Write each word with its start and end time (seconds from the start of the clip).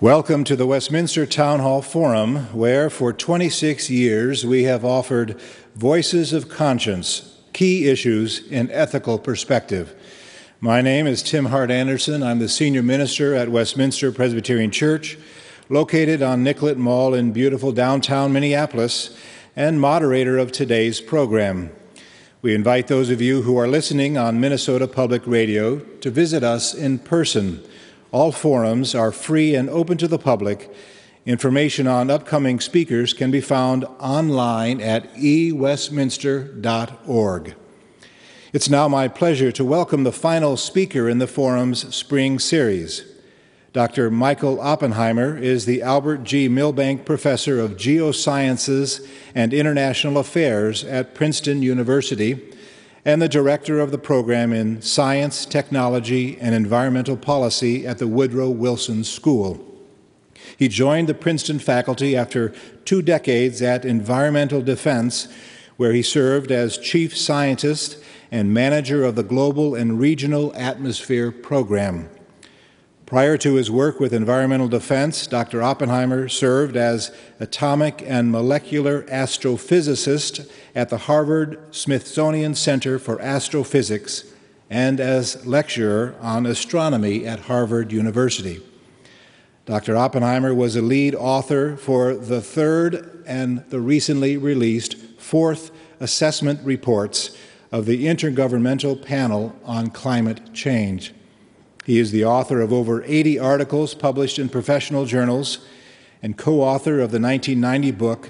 Welcome 0.00 0.44
to 0.44 0.54
the 0.54 0.64
Westminster 0.64 1.26
Town 1.26 1.58
Hall 1.58 1.82
Forum, 1.82 2.56
where 2.56 2.88
for 2.88 3.12
26 3.12 3.90
years 3.90 4.46
we 4.46 4.62
have 4.62 4.84
offered 4.84 5.40
voices 5.74 6.32
of 6.32 6.48
conscience, 6.48 7.36
key 7.52 7.88
issues 7.88 8.46
in 8.46 8.70
ethical 8.70 9.18
perspective. 9.18 9.96
My 10.60 10.82
name 10.82 11.08
is 11.08 11.20
Tim 11.20 11.46
Hart 11.46 11.72
Andersen. 11.72 12.22
I'm 12.22 12.38
the 12.38 12.48
senior 12.48 12.80
minister 12.80 13.34
at 13.34 13.48
Westminster 13.48 14.12
Presbyterian 14.12 14.70
Church, 14.70 15.18
located 15.68 16.22
on 16.22 16.44
Nicollet 16.44 16.78
Mall 16.78 17.12
in 17.12 17.32
beautiful 17.32 17.72
downtown 17.72 18.32
Minneapolis, 18.32 19.18
and 19.56 19.80
moderator 19.80 20.38
of 20.38 20.52
today's 20.52 21.00
program. 21.00 21.72
We 22.40 22.54
invite 22.54 22.86
those 22.86 23.10
of 23.10 23.20
you 23.20 23.42
who 23.42 23.58
are 23.58 23.66
listening 23.66 24.16
on 24.16 24.38
Minnesota 24.38 24.86
Public 24.86 25.26
Radio 25.26 25.80
to 25.80 26.08
visit 26.08 26.44
us 26.44 26.72
in 26.72 27.00
person 27.00 27.64
all 28.10 28.32
forums 28.32 28.94
are 28.94 29.12
free 29.12 29.54
and 29.54 29.68
open 29.68 29.98
to 29.98 30.08
the 30.08 30.18
public. 30.18 30.74
Information 31.26 31.86
on 31.86 32.10
upcoming 32.10 32.58
speakers 32.58 33.12
can 33.12 33.30
be 33.30 33.42
found 33.42 33.84
online 34.00 34.80
at 34.80 35.14
ewestminster.org. 35.14 37.54
It's 38.50 38.70
now 38.70 38.88
my 38.88 39.08
pleasure 39.08 39.52
to 39.52 39.64
welcome 39.64 40.04
the 40.04 40.12
final 40.12 40.56
speaker 40.56 41.06
in 41.06 41.18
the 41.18 41.26
forum's 41.26 41.94
spring 41.94 42.38
series. 42.38 43.04
Dr. 43.74 44.10
Michael 44.10 44.58
Oppenheimer 44.58 45.36
is 45.36 45.66
the 45.66 45.82
Albert 45.82 46.24
G. 46.24 46.48
Milbank 46.48 47.04
Professor 47.04 47.60
of 47.60 47.72
Geosciences 47.72 49.06
and 49.34 49.52
International 49.52 50.16
Affairs 50.16 50.82
at 50.84 51.14
Princeton 51.14 51.60
University 51.60 52.54
and 53.08 53.22
the 53.22 53.28
director 53.28 53.80
of 53.80 53.90
the 53.90 53.96
program 53.96 54.52
in 54.52 54.82
Science, 54.82 55.46
Technology, 55.46 56.38
and 56.42 56.54
Environmental 56.54 57.16
Policy 57.16 57.86
at 57.86 57.96
the 57.96 58.06
Woodrow 58.06 58.50
Wilson 58.50 59.02
School. 59.02 59.64
He 60.58 60.68
joined 60.68 61.08
the 61.08 61.14
Princeton 61.14 61.58
faculty 61.58 62.14
after 62.14 62.50
two 62.84 63.00
decades 63.00 63.62
at 63.62 63.86
Environmental 63.86 64.60
Defense, 64.60 65.26
where 65.78 65.94
he 65.94 66.02
served 66.02 66.52
as 66.52 66.76
chief 66.76 67.16
scientist 67.16 67.96
and 68.30 68.52
manager 68.52 69.04
of 69.04 69.14
the 69.14 69.22
Global 69.22 69.74
and 69.74 69.98
Regional 69.98 70.54
Atmosphere 70.54 71.32
Program. 71.32 72.10
Prior 73.08 73.38
to 73.38 73.54
his 73.54 73.70
work 73.70 74.00
with 74.00 74.12
environmental 74.12 74.68
defense, 74.68 75.26
Dr. 75.26 75.62
Oppenheimer 75.62 76.28
served 76.28 76.76
as 76.76 77.10
atomic 77.40 78.02
and 78.06 78.30
molecular 78.30 79.04
astrophysicist 79.04 80.46
at 80.74 80.90
the 80.90 80.98
Harvard 80.98 81.58
Smithsonian 81.74 82.54
Center 82.54 82.98
for 82.98 83.18
Astrophysics 83.18 84.24
and 84.68 85.00
as 85.00 85.46
lecturer 85.46 86.16
on 86.20 86.44
astronomy 86.44 87.24
at 87.24 87.40
Harvard 87.40 87.92
University. 87.92 88.60
Dr. 89.64 89.96
Oppenheimer 89.96 90.54
was 90.54 90.76
a 90.76 90.82
lead 90.82 91.14
author 91.14 91.78
for 91.78 92.14
the 92.14 92.42
third 92.42 93.24
and 93.26 93.64
the 93.70 93.80
recently 93.80 94.36
released 94.36 94.98
fourth 95.16 95.70
assessment 95.98 96.60
reports 96.62 97.34
of 97.72 97.86
the 97.86 98.04
Intergovernmental 98.04 99.02
Panel 99.02 99.56
on 99.64 99.88
Climate 99.88 100.52
Change. 100.52 101.14
He 101.88 101.98
is 101.98 102.12
the 102.12 102.26
author 102.26 102.60
of 102.60 102.70
over 102.70 103.02
80 103.04 103.38
articles 103.38 103.94
published 103.94 104.38
in 104.38 104.50
professional 104.50 105.06
journals 105.06 105.60
and 106.22 106.36
co 106.36 106.60
author 106.60 107.00
of 107.00 107.12
the 107.12 107.18
1990 107.18 107.92
book 107.92 108.28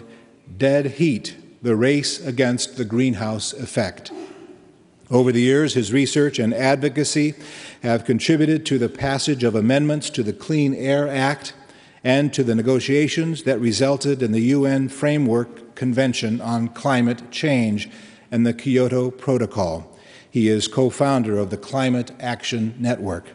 Dead 0.57 0.87
Heat 0.93 1.35
The 1.61 1.75
Race 1.75 2.25
Against 2.25 2.77
the 2.77 2.85
Greenhouse 2.85 3.53
Effect. 3.53 4.13
Over 5.11 5.33
the 5.33 5.41
years, 5.41 5.75
his 5.75 5.93
research 5.93 6.39
and 6.39 6.55
advocacy 6.55 7.35
have 7.83 8.05
contributed 8.05 8.65
to 8.67 8.79
the 8.79 8.89
passage 8.89 9.43
of 9.43 9.57
amendments 9.57 10.09
to 10.11 10.23
the 10.23 10.33
Clean 10.33 10.73
Air 10.73 11.09
Act 11.09 11.53
and 12.05 12.33
to 12.35 12.45
the 12.45 12.55
negotiations 12.55 13.43
that 13.43 13.59
resulted 13.59 14.23
in 14.23 14.31
the 14.31 14.53
UN 14.55 14.89
Framework 14.89 15.75
Convention 15.75 16.41
on 16.41 16.69
Climate 16.69 17.33
Change 17.33 17.91
and 18.31 18.47
the 18.47 18.55
Kyoto 18.55 19.11
Protocol. 19.11 19.99
He 20.31 20.47
is 20.47 20.69
co 20.69 20.91
founder 20.91 21.37
of 21.39 21.51
the 21.51 21.57
Climate 21.57 22.13
Action 22.21 22.77
Network. 22.79 23.31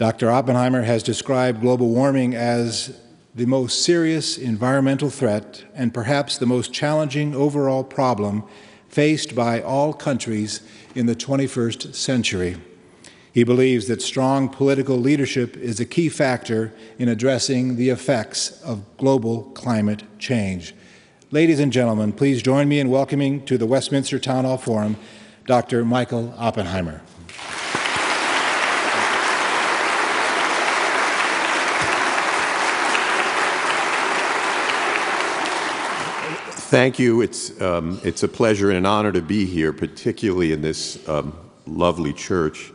Dr. 0.00 0.30
Oppenheimer 0.30 0.80
has 0.80 1.02
described 1.02 1.60
global 1.60 1.90
warming 1.90 2.34
as 2.34 2.98
the 3.34 3.44
most 3.44 3.84
serious 3.84 4.38
environmental 4.38 5.10
threat 5.10 5.62
and 5.74 5.92
perhaps 5.92 6.38
the 6.38 6.46
most 6.46 6.72
challenging 6.72 7.34
overall 7.34 7.84
problem 7.84 8.42
faced 8.88 9.34
by 9.34 9.60
all 9.60 9.92
countries 9.92 10.62
in 10.94 11.04
the 11.04 11.14
21st 11.14 11.94
century. 11.94 12.56
He 13.34 13.44
believes 13.44 13.88
that 13.88 14.00
strong 14.00 14.48
political 14.48 14.96
leadership 14.96 15.54
is 15.58 15.80
a 15.80 15.84
key 15.84 16.08
factor 16.08 16.72
in 16.98 17.10
addressing 17.10 17.76
the 17.76 17.90
effects 17.90 18.58
of 18.62 18.82
global 18.96 19.42
climate 19.52 20.04
change. 20.18 20.74
Ladies 21.30 21.60
and 21.60 21.70
gentlemen, 21.70 22.14
please 22.14 22.40
join 22.40 22.70
me 22.70 22.80
in 22.80 22.88
welcoming 22.88 23.44
to 23.44 23.58
the 23.58 23.66
Westminster 23.66 24.18
Town 24.18 24.46
Hall 24.46 24.56
Forum 24.56 24.96
Dr. 25.44 25.84
Michael 25.84 26.32
Oppenheimer. 26.38 27.02
Thank 36.70 37.00
you. 37.00 37.20
It's, 37.20 37.60
um, 37.60 38.00
it's 38.04 38.22
a 38.22 38.28
pleasure 38.28 38.68
and 38.68 38.78
an 38.78 38.86
honor 38.86 39.10
to 39.10 39.20
be 39.20 39.44
here, 39.44 39.72
particularly 39.72 40.52
in 40.52 40.62
this 40.62 41.08
um, 41.08 41.36
lovely 41.66 42.12
church. 42.12 42.70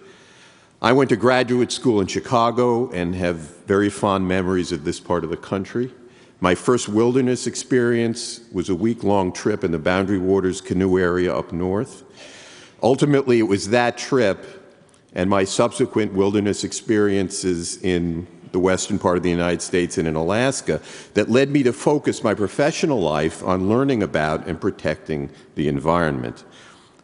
I 0.81 0.91
went 0.91 1.11
to 1.11 1.15
graduate 1.15 1.71
school 1.71 2.01
in 2.01 2.07
Chicago 2.07 2.91
and 2.91 3.15
have 3.15 3.37
very 3.65 3.89
fond 3.89 4.27
memories 4.27 4.73
of 4.73 4.83
this 4.83 4.99
part 4.99 5.23
of 5.23 5.29
the 5.29 5.37
country. 5.37 5.93
My 6.41 6.55
first 6.55 6.89
wilderness 6.89 7.47
experience 7.47 8.41
was 8.51 8.67
a 8.67 8.75
week 8.75 9.05
long 9.05 9.31
trip 9.31 9.63
in 9.63 9.71
the 9.71 9.79
Boundary 9.79 10.19
Waters 10.19 10.59
canoe 10.59 10.99
area 10.99 11.33
up 11.33 11.53
north. 11.53 12.03
Ultimately, 12.83 13.39
it 13.39 13.43
was 13.43 13.69
that 13.69 13.97
trip 13.97 14.45
and 15.13 15.29
my 15.29 15.45
subsequent 15.45 16.11
wilderness 16.11 16.65
experiences 16.65 17.81
in 17.81 18.27
the 18.55 18.59
western 18.59 18.97
part 18.97 19.17
of 19.17 19.23
the 19.23 19.29
United 19.29 19.61
States 19.61 19.97
and 19.97 20.07
in 20.07 20.15
Alaska, 20.15 20.81
that 21.13 21.29
led 21.29 21.49
me 21.49 21.61
to 21.61 21.73
focus 21.73 22.23
my 22.23 22.33
professional 22.33 23.01
life 23.01 23.43
on 23.43 23.67
learning 23.67 24.01
about 24.01 24.47
and 24.47 24.61
protecting 24.61 25.29
the 25.55 25.67
environment. 25.67 26.45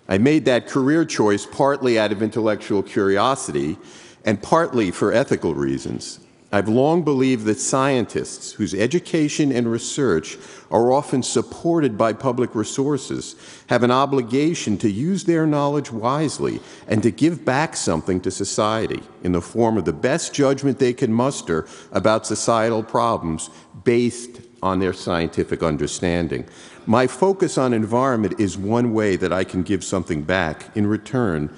I 0.07 0.17
made 0.17 0.45
that 0.45 0.65
career 0.65 1.03
choice 1.03 1.45
partly 1.45 1.99
out 1.99 2.13
of 2.13 2.21
intellectual 2.21 2.81
curiosity 2.81 3.77
and 4.23 4.41
partly 4.41 4.91
for 4.91 5.11
ethical 5.11 5.53
reasons. 5.53 6.21
I've 6.53 6.67
long 6.67 7.03
believed 7.03 7.45
that 7.45 7.59
scientists 7.59 8.51
whose 8.51 8.73
education 8.73 9.53
and 9.53 9.71
research 9.71 10.37
are 10.69 10.91
often 10.91 11.23
supported 11.23 11.97
by 11.97 12.11
public 12.11 12.55
resources 12.55 13.35
have 13.67 13.83
an 13.83 13.91
obligation 13.91 14.77
to 14.79 14.89
use 14.89 15.23
their 15.23 15.47
knowledge 15.47 15.93
wisely 15.93 16.59
and 16.89 17.01
to 17.03 17.11
give 17.11 17.45
back 17.45 17.77
something 17.77 18.19
to 18.21 18.31
society 18.31 19.01
in 19.23 19.31
the 19.31 19.41
form 19.41 19.77
of 19.77 19.85
the 19.85 19.93
best 19.93 20.33
judgment 20.33 20.77
they 20.77 20.91
can 20.91 21.13
muster 21.13 21.65
about 21.93 22.27
societal 22.27 22.83
problems 22.83 23.49
based 23.85 24.41
on 24.61 24.79
their 24.79 24.93
scientific 24.93 25.63
understanding. 25.63 26.45
My 26.85 27.07
focus 27.07 27.57
on 27.57 27.73
environment 27.73 28.41
is 28.41 28.57
one 28.57 28.93
way 28.93 29.15
that 29.15 29.31
I 29.31 29.45
can 29.45 29.63
give 29.63 29.85
something 29.85 30.23
back 30.23 30.75
in 30.75 30.85
return 30.85 31.55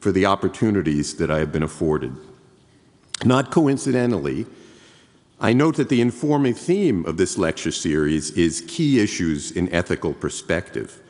for 0.00 0.12
the 0.12 0.24
opportunities 0.24 1.16
that 1.16 1.30
I 1.30 1.40
have 1.40 1.52
been 1.52 1.62
afforded. 1.62 2.16
Not 3.24 3.50
coincidentally, 3.50 4.46
I 5.40 5.52
note 5.52 5.76
that 5.76 5.88
the 5.88 6.00
informing 6.00 6.54
theme 6.54 7.04
of 7.06 7.16
this 7.16 7.36
lecture 7.36 7.70
series 7.70 8.30
is 8.32 8.64
key 8.66 9.00
issues 9.00 9.50
in 9.50 9.72
ethical 9.72 10.14
perspective. 10.14 11.00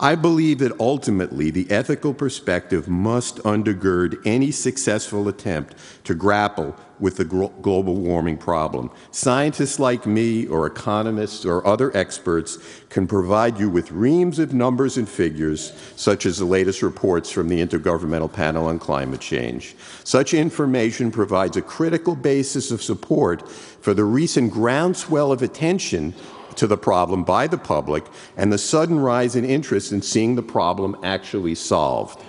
I 0.00 0.14
believe 0.14 0.60
that 0.60 0.78
ultimately 0.78 1.50
the 1.50 1.68
ethical 1.72 2.14
perspective 2.14 2.86
must 2.88 3.38
undergird 3.38 4.24
any 4.24 4.52
successful 4.52 5.26
attempt 5.26 5.74
to 6.04 6.14
grapple 6.14 6.76
with 7.00 7.16
the 7.16 7.24
global 7.24 7.96
warming 7.96 8.36
problem. 8.36 8.92
Scientists 9.10 9.80
like 9.80 10.06
me, 10.06 10.46
or 10.46 10.66
economists, 10.66 11.44
or 11.44 11.66
other 11.66 11.96
experts 11.96 12.58
can 12.90 13.08
provide 13.08 13.58
you 13.58 13.68
with 13.68 13.90
reams 13.90 14.38
of 14.38 14.54
numbers 14.54 14.96
and 14.96 15.08
figures, 15.08 15.72
such 15.96 16.26
as 16.26 16.38
the 16.38 16.44
latest 16.44 16.80
reports 16.80 17.30
from 17.30 17.48
the 17.48 17.64
Intergovernmental 17.64 18.32
Panel 18.32 18.66
on 18.66 18.78
Climate 18.78 19.20
Change. 19.20 19.74
Such 20.04 20.32
information 20.32 21.10
provides 21.10 21.56
a 21.56 21.62
critical 21.62 22.14
basis 22.14 22.70
of 22.70 22.82
support 22.82 23.48
for 23.50 23.94
the 23.94 24.04
recent 24.04 24.52
groundswell 24.52 25.32
of 25.32 25.42
attention 25.42 26.14
to 26.58 26.66
the 26.66 26.76
problem 26.76 27.24
by 27.24 27.46
the 27.46 27.58
public 27.58 28.04
and 28.36 28.52
the 28.52 28.58
sudden 28.58 29.00
rise 29.00 29.34
in 29.34 29.44
interest 29.44 29.92
in 29.92 30.02
seeing 30.02 30.34
the 30.34 30.42
problem 30.42 30.96
actually 31.02 31.54
solved. 31.54 32.22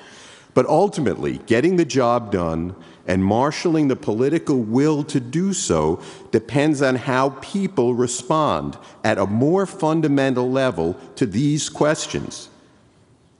But 0.53 0.65
ultimately, 0.65 1.39
getting 1.45 1.75
the 1.75 1.85
job 1.85 2.31
done 2.31 2.75
and 3.07 3.23
marshaling 3.23 3.87
the 3.87 3.95
political 3.95 4.61
will 4.61 5.03
to 5.05 5.19
do 5.19 5.53
so 5.53 6.01
depends 6.31 6.81
on 6.81 6.95
how 6.95 7.31
people 7.41 7.95
respond 7.95 8.77
at 9.03 9.17
a 9.17 9.25
more 9.25 9.65
fundamental 9.65 10.49
level 10.49 10.93
to 11.15 11.25
these 11.25 11.69
questions. 11.69 12.49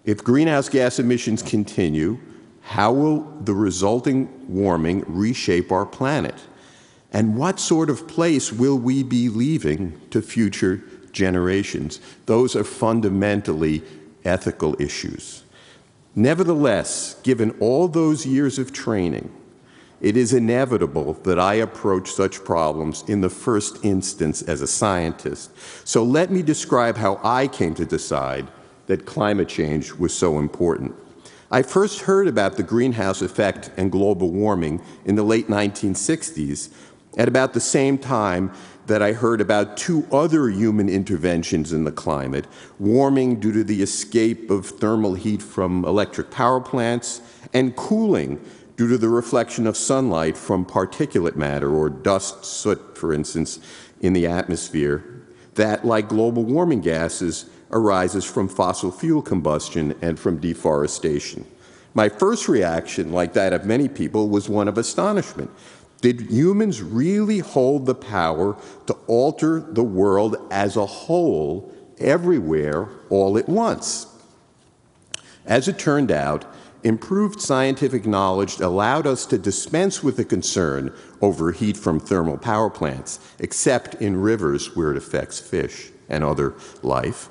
If 0.05 0.23
greenhouse 0.23 0.69
gas 0.69 0.97
emissions 0.97 1.43
continue, 1.43 2.19
how 2.61 2.93
will 2.93 3.21
the 3.41 3.53
resulting 3.53 4.29
warming 4.47 5.03
reshape 5.07 5.71
our 5.71 5.85
planet? 5.85 6.35
And 7.11 7.35
what 7.35 7.59
sort 7.59 7.89
of 7.89 8.07
place 8.07 8.51
will 8.51 8.77
we 8.77 9.03
be 9.03 9.29
leaving 9.29 9.99
to 10.11 10.21
future 10.21 10.83
generations? 11.11 11.99
Those 12.25 12.55
are 12.55 12.63
fundamentally 12.63 13.83
ethical 14.23 14.79
issues. 14.79 15.43
Nevertheless, 16.15 17.15
given 17.23 17.51
all 17.59 17.87
those 17.87 18.25
years 18.25 18.59
of 18.59 18.73
training, 18.73 19.31
it 20.01 20.15
is 20.15 20.33
inevitable 20.33 21.13
that 21.23 21.39
I 21.39 21.55
approach 21.55 22.11
such 22.11 22.43
problems 22.43 23.03
in 23.07 23.21
the 23.21 23.29
first 23.29 23.83
instance 23.83 24.41
as 24.43 24.61
a 24.61 24.67
scientist. 24.67 25.51
So 25.85 26.03
let 26.03 26.31
me 26.31 26.41
describe 26.41 26.95
how 26.97 27.19
I 27.23 27.47
came 27.47 27.75
to 27.75 27.85
decide 27.85 28.47
that 28.87 29.05
climate 29.05 29.49
change 29.49 29.93
was 29.93 30.13
so 30.13 30.39
important. 30.39 30.95
I 31.51 31.63
first 31.63 32.01
heard 32.01 32.27
about 32.27 32.57
the 32.57 32.63
greenhouse 32.63 33.21
effect 33.21 33.71
and 33.75 33.91
global 33.91 34.29
warming 34.29 34.81
in 35.05 35.15
the 35.15 35.23
late 35.23 35.47
1960s 35.47 36.69
at 37.17 37.27
about 37.27 37.53
the 37.53 37.59
same 37.59 37.97
time 37.97 38.51
that 38.87 39.01
I 39.03 39.13
heard 39.13 39.39
about 39.39 39.77
two 39.77 40.07
other 40.11 40.49
human 40.49 40.89
interventions 40.89 41.71
in 41.73 41.83
the 41.83 41.91
climate 41.91 42.45
warming 42.79 43.39
due 43.39 43.51
to 43.51 43.63
the 43.63 43.83
escape 43.83 44.49
of 44.49 44.65
thermal 44.65 45.13
heat 45.13 45.41
from 45.41 45.85
electric 45.85 46.31
power 46.31 46.59
plants, 46.59 47.21
and 47.53 47.75
cooling 47.75 48.43
due 48.77 48.87
to 48.87 48.97
the 48.97 49.09
reflection 49.09 49.67
of 49.67 49.77
sunlight 49.77 50.37
from 50.37 50.65
particulate 50.65 51.35
matter 51.35 51.71
or 51.75 51.89
dust, 51.89 52.45
soot, 52.45 52.97
for 52.97 53.13
instance, 53.13 53.59
in 54.01 54.13
the 54.13 54.25
atmosphere, 54.25 55.03
that, 55.55 55.85
like 55.85 56.07
global 56.07 56.43
warming 56.43 56.81
gases, 56.81 57.49
arises 57.71 58.25
from 58.25 58.47
fossil 58.47 58.91
fuel 58.91 59.21
combustion 59.21 59.93
and 60.01 60.19
from 60.19 60.37
deforestation. 60.37 61.45
My 61.93 62.07
first 62.07 62.47
reaction, 62.47 63.11
like 63.11 63.33
that 63.33 63.51
of 63.51 63.65
many 63.65 63.87
people, 63.87 64.29
was 64.29 64.47
one 64.47 64.67
of 64.67 64.77
astonishment. 64.77 65.51
Did 66.01 66.21
humans 66.31 66.81
really 66.81 67.39
hold 67.39 67.85
the 67.85 67.95
power 67.95 68.55
to 68.87 68.93
alter 69.07 69.59
the 69.59 69.83
world 69.83 70.37
as 70.49 70.77
a 70.77 70.85
whole, 70.85 71.73
everywhere, 71.97 72.87
all 73.09 73.37
at 73.37 73.49
once? 73.49 74.07
As 75.45 75.67
it 75.67 75.77
turned 75.77 76.11
out, 76.11 76.45
improved 76.83 77.41
scientific 77.41 78.05
knowledge 78.05 78.59
allowed 78.61 79.05
us 79.05 79.25
to 79.25 79.37
dispense 79.37 80.01
with 80.01 80.15
the 80.15 80.23
concern 80.23 80.93
over 81.21 81.51
heat 81.51 81.75
from 81.75 81.99
thermal 81.99 82.37
power 82.37 82.69
plants, 82.69 83.19
except 83.39 83.95
in 83.95 84.21
rivers 84.21 84.75
where 84.77 84.91
it 84.91 84.97
affects 84.97 85.39
fish 85.39 85.91
and 86.07 86.23
other 86.23 86.53
life. 86.81 87.29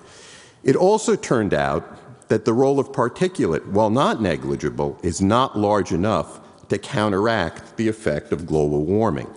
It 0.62 0.76
also 0.76 1.16
turned 1.16 1.54
out 1.54 2.28
that 2.28 2.44
the 2.44 2.52
role 2.52 2.78
of 2.78 2.92
particulate, 2.92 3.66
while 3.68 3.88
not 3.88 4.20
negligible, 4.20 4.98
is 5.02 5.22
not 5.22 5.58
large 5.58 5.92
enough 5.92 6.40
to 6.68 6.78
counteract 6.78 7.76
the 7.76 7.88
effect 7.88 8.32
of 8.32 8.46
global 8.46 8.84
warming. 8.84 9.28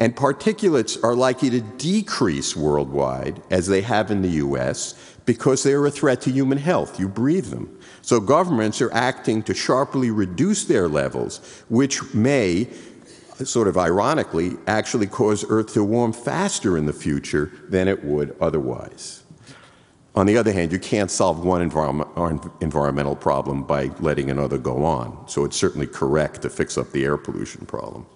And 0.00 0.16
particulates 0.16 1.02
are 1.04 1.14
likely 1.14 1.50
to 1.50 1.60
decrease 1.60 2.56
worldwide, 2.56 3.42
as 3.50 3.66
they 3.66 3.82
have 3.82 4.10
in 4.10 4.22
the 4.22 4.30
US, 4.46 4.94
because 5.26 5.62
they 5.62 5.74
are 5.74 5.86
a 5.86 5.90
threat 5.90 6.22
to 6.22 6.30
human 6.30 6.58
health. 6.58 6.98
You 6.98 7.06
breathe 7.06 7.46
them. 7.46 7.78
So 8.02 8.18
governments 8.18 8.80
are 8.80 8.92
acting 8.94 9.42
to 9.42 9.54
sharply 9.54 10.10
reduce 10.10 10.64
their 10.64 10.88
levels, 10.88 11.62
which 11.68 12.14
may, 12.14 12.68
sort 13.44 13.68
of 13.68 13.76
ironically, 13.76 14.56
actually 14.66 15.06
cause 15.06 15.44
Earth 15.48 15.74
to 15.74 15.84
warm 15.84 16.14
faster 16.14 16.78
in 16.78 16.86
the 16.86 16.94
future 16.94 17.52
than 17.68 17.86
it 17.86 18.02
would 18.02 18.34
otherwise. 18.40 19.19
On 20.16 20.26
the 20.26 20.36
other 20.36 20.52
hand, 20.52 20.72
you 20.72 20.78
can't 20.78 21.10
solve 21.10 21.44
one 21.44 21.62
environment, 21.62 22.10
environmental 22.60 23.14
problem 23.14 23.62
by 23.62 23.90
letting 24.00 24.30
another 24.30 24.58
go 24.58 24.84
on. 24.84 25.28
So 25.28 25.44
it's 25.44 25.56
certainly 25.56 25.86
correct 25.86 26.42
to 26.42 26.50
fix 26.50 26.76
up 26.76 26.90
the 26.90 27.04
air 27.04 27.16
pollution 27.16 27.64
problem. 27.64 28.06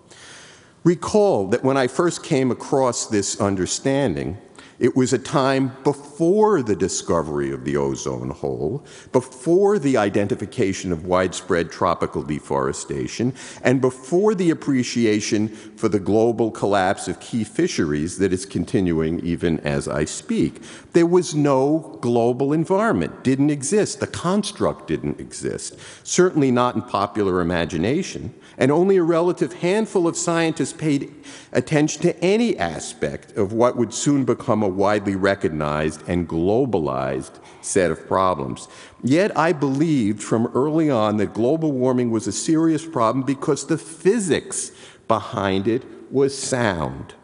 Recall 0.83 1.49
that 1.49 1.63
when 1.63 1.77
I 1.77 1.87
first 1.87 2.25
came 2.25 2.51
across 2.51 3.07
this 3.07 3.41
understanding, 3.41 4.37
it 4.79 4.97
was 4.97 5.13
a 5.13 5.19
time 5.19 5.77
before 5.85 6.63
the 6.63 6.77
discovery 6.77 7.53
of 7.53 7.65
the 7.65 7.77
ozone 7.77 8.31
hole, 8.31 8.85
before 9.13 9.79
the 9.79 9.97
identification 9.97 10.93
of 10.93 11.07
widespread 11.07 11.71
tropical 11.71 12.23
deforestation, 12.23 13.33
and 13.63 13.81
before 13.81 14.35
the 14.35 14.51
appreciation 14.51 15.49
for 15.49 15.89
the 15.89 16.01
global 16.01 16.51
collapse 16.51 17.09
of 17.09 17.21
key 17.21 17.45
fisheries 17.45 18.19
that 18.19 18.33
is 18.33 18.47
continuing 18.47 19.21
even 19.21 19.61
as 19.61 19.87
I 19.87 20.05
speak. 20.05 20.63
There 20.93 21.07
was 21.07 21.35
no 21.35 21.99
global 22.01 22.53
environment, 22.53 23.23
didn't 23.23 23.51
exist. 23.51 24.01
The 24.01 24.07
construct 24.07 24.89
didn't 24.89 25.21
exist, 25.21 25.77
certainly 26.03 26.51
not 26.51 26.75
in 26.75 26.83
popular 26.83 27.41
imagination 27.41 28.35
and 28.59 28.71
only 28.71 28.97
a 28.97 29.03
relative 29.03 29.53
handful 29.55 30.07
of 30.07 30.17
scientists 30.17 30.73
paid 30.73 31.15
attention 31.53 32.03
to 32.03 32.25
any 32.25 32.57
aspect 32.59 33.37
of 33.37 33.53
what 33.53 33.77
would 33.77 33.93
soon 33.93 34.25
become 34.25 34.63
a 34.63 34.69
widely 34.69 35.17
recognized 35.17 36.09
and 36.09 36.29
globalized 36.29 37.39
set 37.61 37.91
of 37.91 38.07
problems. 38.07 38.69
Yet 39.03 39.37
I 39.37 39.53
believed 39.53 40.23
from 40.23 40.47
early 40.55 40.91
on 40.91 41.17
that 41.17 41.35
global 41.35 41.73
warming 41.73 42.11
was 42.11 42.27
a 42.27 42.33
serious 42.33 42.87
problem 42.87 43.25
because 43.25 43.67
the 43.67 43.79
physics 43.79 44.71
behind 45.09 45.69
it 45.69 45.85
was 46.11 46.37
sound. 46.37 47.15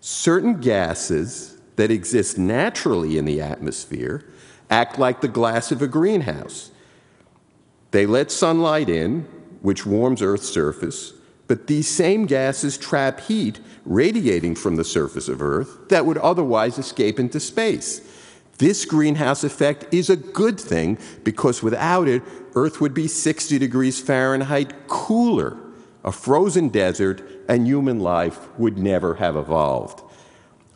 Certain 0.00 0.60
gases 0.60 1.60
that 1.76 1.90
exist 1.90 2.38
naturally 2.38 3.18
in 3.18 3.24
the 3.24 3.40
atmosphere 3.40 4.24
act 4.70 4.98
like 4.98 5.20
the 5.20 5.28
glass 5.28 5.70
of 5.70 5.82
a 5.82 5.86
greenhouse. 5.86 6.70
They 7.90 8.06
let 8.06 8.30
sunlight 8.30 8.88
in, 8.88 9.28
which 9.66 9.84
warms 9.84 10.22
Earth's 10.22 10.48
surface, 10.48 11.12
but 11.48 11.66
these 11.66 11.88
same 11.88 12.24
gases 12.24 12.78
trap 12.78 13.18
heat 13.18 13.58
radiating 13.84 14.54
from 14.54 14.76
the 14.76 14.84
surface 14.84 15.26
of 15.26 15.42
Earth 15.42 15.88
that 15.88 16.06
would 16.06 16.18
otherwise 16.18 16.78
escape 16.78 17.18
into 17.18 17.40
space. 17.40 18.00
This 18.58 18.84
greenhouse 18.84 19.42
effect 19.42 19.92
is 19.92 20.08
a 20.08 20.14
good 20.14 20.60
thing 20.60 20.98
because 21.24 21.64
without 21.64 22.06
it, 22.06 22.22
Earth 22.54 22.80
would 22.80 22.94
be 22.94 23.08
60 23.08 23.58
degrees 23.58 24.00
Fahrenheit 24.00 24.86
cooler, 24.86 25.56
a 26.04 26.12
frozen 26.12 26.68
desert, 26.68 27.20
and 27.48 27.66
human 27.66 27.98
life 27.98 28.56
would 28.60 28.78
never 28.78 29.16
have 29.16 29.34
evolved. 29.34 30.00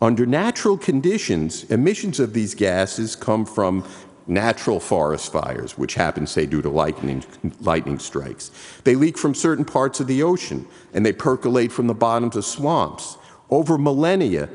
Under 0.03 0.27
natural 0.27 0.77
conditions, 0.77 1.63
emissions 1.71 2.19
of 2.19 2.33
these 2.33 2.57
gases 2.57 3.15
come 3.15 3.47
from 3.47 3.89
natural 4.31 4.81
forest 4.81 5.33
fires, 5.33 5.77
which 5.77 5.95
happen, 5.95 6.27
say, 6.27 6.47
due 6.47 6.63
to 6.63 6.71
lightning, 6.71 7.25
lightning 7.61 7.99
strikes. 7.99 8.51
They 8.85 8.95
leak 8.95 9.19
from 9.19 9.35
certain 9.35 9.65
parts 9.65 10.01
of 10.01 10.07
the 10.07 10.23
ocean, 10.23 10.67
and 10.95 11.05
they 11.05 11.13
percolate 11.13 11.73
from 11.73 11.89
the 11.89 11.95
bottoms 11.95 12.37
of 12.37 12.45
swamps. 12.45 13.19
Over 13.51 13.77
millennia, 13.77 14.49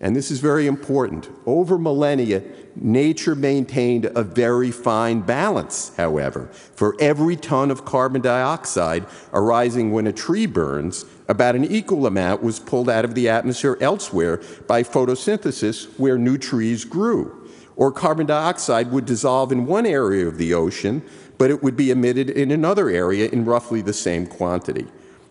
and 0.00 0.14
this 0.14 0.30
is 0.30 0.40
very 0.40 0.66
important, 0.66 1.30
over 1.46 1.78
millennia, 1.78 2.42
nature 2.76 3.34
maintained 3.34 4.06
a 4.06 4.22
very 4.22 4.70
fine 4.70 5.20
balance, 5.20 5.94
however. 5.96 6.48
For 6.52 6.96
every 7.00 7.36
ton 7.36 7.70
of 7.70 7.84
carbon 7.84 8.20
dioxide 8.20 9.06
arising 9.32 9.92
when 9.92 10.06
a 10.06 10.12
tree 10.12 10.46
burns, 10.46 11.06
about 11.28 11.54
an 11.54 11.64
equal 11.64 12.06
amount 12.06 12.42
was 12.42 12.58
pulled 12.58 12.90
out 12.90 13.04
of 13.04 13.14
the 13.14 13.28
atmosphere 13.28 13.78
elsewhere 13.80 14.42
by 14.66 14.82
photosynthesis 14.82 15.86
where 15.98 16.18
new 16.18 16.36
trees 16.36 16.84
grew 16.84 17.41
or 17.76 17.92
carbon 17.92 18.26
dioxide 18.26 18.90
would 18.90 19.06
dissolve 19.06 19.52
in 19.52 19.66
one 19.66 19.86
area 19.86 20.26
of 20.26 20.38
the 20.38 20.54
ocean, 20.54 21.02
but 21.38 21.50
it 21.50 21.62
would 21.62 21.76
be 21.76 21.90
emitted 21.90 22.30
in 22.30 22.50
another 22.50 22.88
area 22.88 23.28
in 23.28 23.44
roughly 23.44 23.80
the 23.80 23.92
same 23.92 24.26
quantity. 24.26 24.86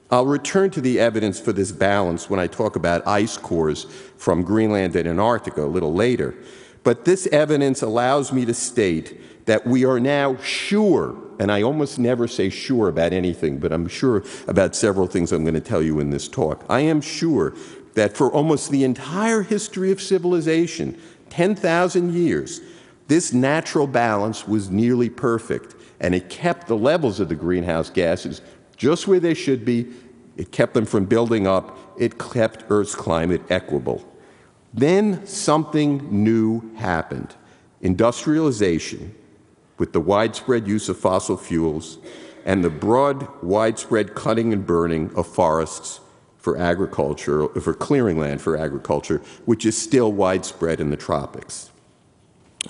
I'll 0.09 0.25
return 0.25 0.71
to 0.71 0.81
the 0.81 0.99
evidence 0.99 1.39
for 1.39 1.53
this 1.53 1.71
balance 1.71 2.29
when 2.29 2.39
I 2.39 2.47
talk 2.47 2.75
about 2.75 3.07
ice 3.07 3.37
cores 3.37 3.85
from 4.17 4.43
Greenland 4.43 4.95
and 4.95 5.07
Antarctica 5.07 5.63
a 5.63 5.67
little 5.67 5.93
later. 5.93 6.35
But 6.83 7.05
this 7.05 7.27
evidence 7.27 7.81
allows 7.81 8.33
me 8.33 8.43
to 8.45 8.53
state 8.53 9.45
that 9.45 9.65
we 9.65 9.85
are 9.85 9.99
now 9.99 10.35
sure, 10.37 11.15
and 11.39 11.51
I 11.51 11.61
almost 11.61 11.97
never 11.97 12.27
say 12.27 12.49
sure 12.49 12.89
about 12.89 13.13
anything, 13.13 13.57
but 13.59 13.71
I'm 13.71 13.87
sure 13.87 14.23
about 14.47 14.75
several 14.75 15.07
things 15.07 15.31
I'm 15.31 15.43
going 15.43 15.53
to 15.53 15.61
tell 15.61 15.81
you 15.81 15.99
in 15.99 16.09
this 16.09 16.27
talk. 16.27 16.65
I 16.69 16.81
am 16.81 16.99
sure 16.99 17.53
that 17.93 18.15
for 18.15 18.31
almost 18.31 18.71
the 18.71 18.83
entire 18.83 19.41
history 19.41 19.91
of 19.91 20.01
civilization, 20.01 20.99
10,000 21.31 22.13
years, 22.13 22.61
this 23.07 23.33
natural 23.33 23.87
balance 23.87 24.47
was 24.47 24.69
nearly 24.69 25.09
perfect, 25.09 25.75
and 25.99 26.13
it 26.13 26.29
kept 26.29 26.67
the 26.67 26.77
levels 26.77 27.19
of 27.19 27.29
the 27.29 27.35
greenhouse 27.35 27.89
gases 27.89 28.41
just 28.77 29.07
where 29.07 29.19
they 29.19 29.33
should 29.33 29.65
be. 29.65 29.87
It 30.37 30.51
kept 30.51 30.73
them 30.73 30.85
from 30.85 31.05
building 31.05 31.47
up. 31.47 31.77
It 31.97 32.17
kept 32.17 32.65
Earth's 32.69 32.95
climate 32.95 33.41
equable. 33.49 34.03
Then 34.73 35.25
something 35.25 36.23
new 36.23 36.73
happened 36.75 37.35
industrialization, 37.81 39.15
with 39.79 39.91
the 39.91 39.99
widespread 39.99 40.67
use 40.67 40.87
of 40.87 40.97
fossil 40.97 41.35
fuels 41.35 41.97
and 42.45 42.63
the 42.63 42.69
broad, 42.69 43.27
widespread 43.41 44.13
cutting 44.13 44.53
and 44.53 44.65
burning 44.65 45.11
of 45.15 45.25
forests 45.25 45.99
for 46.41 46.57
agriculture, 46.57 47.47
for 47.47 47.73
clearing 47.73 48.19
land 48.19 48.41
for 48.41 48.57
agriculture, 48.57 49.21
which 49.45 49.65
is 49.65 49.77
still 49.77 50.11
widespread 50.11 50.79
in 50.81 50.89
the 50.89 50.97
tropics. 50.97 51.69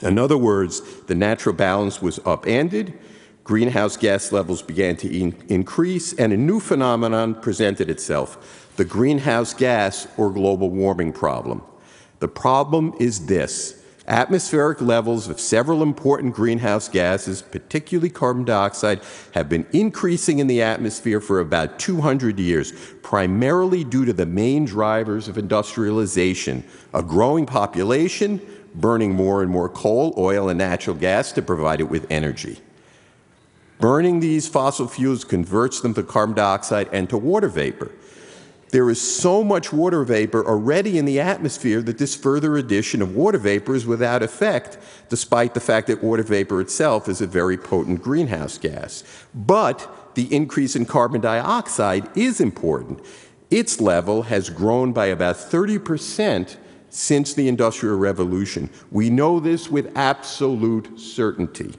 In 0.02 0.20
other 0.20 0.38
words, 0.38 0.82
the 1.08 1.16
natural 1.16 1.56
balance 1.56 2.02
was 2.02 2.20
upended, 2.26 2.94
greenhouse 3.44 3.98
gas 3.98 4.32
levels 4.32 4.62
began 4.62 4.96
to 4.98 5.14
in- 5.14 5.36
increase, 5.48 6.14
and 6.14 6.32
a 6.32 6.38
new 6.38 6.60
phenomenon 6.60 7.34
presented 7.36 7.90
itself 7.90 8.70
the 8.78 8.86
greenhouse 8.86 9.54
gas 9.54 10.08
or 10.18 10.32
global 10.32 10.70
warming 10.70 11.12
problem. 11.12 11.62
The 12.20 12.28
problem 12.28 12.94
is 13.00 13.26
this 13.26 13.81
atmospheric 14.12 14.82
levels 14.82 15.30
of 15.30 15.40
several 15.40 15.82
important 15.82 16.36
greenhouse 16.36 16.90
gases, 16.90 17.42
particularly 17.42 18.10
carbon 18.10 18.44
dioxide, 18.44 19.00
have 19.32 19.48
been 19.48 19.66
increasing 19.72 20.40
in 20.40 20.48
the 20.48 20.62
atmosphere 20.62 21.22
for 21.22 21.40
about 21.40 21.80
200 21.80 22.38
years, 22.38 22.74
primarily 23.02 23.86
due 23.86 24.04
to 24.04 24.12
the 24.12 24.26
main 24.26 24.66
drivers 24.66 25.30
of 25.30 25.38
industrialization 25.38 26.64
a 26.94 27.02
growing 27.02 27.46
population, 27.46 28.42
burning 28.76 29.14
more 29.14 29.42
and 29.42 29.50
more 29.50 29.70
coal, 29.70 30.14
oil, 30.18 30.50
and 30.50 30.58
natural 30.58 30.96
gas 30.96 31.32
to 31.32 31.42
provide 31.42 31.80
it 31.80 31.90
with 31.90 32.06
energy. 32.12 32.60
Burning 33.80 34.20
these 34.20 34.46
fossil 34.46 34.88
fuels 34.90 35.24
converts 35.24 35.80
them 35.80 35.94
to 35.94 36.04
carbon 36.04 36.36
dioxide 36.36 36.90
and 36.92 37.10
to 37.10 37.18
water 37.18 37.48
vapor. 37.48 37.92
There 38.72 38.90
is 38.90 39.02
so 39.02 39.44
much 39.44 39.74
water 39.74 40.04
vapor 40.06 40.48
already 40.48 40.98
in 40.98 41.04
the 41.04 41.20
atmosphere 41.20 41.82
that 41.82 41.98
this 41.98 42.16
further 42.16 42.56
addition 42.56 43.02
of 43.02 43.16
water 43.16 43.38
vapor 43.38 43.76
is 43.76 43.86
without 43.86 44.24
effect, 44.24 44.78
despite 45.10 45.54
the 45.54 45.60
fact 45.60 45.88
that 45.88 46.02
water 46.02 46.24
vapor 46.24 46.62
itself 46.62 47.10
is 47.10 47.20
a 47.20 47.28
very 47.28 47.58
potent 47.58 48.02
greenhouse 48.02 48.58
gas. 48.58 49.04
But 49.36 50.16
the 50.16 50.34
increase 50.34 50.78
in 50.78 50.86
carbon 50.86 51.20
dioxide 51.20 52.10
is 52.18 52.40
important. 52.40 53.02
Its 53.50 53.82
level 53.82 54.24
has 54.24 54.50
grown 54.50 54.94
by 54.94 55.08
about 55.08 55.36
30% 55.36 56.56
since 56.90 57.34
the 57.34 57.50
Industrial 57.50 57.98
Revolution. 57.98 58.70
We 58.90 59.10
know 59.10 59.42
this 59.42 59.70
with 59.70 59.92
absolute 59.98 60.98
certainty. 60.98 61.74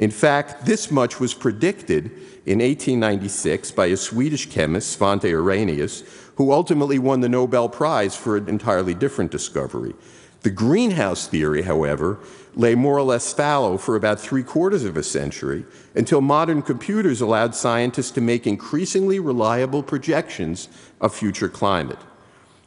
In 0.00 0.10
fact, 0.10 0.64
this 0.64 0.90
much 0.90 1.20
was 1.20 1.34
predicted 1.34 2.06
in 2.46 2.60
1896 2.60 3.70
by 3.72 3.86
a 3.86 3.98
Swedish 3.98 4.46
chemist, 4.48 4.98
Svante 4.98 5.30
Arrhenius, 5.30 6.04
who 6.36 6.52
ultimately 6.52 6.98
won 6.98 7.20
the 7.20 7.28
Nobel 7.28 7.68
Prize 7.68 8.16
for 8.16 8.38
an 8.38 8.48
entirely 8.48 8.94
different 8.94 9.30
discovery. 9.30 9.92
The 10.40 10.48
greenhouse 10.48 11.26
theory, 11.26 11.60
however, 11.60 12.18
lay 12.54 12.74
more 12.74 12.96
or 12.96 13.02
less 13.02 13.34
fallow 13.34 13.76
for 13.76 13.94
about 13.94 14.18
three 14.18 14.42
quarters 14.42 14.84
of 14.84 14.96
a 14.96 15.02
century 15.02 15.66
until 15.94 16.22
modern 16.22 16.62
computers 16.62 17.20
allowed 17.20 17.54
scientists 17.54 18.10
to 18.12 18.22
make 18.22 18.46
increasingly 18.46 19.20
reliable 19.20 19.82
projections 19.82 20.70
of 21.02 21.14
future 21.14 21.50
climate. 21.50 22.00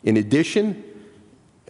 In 0.04 0.18
addition, 0.18 0.84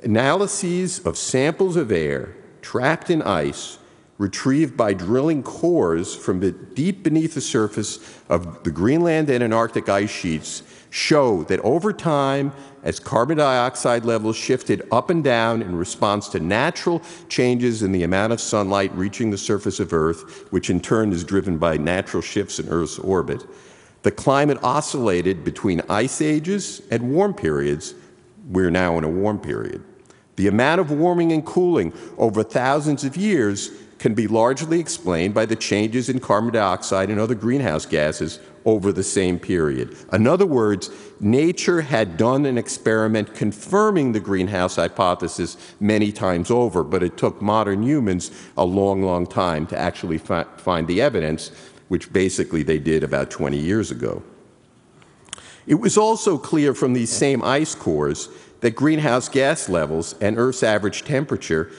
analyses 0.03 0.99
of 1.05 1.17
samples 1.17 1.77
of 1.77 1.89
air 1.89 2.35
trapped 2.61 3.09
in 3.09 3.21
ice 3.21 3.77
retrieved 4.23 4.77
by 4.77 4.93
drilling 4.93 5.43
cores 5.43 6.15
from 6.15 6.39
deep 6.75 7.03
beneath 7.03 7.33
the 7.33 7.41
surface 7.41 7.99
of 8.29 8.63
the 8.63 8.71
Greenland 8.71 9.29
and 9.29 9.43
Antarctic 9.43 9.89
ice 9.89 10.09
sheets 10.09 10.63
show 10.91 11.43
that 11.43 11.59
over 11.59 11.91
time, 11.91 12.53
as 12.83 13.01
carbon 13.01 13.37
dioxide 13.37 14.05
levels 14.05 14.37
shifted 14.37 14.87
up 14.93 15.09
and 15.09 15.25
down 15.25 15.61
in 15.61 15.75
response 15.75 16.29
to 16.29 16.39
natural 16.39 17.01
changes 17.27 17.83
in 17.83 17.91
the 17.91 18.03
amount 18.03 18.31
of 18.31 18.39
sunlight 18.39 18.95
reaching 18.95 19.29
the 19.29 19.37
surface 19.37 19.81
of 19.81 19.91
Earth, 19.91 20.49
which 20.53 20.69
in 20.69 20.79
turn 20.79 21.11
is 21.11 21.25
driven 21.25 21.57
by 21.57 21.75
natural 21.75 22.21
shifts 22.21 22.59
in 22.59 22.69
Earth's 22.69 22.99
orbit, 22.99 23.45
the 24.03 24.11
climate 24.11 24.57
oscillated 24.63 25.43
between 25.43 25.81
ice 25.89 26.21
ages 26.21 26.81
and 26.89 27.11
warm 27.11 27.33
periods. 27.33 27.93
We're 28.47 28.71
now 28.71 28.97
in 28.97 29.03
a 29.03 29.09
warm 29.09 29.39
period. 29.39 29.83
The 30.37 30.47
amount 30.47 30.81
of 30.81 30.91
warming 30.91 31.31
and 31.31 31.45
cooling 31.45 31.93
over 32.17 32.41
thousands 32.41 33.03
of 33.03 33.15
years 33.15 33.69
can 33.99 34.13
be 34.13 34.27
largely 34.27 34.79
explained 34.79 35.33
by 35.33 35.45
the 35.45 35.55
changes 35.55 36.09
in 36.09 36.19
carbon 36.19 36.53
dioxide 36.53 37.09
and 37.09 37.19
other 37.19 37.35
greenhouse 37.35 37.85
gases 37.85 38.39
over 38.65 38.91
the 38.91 39.03
same 39.03 39.39
period. 39.39 39.95
In 40.11 40.27
other 40.27 40.45
words, 40.45 40.89
nature 41.19 41.81
had 41.81 42.17
done 42.17 42.45
an 42.45 42.57
experiment 42.57 43.33
confirming 43.33 44.11
the 44.11 44.19
greenhouse 44.19 44.77
hypothesis 44.77 45.57
many 45.79 46.11
times 46.11 46.49
over, 46.49 46.83
but 46.83 47.03
it 47.03 47.17
took 47.17 47.41
modern 47.41 47.83
humans 47.83 48.31
a 48.57 48.65
long, 48.65 49.03
long 49.03 49.27
time 49.27 49.67
to 49.67 49.77
actually 49.77 50.17
fi- 50.17 50.45
find 50.57 50.87
the 50.87 51.01
evidence, 51.01 51.51
which 51.87 52.11
basically 52.13 52.63
they 52.63 52.79
did 52.79 53.03
about 53.03 53.29
20 53.29 53.57
years 53.57 53.91
ago. 53.91 54.23
It 55.65 55.75
was 55.75 55.97
also 55.97 56.37
clear 56.37 56.73
from 56.73 56.93
these 56.93 57.09
same 57.09 57.43
ice 57.43 57.75
cores 57.75 58.29
that 58.61 58.71
greenhouse 58.71 59.29
gas 59.29 59.69
levels 59.69 60.15
and 60.21 60.37
Earth's 60.37 60.63
average 60.63 61.03
temperature 61.03 61.69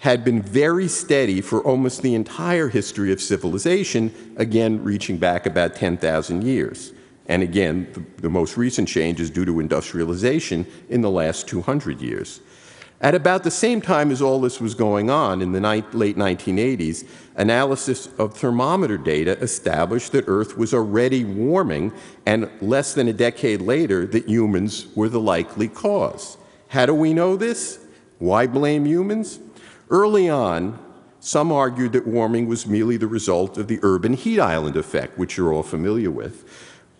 had 0.00 0.24
been 0.24 0.40
very 0.40 0.88
steady 0.88 1.42
for 1.42 1.62
almost 1.62 2.02
the 2.02 2.14
entire 2.14 2.68
history 2.68 3.12
of 3.12 3.20
civilization, 3.20 4.34
again, 4.36 4.82
reaching 4.82 5.18
back 5.18 5.44
about 5.44 5.76
10,000 5.76 6.42
years. 6.42 6.92
And 7.26 7.42
again, 7.42 7.86
the, 7.92 8.22
the, 8.22 8.30
most 8.30 8.56
recent 8.56 8.88
change 8.88 9.20
is 9.20 9.30
due 9.30 9.44
to 9.44 9.60
industrialization 9.60 10.66
in 10.88 11.02
the 11.02 11.10
last 11.10 11.46
200 11.48 12.00
years. 12.00 12.40
At 13.02 13.14
about 13.14 13.44
the 13.44 13.50
same 13.50 13.82
time 13.82 14.10
as 14.10 14.22
all 14.22 14.40
this 14.40 14.58
was 14.58 14.74
going 14.74 15.10
on, 15.10 15.42
in 15.42 15.52
the 15.52 15.60
late 15.60 16.16
1980s, 16.16 17.06
analysis 17.36 18.08
of 18.18 18.34
thermometer 18.34 18.96
data 18.96 19.38
established 19.40 20.12
that 20.12 20.24
Earth 20.26 20.56
was 20.56 20.72
already 20.72 21.24
warming, 21.24 21.92
and 22.24 22.50
less 22.62 22.94
than 22.94 23.08
a 23.08 23.12
decade 23.12 23.60
later, 23.60 24.06
that 24.06 24.26
humans 24.26 24.86
were 24.94 25.10
the 25.10 25.20
likely 25.20 25.68
cause. 25.68 26.38
How 26.68 26.86
do 26.86 26.94
we 26.94 27.12
know 27.12 27.36
this? 27.36 27.84
Why 28.18 28.46
blame 28.46 28.86
humans? 28.86 29.40
Early 29.90 30.28
on, 30.28 30.78
some 31.18 31.50
argued 31.50 31.92
that 31.92 32.06
warming 32.06 32.46
was 32.46 32.66
merely 32.66 32.96
the 32.96 33.08
result 33.08 33.58
of 33.58 33.66
the 33.66 33.80
urban 33.82 34.14
heat 34.14 34.38
island 34.38 34.76
effect, 34.76 35.18
which 35.18 35.36
you're 35.36 35.52
all 35.52 35.64
familiar 35.64 36.12
with, 36.12 36.48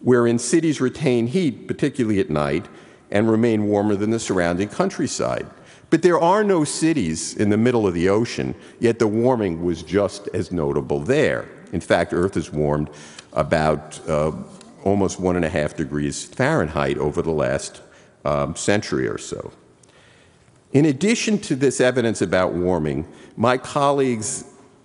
wherein 0.01 0.41
cities 0.41 0.81
retain 0.81 1.29
heat, 1.29 1.69
particularly 1.69 2.19
at 2.19 2.31
night, 2.31 2.67
and 3.11 3.31
remain 3.31 3.67
warmer 3.67 3.95
than 3.95 4.11
the 4.11 4.19
surrounding 4.19 4.69
countryside. 4.69 5.47
But 5.89 6.03
there 6.03 6.19
are 6.19 6.43
no 6.43 6.65
cities 6.65 7.35
in 7.35 7.51
the 7.51 7.57
middle 7.57 7.87
of 7.87 7.95
the 7.95 8.09
ocean, 8.09 8.57
yet 8.81 8.99
the 8.99 9.07
warming 9.07 9.65
was 9.65 9.83
just 9.83 10.29
as 10.35 10.51
notable 10.51 10.99
there. 10.99 11.49
In 11.73 11.81
fact, 11.81 12.13
Earth 12.13 12.35
has 12.35 12.53
warmed 12.53 12.91
about 13.33 14.01
uh, 14.09 14.33
almost 14.83 15.21
one 15.21 15.37
and 15.37 15.45
a 15.45 15.49
half 15.49 15.77
degrees 15.77 16.25
Fahrenheit 16.25 16.99
over 16.99 17.23
the 17.23 17.31
last 17.31 17.83
um, 18.25 18.57
century 18.57 19.07
or 19.07 19.19
so. 19.19 19.53
In 20.73 20.85
addition 20.85 21.39
to 21.41 21.57
this 21.57 21.81
evidence 21.81 22.23
about 22.23 22.53
warming, 22.53 23.09
my 23.37 23.59
colleagues 23.59 24.45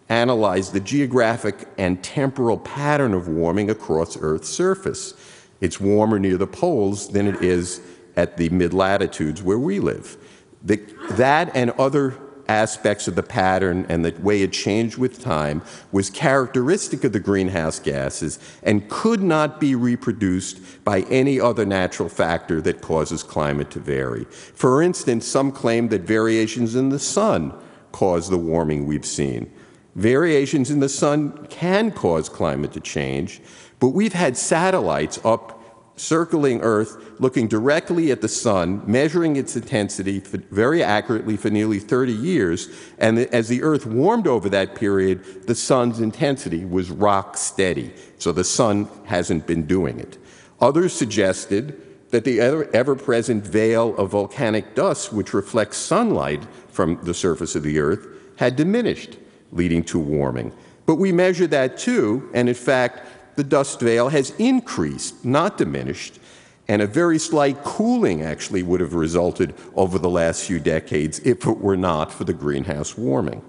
analyzed 0.09 0.73
the 0.73 0.79
geographic 0.79 1.67
and 1.77 2.03
temporal 2.03 2.57
pattern 2.57 3.13
of 3.13 3.27
warming 3.27 3.69
across 3.69 4.17
Earth's 4.19 4.49
surface. 4.49 5.13
It's 5.61 5.79
warmer 5.79 6.19
near 6.19 6.37
the 6.37 6.47
poles 6.47 7.09
than 7.09 7.27
it 7.27 7.41
is 7.41 7.81
at 8.15 8.37
the 8.37 8.49
mid 8.49 8.73
latitudes 8.73 9.43
where 9.43 9.59
we 9.59 9.79
live. 9.79 10.17
The, 10.63 10.77
that 11.11 11.55
and 11.55 11.71
other 11.71 12.17
aspects 12.47 13.07
of 13.07 13.15
the 13.15 13.23
pattern 13.23 13.85
and 13.89 14.05
the 14.05 14.11
way 14.21 14.41
it 14.41 14.53
changed 14.53 14.97
with 14.97 15.21
time 15.21 15.61
was 15.91 16.09
characteristic 16.09 17.03
of 17.03 17.13
the 17.13 17.19
greenhouse 17.19 17.79
gases 17.79 18.39
and 18.63 18.89
could 18.89 19.21
not 19.21 19.59
be 19.59 19.75
reproduced 19.75 20.83
by 20.83 21.01
any 21.01 21.39
other 21.39 21.65
natural 21.65 22.09
factor 22.09 22.61
that 22.61 22.81
causes 22.81 23.23
climate 23.23 23.71
to 23.71 23.79
vary. 23.79 24.25
For 24.25 24.81
instance, 24.81 25.25
some 25.27 25.51
claim 25.51 25.89
that 25.89 26.01
variations 26.01 26.75
in 26.75 26.89
the 26.89 26.99
sun 26.99 27.53
cause 27.91 28.29
the 28.29 28.37
warming 28.37 28.85
we've 28.85 29.05
seen. 29.05 29.51
Variations 29.95 30.69
in 30.69 30.81
the 30.81 30.89
sun 30.89 31.47
can 31.47 31.91
cause 31.91 32.27
climate 32.27 32.73
to 32.73 32.81
change, 32.81 33.41
but 33.79 33.89
we've 33.89 34.13
had 34.13 34.35
satellites 34.35 35.19
up 35.23 35.54
circling 35.97 36.61
Earth, 36.61 36.97
looking 37.19 37.47
directly 37.47 38.11
at 38.11 38.21
the 38.21 38.27
sun, 38.27 38.81
measuring 38.85 39.35
its 39.35 39.55
intensity 39.55 40.19
very 40.19 40.83
accurately 40.83 41.37
for 41.37 41.49
nearly 41.49 41.79
30 41.79 42.11
years. 42.11 42.69
And 42.97 43.19
as 43.19 43.47
the 43.47 43.63
Earth 43.63 43.85
warmed 43.85 44.27
over 44.27 44.49
that 44.49 44.75
period, 44.75 45.47
the 45.47 45.55
sun's 45.55 45.99
intensity 45.99 46.65
was 46.65 46.91
rock 46.91 47.37
steady. 47.37 47.93
So 48.17 48.31
the 48.31 48.43
sun 48.43 48.89
hasn't 49.05 49.47
been 49.47 49.65
doing 49.65 49.99
it. 49.99 50.17
Others 50.59 50.93
suggested 50.93 51.81
that 52.11 52.23
the 52.23 52.39
ever 52.39 52.95
present 52.95 53.45
veil 53.45 53.95
of 53.97 54.11
volcanic 54.11 54.75
dust, 54.75 55.11
which 55.11 55.33
reflects 55.33 55.77
sunlight 55.77 56.45
from 56.69 56.99
the 57.03 57.13
surface 57.13 57.55
of 57.55 57.63
the 57.63 57.79
Earth, 57.79 58.07
had 58.37 58.55
diminished, 58.55 59.17
leading 59.51 59.83
to 59.85 59.99
warming. 59.99 60.51
But 60.85 60.95
we 60.95 61.11
measure 61.11 61.47
that 61.47 61.77
too, 61.77 62.29
and 62.33 62.47
in 62.47 62.55
fact, 62.55 63.07
the 63.35 63.43
dust 63.43 63.79
veil 63.79 64.09
has 64.09 64.31
increased, 64.31 65.23
not 65.25 65.57
diminished, 65.57 66.19
and 66.67 66.81
a 66.81 66.87
very 66.87 67.19
slight 67.19 67.63
cooling 67.63 68.21
actually 68.21 68.63
would 68.63 68.79
have 68.79 68.93
resulted 68.93 69.53
over 69.75 69.99
the 69.99 70.09
last 70.09 70.45
few 70.45 70.59
decades 70.59 71.19
if 71.19 71.45
it 71.45 71.57
were 71.59 71.77
not 71.77 72.11
for 72.11 72.23
the 72.23 72.33
greenhouse 72.33 72.97
warming. 72.97 73.43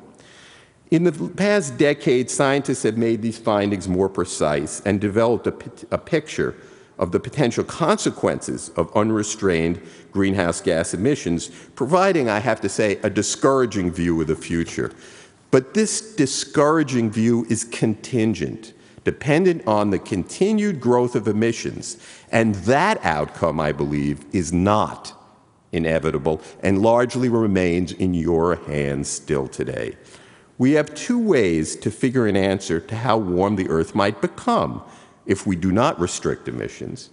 In 0.91 1.05
the 1.05 1.13
past 1.31 1.79
decade, 1.79 2.31
scientists 2.31 2.85
have 2.85 2.97
made 2.97 3.23
these 3.23 3.39
findings 3.39 3.89
more 3.89 4.09
precise 4.09 4.81
and 4.85 5.01
developed 5.01 5.47
a, 5.47 5.99
picture 5.99 6.55
of 6.99 7.11
the 7.11 7.19
potential 7.19 7.65
consequences 7.65 8.69
of 8.77 8.95
unrestrained 8.97 9.81
greenhouse 10.13 10.61
gas 10.61 10.95
emissions, 10.95 11.49
providing, 11.75 12.29
I 12.29 12.39
have 12.39 12.61
to 12.61 12.69
say, 12.69 12.99
a 13.03 13.11
discouraging 13.11 13.91
view 13.91 14.21
of 14.21 14.29
the 14.29 14.37
future. 14.37 14.93
But 15.51 15.75
this 15.75 16.15
discouraging 16.15 17.11
view 17.11 17.47
is 17.51 17.65
contingent 17.65 18.73
dependent 19.07 19.65
on 19.69 19.91
the 19.91 20.01
continued 20.01 20.81
growth 20.81 21.15
of 21.15 21.29
emissions. 21.29 21.97
And 22.33 22.57
that 22.67 22.99
outcome, 23.05 23.61
I 23.61 23.71
believe, 23.71 24.25
is 24.35 24.53
not 24.53 25.13
inevitable 25.71 26.43
and 26.61 26.83
largely 26.83 27.29
remains 27.29 27.93
in 27.93 28.15
your 28.15 28.57
hands 28.57 29.09
still 29.09 29.47
today. 29.47 29.97
We 30.59 30.73
have 30.73 30.93
two 30.97 31.21
ways 31.21 31.77
to 31.77 31.91
figure 31.93 32.27
an 32.27 32.37
answer 32.37 32.81
to 32.81 32.97
how 32.97 33.17
warm 33.17 33.55
the 33.55 33.69
Earth 33.69 33.95
might 33.95 34.21
become 34.21 34.83
if 35.25 35.47
we 35.47 35.55
do 35.55 35.71
not 35.71 36.01
restrict 36.01 36.49
emissions. 36.49 37.11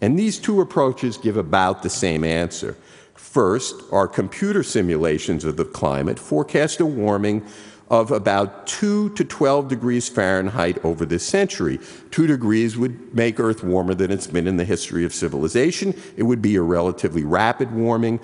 And 0.00 0.18
these 0.18 0.40
two 0.40 0.60
approaches 0.60 1.16
give 1.16 1.36
about 1.36 1.84
the 1.84 1.90
same 1.90 2.24
answer. 2.24 2.76
First, 3.14 3.76
our 3.92 4.08
computer 4.08 4.64
simulations 4.64 5.44
of 5.44 5.56
the 5.56 5.64
climate 5.64 6.18
forecast 6.18 6.80
a 6.80 6.86
warming 6.86 7.46
of 7.88 8.10
about 8.10 8.66
2 8.66 9.10
to 9.10 9.24
12 9.24 9.68
degrees 9.68 10.08
Fahrenheit 10.08 10.84
over 10.84 11.06
this 11.06 11.26
century. 11.26 11.78
2 12.10 12.26
degrees 12.26 12.76
would 12.76 13.14
make 13.14 13.38
Earth 13.38 13.62
warmer 13.62 13.94
than 13.94 14.10
it's 14.10 14.26
been 14.26 14.46
in 14.46 14.56
the 14.56 14.64
history 14.64 15.04
of 15.04 15.14
civilization. 15.14 15.94
It 16.16 16.24
would 16.24 16.42
be 16.42 16.56
a 16.56 16.62
relatively 16.62 17.24
rapid 17.24 17.72
warming. 17.72 18.20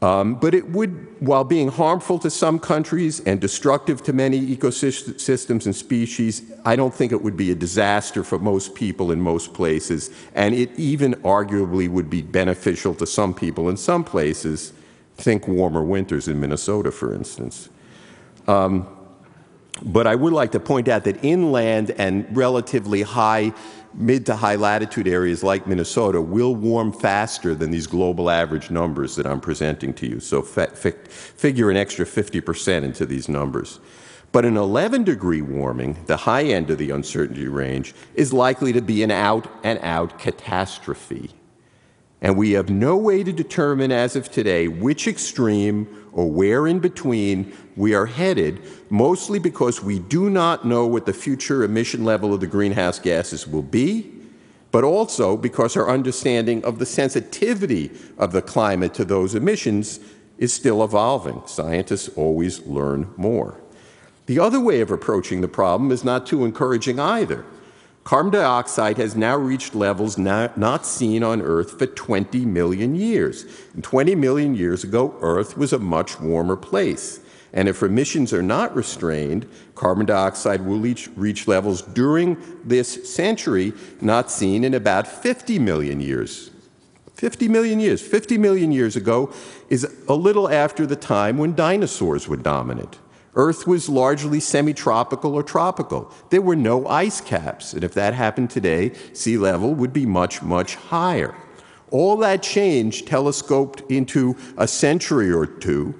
Um, 0.00 0.36
but 0.36 0.54
it 0.54 0.70
would, 0.70 1.20
while 1.20 1.42
being 1.42 1.68
harmful 1.68 2.20
to 2.20 2.30
some 2.30 2.60
countries 2.60 3.18
and 3.20 3.40
destructive 3.40 4.00
to 4.04 4.12
many 4.12 4.56
ecosystems 4.56 5.66
and 5.66 5.74
species, 5.74 6.42
I 6.64 6.76
don't 6.76 6.94
think 6.94 7.10
it 7.10 7.20
would 7.20 7.36
be 7.36 7.50
a 7.50 7.56
disaster 7.56 8.22
for 8.22 8.38
most 8.38 8.76
people 8.76 9.10
in 9.10 9.20
most 9.20 9.54
places. 9.54 10.10
And 10.36 10.54
it 10.54 10.70
even 10.78 11.14
arguably 11.16 11.88
would 11.88 12.08
be 12.08 12.22
beneficial 12.22 12.94
to 12.94 13.06
some 13.06 13.34
people 13.34 13.68
in 13.68 13.76
some 13.76 14.04
places. 14.04 14.72
Think 15.16 15.48
warmer 15.48 15.82
winters 15.82 16.28
in 16.28 16.38
Minnesota, 16.38 16.92
for 16.92 17.12
instance. 17.12 17.68
Um, 18.48 18.88
but 19.82 20.06
I 20.06 20.14
would 20.14 20.32
like 20.32 20.52
to 20.52 20.60
point 20.60 20.88
out 20.88 21.04
that 21.04 21.22
inland 21.24 21.92
and 21.92 22.26
relatively 22.36 23.02
high, 23.02 23.52
mid 23.94 24.26
to 24.26 24.34
high 24.34 24.56
latitude 24.56 25.06
areas 25.06 25.44
like 25.44 25.66
Minnesota 25.66 26.20
will 26.20 26.56
warm 26.56 26.92
faster 26.92 27.54
than 27.54 27.70
these 27.70 27.86
global 27.86 28.28
average 28.28 28.70
numbers 28.70 29.14
that 29.16 29.26
I'm 29.26 29.40
presenting 29.40 29.94
to 29.94 30.06
you. 30.08 30.20
So 30.20 30.42
figure 30.42 31.70
an 31.70 31.76
extra 31.76 32.04
50% 32.04 32.82
into 32.82 33.06
these 33.06 33.28
numbers. 33.28 33.78
But 34.32 34.44
an 34.44 34.56
11 34.56 35.04
degree 35.04 35.42
warming, 35.42 36.04
the 36.06 36.16
high 36.16 36.44
end 36.44 36.70
of 36.70 36.78
the 36.78 36.90
uncertainty 36.90 37.48
range, 37.48 37.94
is 38.14 38.32
likely 38.32 38.72
to 38.72 38.82
be 38.82 39.02
an 39.02 39.10
out 39.10 39.48
and 39.62 39.78
out 39.82 40.18
catastrophe. 40.18 41.37
And 42.20 42.36
we 42.36 42.52
have 42.52 42.68
no 42.68 42.96
way 42.96 43.22
to 43.22 43.32
determine 43.32 43.92
as 43.92 44.16
of 44.16 44.30
today 44.30 44.66
which 44.66 45.06
extreme 45.06 45.86
or 46.12 46.28
where 46.28 46.66
in 46.66 46.80
between 46.80 47.52
we 47.76 47.94
are 47.94 48.06
headed, 48.06 48.60
mostly 48.90 49.38
because 49.38 49.82
we 49.82 50.00
do 50.00 50.28
not 50.28 50.66
know 50.66 50.86
what 50.86 51.06
the 51.06 51.12
future 51.12 51.62
emission 51.62 52.04
level 52.04 52.34
of 52.34 52.40
the 52.40 52.46
greenhouse 52.46 52.98
gases 52.98 53.46
will 53.46 53.62
be, 53.62 54.12
but 54.72 54.82
also 54.82 55.36
because 55.36 55.76
our 55.76 55.88
understanding 55.88 56.64
of 56.64 56.80
the 56.80 56.86
sensitivity 56.86 57.90
of 58.18 58.32
the 58.32 58.42
climate 58.42 58.94
to 58.94 59.04
those 59.04 59.36
emissions 59.36 60.00
is 60.38 60.52
still 60.52 60.82
evolving. 60.82 61.40
Scientists 61.46 62.08
always 62.16 62.60
learn 62.66 63.12
more. 63.16 63.60
The 64.26 64.40
other 64.40 64.60
way 64.60 64.80
of 64.80 64.90
approaching 64.90 65.40
the 65.40 65.48
problem 65.48 65.90
is 65.90 66.04
not 66.04 66.26
too 66.26 66.44
encouraging 66.44 66.98
either. 66.98 67.44
Carbon 68.08 68.32
dioxide 68.32 68.96
has 68.96 69.14
now 69.14 69.36
reached 69.36 69.74
levels 69.74 70.16
not, 70.16 70.56
not, 70.56 70.86
seen 70.86 71.22
on 71.22 71.42
Earth 71.42 71.78
for 71.78 71.84
20 71.84 72.46
million 72.46 72.94
years. 72.94 73.44
And 73.74 73.84
20 73.84 74.14
million 74.14 74.54
years 74.54 74.82
ago, 74.82 75.14
Earth 75.20 75.58
was 75.58 75.74
a 75.74 75.78
much 75.78 76.18
warmer 76.18 76.56
place. 76.56 77.20
And 77.52 77.68
if 77.68 77.82
emissions 77.82 78.32
are 78.32 78.42
not 78.42 78.74
restrained, 78.74 79.46
carbon 79.74 80.06
dioxide 80.06 80.64
will 80.64 80.78
reach, 80.78 81.10
reach 81.16 81.46
levels 81.46 81.82
during 81.82 82.38
this 82.64 83.14
century 83.14 83.74
not 84.00 84.30
seen 84.30 84.64
in 84.64 84.72
about 84.72 85.06
50 85.06 85.58
million 85.58 86.00
years. 86.00 86.50
50 87.16 87.46
million 87.48 87.78
years. 87.78 88.00
50 88.00 88.38
million 88.38 88.72
years 88.72 88.96
ago 88.96 89.30
is 89.68 89.86
a 90.08 90.14
little 90.14 90.48
after 90.48 90.86
the 90.86 90.96
time 90.96 91.36
when 91.36 91.54
dinosaurs 91.54 92.26
were 92.26 92.38
dominant. 92.38 92.98
Earth 93.38 93.68
was 93.68 93.88
largely 93.88 94.40
semi 94.40 94.74
tropical 94.74 95.34
or 95.34 95.44
tropical. 95.44 96.12
There 96.30 96.42
were 96.42 96.56
no 96.56 96.86
ice 96.88 97.20
caps, 97.20 97.72
and 97.72 97.84
if 97.84 97.94
that 97.94 98.12
happened 98.12 98.50
today, 98.50 98.92
sea 99.12 99.38
level 99.38 99.74
would 99.74 99.92
be 99.92 100.04
much, 100.04 100.42
much 100.42 100.74
higher. 100.74 101.36
All 101.92 102.16
that 102.16 102.42
change 102.42 103.04
telescoped 103.04 103.88
into 103.88 104.36
a 104.56 104.66
century 104.66 105.30
or 105.30 105.46
two, 105.46 105.94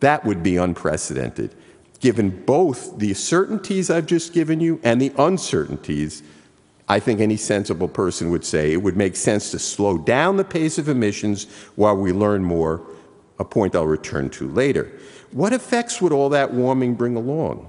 that 0.00 0.24
would 0.24 0.42
be 0.42 0.56
unprecedented. 0.56 1.54
Given 2.00 2.44
both 2.44 2.98
the 2.98 3.14
certainties 3.14 3.88
I've 3.88 4.06
just 4.06 4.34
given 4.34 4.58
you 4.58 4.80
and 4.82 5.00
the 5.00 5.12
uncertainties, 5.16 6.24
I 6.88 6.98
think 6.98 7.20
any 7.20 7.36
sensible 7.36 7.88
person 7.88 8.30
would 8.30 8.44
say 8.44 8.72
it 8.72 8.82
would 8.82 8.96
make 8.96 9.14
sense 9.14 9.52
to 9.52 9.60
slow 9.60 9.96
down 9.96 10.36
the 10.36 10.44
pace 10.44 10.76
of 10.76 10.88
emissions 10.88 11.46
while 11.76 11.96
we 11.96 12.12
learn 12.12 12.44
more, 12.44 12.82
a 13.38 13.44
point 13.44 13.74
I'll 13.74 13.86
return 13.86 14.30
to 14.30 14.48
later. 14.48 14.92
What 15.32 15.52
effects 15.52 16.00
would 16.00 16.12
all 16.12 16.28
that 16.30 16.52
warming 16.52 16.94
bring 16.94 17.16
along? 17.16 17.68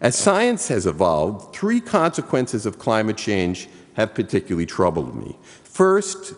As 0.00 0.16
science 0.16 0.68
has 0.68 0.86
evolved, 0.86 1.54
three 1.54 1.80
consequences 1.80 2.66
of 2.66 2.78
climate 2.78 3.16
change 3.16 3.68
have 3.94 4.14
particularly 4.14 4.66
troubled 4.66 5.14
me. 5.14 5.38
First, 5.62 6.34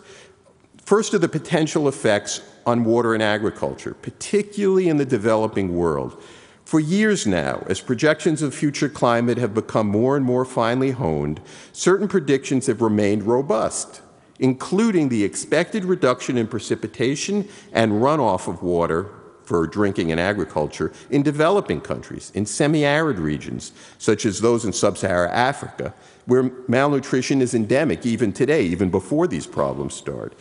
first 0.85 1.13
are 1.13 1.19
the 1.19 1.27
potential 1.27 1.87
effects 1.87 2.41
on 2.65 2.85
water 2.85 3.13
and 3.13 3.23
agriculture, 3.23 3.93
particularly 3.95 4.87
in 4.87 4.97
the 4.97 5.05
developing 5.05 5.75
world. 5.75 6.21
For 6.63 6.79
years 6.79 7.25
now, 7.25 7.65
as 7.67 7.81
projections 7.81 8.41
of 8.43 8.53
future 8.53 8.89
climate 8.89 9.39
have 9.39 9.55
become 9.55 9.87
more 9.87 10.15
and 10.15 10.23
more 10.23 10.45
finely 10.45 10.91
honed, 10.91 11.41
certain 11.73 12.07
predictions 12.07 12.67
have 12.67 12.81
remained 12.81 13.23
robust, 13.23 14.01
including 14.39 15.09
the 15.09 15.23
expected 15.23 15.85
reduction 15.85 16.37
in 16.37 16.47
precipitation 16.47 17.47
and 17.73 17.91
runoff 17.93 18.47
of 18.47 18.63
water 18.63 19.11
for 19.43 19.65
drinking 19.65 20.11
and 20.11 20.19
agriculture 20.19 20.93
in 21.09 21.23
developing 21.23 21.81
countries, 21.81 22.31
in 22.35 22.45
semi 22.45 22.85
arid 22.85 23.17
regions, 23.17 23.71
such 23.97 24.25
as 24.25 24.41
those 24.41 24.63
in 24.63 24.71
sub 24.71 24.97
Saharan 24.97 25.31
Africa, 25.31 25.93
where 26.25 26.51
malnutrition 26.67 27.41
is 27.41 27.55
endemic 27.55 28.05
even 28.05 28.31
today, 28.31 28.63
even 28.63 28.91
before 28.91 29.25
these 29.25 29.47
problems 29.47 29.95
start. 29.95 30.33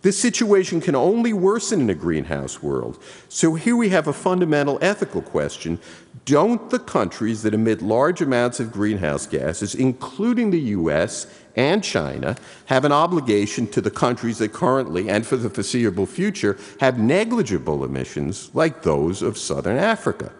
This 0.00 0.18
situation 0.18 0.82
can 0.82 0.94
only 0.94 1.32
worsen 1.32 1.80
in 1.80 1.88
a 1.88 1.94
greenhouse 1.94 2.62
world. 2.62 3.02
So 3.30 3.54
here 3.54 3.74
we 3.74 3.88
have 3.88 4.06
a 4.06 4.12
fundamental 4.12 4.78
ethical 4.82 5.22
question. 5.22 5.78
Don't 6.26 6.68
the 6.68 6.78
countries 6.78 7.42
that 7.42 7.54
emit 7.54 7.80
large 7.80 8.20
amounts 8.20 8.60
of 8.60 8.72
greenhouse 8.72 9.26
gases, 9.26 9.74
including 9.74 10.50
the 10.50 10.60
US 10.60 11.26
and 11.56 11.82
China, 11.82 12.36
have 12.66 12.84
an 12.84 12.92
obligation 12.92 13.66
to 13.68 13.80
the 13.80 13.90
countries 13.90 14.38
that 14.38 14.52
currently 14.52 15.08
and 15.08 15.26
for 15.26 15.36
the 15.36 15.50
foreseeable 15.50 16.06
future 16.06 16.58
have 16.80 16.98
negligible 16.98 17.84
emissions 17.84 18.50
like 18.54 18.82
those 18.82 19.22
of 19.22 19.38
southern 19.38 19.76
Africa? 19.76 20.32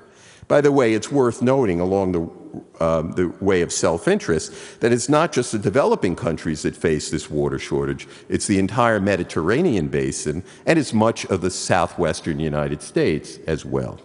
By 0.48 0.60
the 0.60 0.72
way, 0.72 0.92
it's 0.94 1.10
worth 1.10 1.40
noting 1.40 1.80
along 1.80 2.12
the 2.12 2.44
um, 2.80 3.12
the 3.12 3.28
way 3.40 3.62
of 3.62 3.72
self 3.72 4.06
interest, 4.08 4.80
that 4.80 4.92
it's 4.92 5.08
not 5.08 5.32
just 5.32 5.52
the 5.52 5.58
developing 5.58 6.14
countries 6.16 6.62
that 6.62 6.76
face 6.76 7.10
this 7.10 7.30
water 7.30 7.58
shortage, 7.58 8.06
it's 8.28 8.46
the 8.46 8.58
entire 8.58 9.00
Mediterranean 9.00 9.88
basin, 9.88 10.44
and 10.66 10.78
it's 10.78 10.92
much 10.92 11.24
of 11.26 11.40
the 11.40 11.50
southwestern 11.50 12.38
United 12.38 12.82
States 12.82 13.38
as 13.46 13.64
well. 13.64 14.00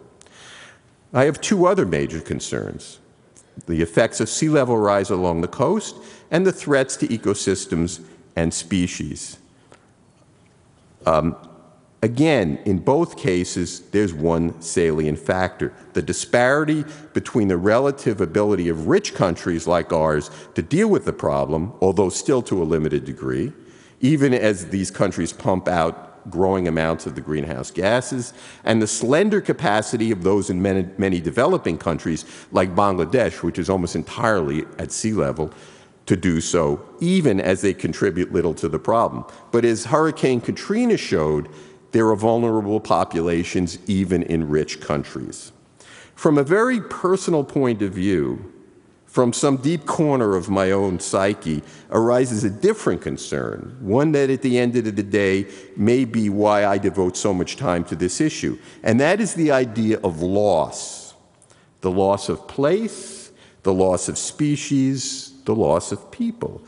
I 1.13 1.25
have 1.25 1.41
two 1.41 1.65
other 1.65 1.85
major 1.85 2.21
concerns 2.21 2.99
the 3.65 3.81
effects 3.81 4.21
of 4.21 4.29
sea 4.29 4.47
level 4.47 4.77
rise 4.77 5.09
along 5.09 5.41
the 5.41 5.47
coast 5.47 5.97
and 6.31 6.45
the 6.45 6.51
threats 6.51 6.95
to 6.97 7.07
ecosystems 7.07 8.01
and 8.35 8.53
species. 8.53 9.37
Um, 11.05 11.35
Again, 12.01 12.59
in 12.63 12.77
both 12.79 13.17
cases, 13.17 13.81
there's 13.91 14.13
one 14.13 14.59
salient 14.61 15.19
factor 15.19 15.73
the 15.93 16.01
disparity 16.01 16.85
between 17.13 17.49
the 17.49 17.57
relative 17.57 18.21
ability 18.21 18.69
of 18.69 18.87
rich 18.87 19.13
countries 19.13 19.67
like 19.67 19.91
ours 19.91 20.31
to 20.55 20.61
deal 20.61 20.87
with 20.87 21.03
the 21.03 21.11
problem, 21.11 21.73
although 21.81 22.07
still 22.07 22.41
to 22.43 22.61
a 22.61 22.63
limited 22.63 23.03
degree, 23.03 23.51
even 23.99 24.33
as 24.33 24.67
these 24.67 24.89
countries 24.89 25.33
pump 25.33 25.67
out 25.67 26.29
growing 26.29 26.69
amounts 26.69 27.05
of 27.05 27.15
the 27.15 27.21
greenhouse 27.21 27.69
gases, 27.69 28.33
and 28.63 28.81
the 28.81 28.87
slender 28.87 29.41
capacity 29.41 30.09
of 30.11 30.23
those 30.23 30.49
in 30.49 30.61
many, 30.61 30.87
many 30.97 31.19
developing 31.19 31.77
countries 31.77 32.23
like 32.53 32.73
Bangladesh, 32.75 33.43
which 33.43 33.59
is 33.59 33.69
almost 33.69 33.95
entirely 33.95 34.63
at 34.77 34.93
sea 34.93 35.11
level, 35.11 35.51
to 36.09 36.17
do 36.17 36.41
so, 36.41 36.83
even 36.99 37.39
as 37.39 37.61
they 37.61 37.71
contribute 37.71 38.33
little 38.33 38.55
to 38.55 38.67
the 38.67 38.79
problem. 38.79 39.23
But 39.51 39.63
as 39.63 39.85
Hurricane 39.85 40.41
Katrina 40.41 40.97
showed, 40.97 41.47
there 41.91 42.07
are 42.07 42.15
vulnerable 42.15 42.79
populations 42.79 43.77
even 43.85 44.23
in 44.23 44.49
rich 44.49 44.81
countries. 44.81 45.51
From 46.15 46.39
a 46.39 46.43
very 46.43 46.81
personal 46.81 47.43
point 47.43 47.83
of 47.83 47.93
view, 47.93 48.51
from 49.05 49.33
some 49.33 49.57
deep 49.57 49.85
corner 49.85 50.35
of 50.35 50.49
my 50.49 50.71
own 50.71 50.99
psyche 50.99 51.61
arises 51.91 52.43
a 52.43 52.49
different 52.49 53.01
concern, 53.01 53.77
one 53.79 54.11
that 54.13 54.31
at 54.31 54.41
the 54.41 54.57
end 54.57 54.75
of 54.77 54.85
the 54.85 55.03
day 55.03 55.45
may 55.77 56.05
be 56.05 56.27
why 56.27 56.65
I 56.65 56.79
devote 56.79 57.17
so 57.17 57.35
much 57.35 57.55
time 57.55 57.83
to 57.85 57.95
this 57.95 58.19
issue, 58.19 58.57
and 58.81 58.99
that 58.99 59.21
is 59.21 59.35
the 59.35 59.51
idea 59.51 59.99
of 59.99 60.23
loss 60.23 60.97
the 61.81 61.91
loss 61.91 62.27
of 62.27 62.45
place, 62.45 63.31
the 63.63 63.73
loss 63.73 64.09
of 64.09 64.17
species, 64.17 65.28
the 65.45 65.55
loss 65.55 65.91
of 65.91 66.11
people. 66.11 66.61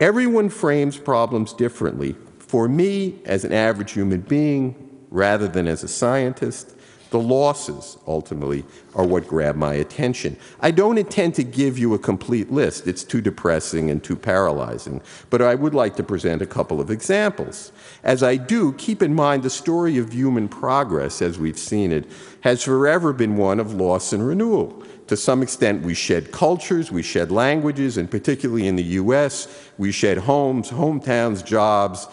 Everyone 0.00 0.48
frames 0.48 0.98
problems 0.98 1.52
differently. 1.52 2.16
For 2.38 2.68
me, 2.68 3.18
as 3.24 3.44
an 3.44 3.52
average 3.52 3.92
human 3.92 4.20
being, 4.20 4.74
rather 5.10 5.48
than 5.48 5.66
as 5.66 5.82
a 5.82 5.88
scientist, 5.88 6.76
the 7.10 7.20
losses, 7.20 7.96
ultimately, 8.06 8.64
are 8.94 9.06
what 9.06 9.28
grab 9.28 9.56
my 9.56 9.74
attention. 9.74 10.36
I 10.60 10.72
don't 10.72 10.98
intend 10.98 11.34
to 11.36 11.44
give 11.44 11.78
you 11.78 11.94
a 11.94 11.98
complete 11.98 12.50
list, 12.50 12.86
it's 12.86 13.04
too 13.04 13.20
depressing 13.20 13.90
and 13.90 14.02
too 14.02 14.16
paralyzing, 14.16 15.00
but 15.30 15.40
I 15.40 15.54
would 15.54 15.72
like 15.72 15.96
to 15.96 16.02
present 16.02 16.42
a 16.42 16.46
couple 16.46 16.80
of 16.80 16.90
examples. 16.90 17.72
As 18.02 18.22
I 18.22 18.36
do, 18.36 18.72
keep 18.72 19.02
in 19.02 19.14
mind 19.14 19.44
the 19.44 19.50
story 19.50 19.98
of 19.98 20.12
human 20.12 20.48
progress, 20.48 21.22
as 21.22 21.38
we've 21.38 21.58
seen 21.58 21.92
it, 21.92 22.06
has 22.40 22.62
forever 22.62 23.12
been 23.12 23.36
one 23.36 23.60
of 23.60 23.72
loss 23.72 24.12
and 24.12 24.26
renewal. 24.26 24.82
To 25.08 25.16
some 25.16 25.42
extent, 25.42 25.82
we 25.82 25.94
shed 25.94 26.32
cultures, 26.32 26.90
we 26.90 27.02
shed 27.02 27.30
languages, 27.30 27.96
and 27.96 28.10
particularly 28.10 28.66
in 28.66 28.76
the 28.76 28.82
US, 28.84 29.46
we 29.78 29.92
shed 29.92 30.18
homes, 30.18 30.70
hometowns, 30.70 31.44
jobs, 31.44 32.08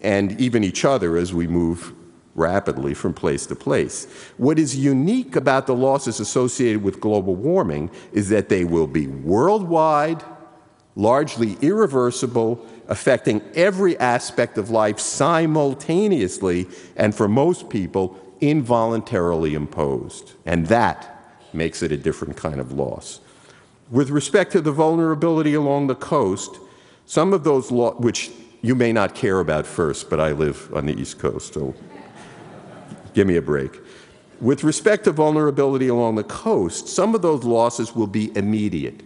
and 0.00 0.38
even 0.38 0.62
each 0.62 0.84
other 0.84 1.16
as 1.16 1.32
we 1.32 1.46
move 1.46 1.94
rapidly 2.34 2.92
from 2.92 3.14
place 3.14 3.46
to 3.46 3.56
place. 3.56 4.06
What 4.36 4.58
is 4.58 4.76
unique 4.76 5.36
about 5.36 5.66
the 5.66 5.74
losses 5.74 6.20
associated 6.20 6.82
with 6.82 7.00
global 7.00 7.34
warming 7.34 7.90
is 8.12 8.28
that 8.28 8.48
they 8.48 8.64
will 8.64 8.88
be 8.88 9.06
worldwide, 9.06 10.22
largely 10.96 11.56
irreversible, 11.62 12.66
affecting 12.88 13.40
every 13.54 13.98
aspect 13.98 14.58
of 14.58 14.68
life 14.68 14.98
simultaneously, 14.98 16.66
and 16.96 17.14
for 17.14 17.28
most 17.28 17.70
people, 17.70 18.18
involuntarily 18.40 19.54
imposed. 19.54 20.34
And 20.44 20.66
that 20.66 21.13
makes 21.54 21.82
it 21.82 21.92
a 21.92 21.96
different 21.96 22.36
kind 22.36 22.60
of 22.60 22.72
loss. 22.72 23.20
With 23.90 24.10
respect 24.10 24.52
to 24.52 24.60
the 24.60 24.72
vulnerability 24.72 25.54
along 25.54 25.86
the 25.86 25.94
coast, 25.94 26.58
some 27.06 27.32
of 27.32 27.44
those, 27.44 27.70
lo- 27.70 27.94
which 27.98 28.30
you 28.62 28.74
may 28.74 28.92
not 28.92 29.14
care 29.14 29.40
about 29.40 29.66
first, 29.66 30.08
but 30.08 30.20
I 30.20 30.32
live 30.32 30.74
on 30.74 30.86
the 30.86 30.98
East 30.98 31.18
Coast, 31.18 31.54
so 31.54 31.74
Give 33.14 33.28
me 33.28 33.36
a 33.36 33.42
break. 33.42 33.80
With 34.40 34.64
respect 34.64 35.04
to 35.04 35.12
vulnerability 35.12 35.88
along 35.88 36.16
the 36.16 36.24
coast, 36.24 36.88
some 36.88 37.14
of 37.14 37.22
those 37.22 37.44
losses 37.44 37.94
will 37.94 38.08
be 38.08 38.36
immediate. 38.36 39.02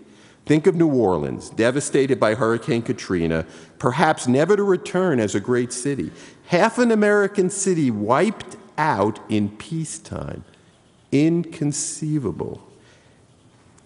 Think 0.46 0.66
of 0.66 0.74
New 0.74 0.88
Orleans, 0.88 1.50
devastated 1.50 2.18
by 2.18 2.34
Hurricane 2.34 2.80
Katrina, 2.80 3.44
perhaps 3.78 4.26
never 4.26 4.56
to 4.56 4.62
return 4.62 5.20
as 5.20 5.34
a 5.34 5.40
great 5.40 5.74
city. 5.74 6.10
Half 6.46 6.78
an 6.78 6.90
American 6.90 7.50
city 7.50 7.90
wiped 7.90 8.56
out 8.78 9.20
in 9.28 9.50
peacetime. 9.50 10.42
Inconceivable. 11.12 12.62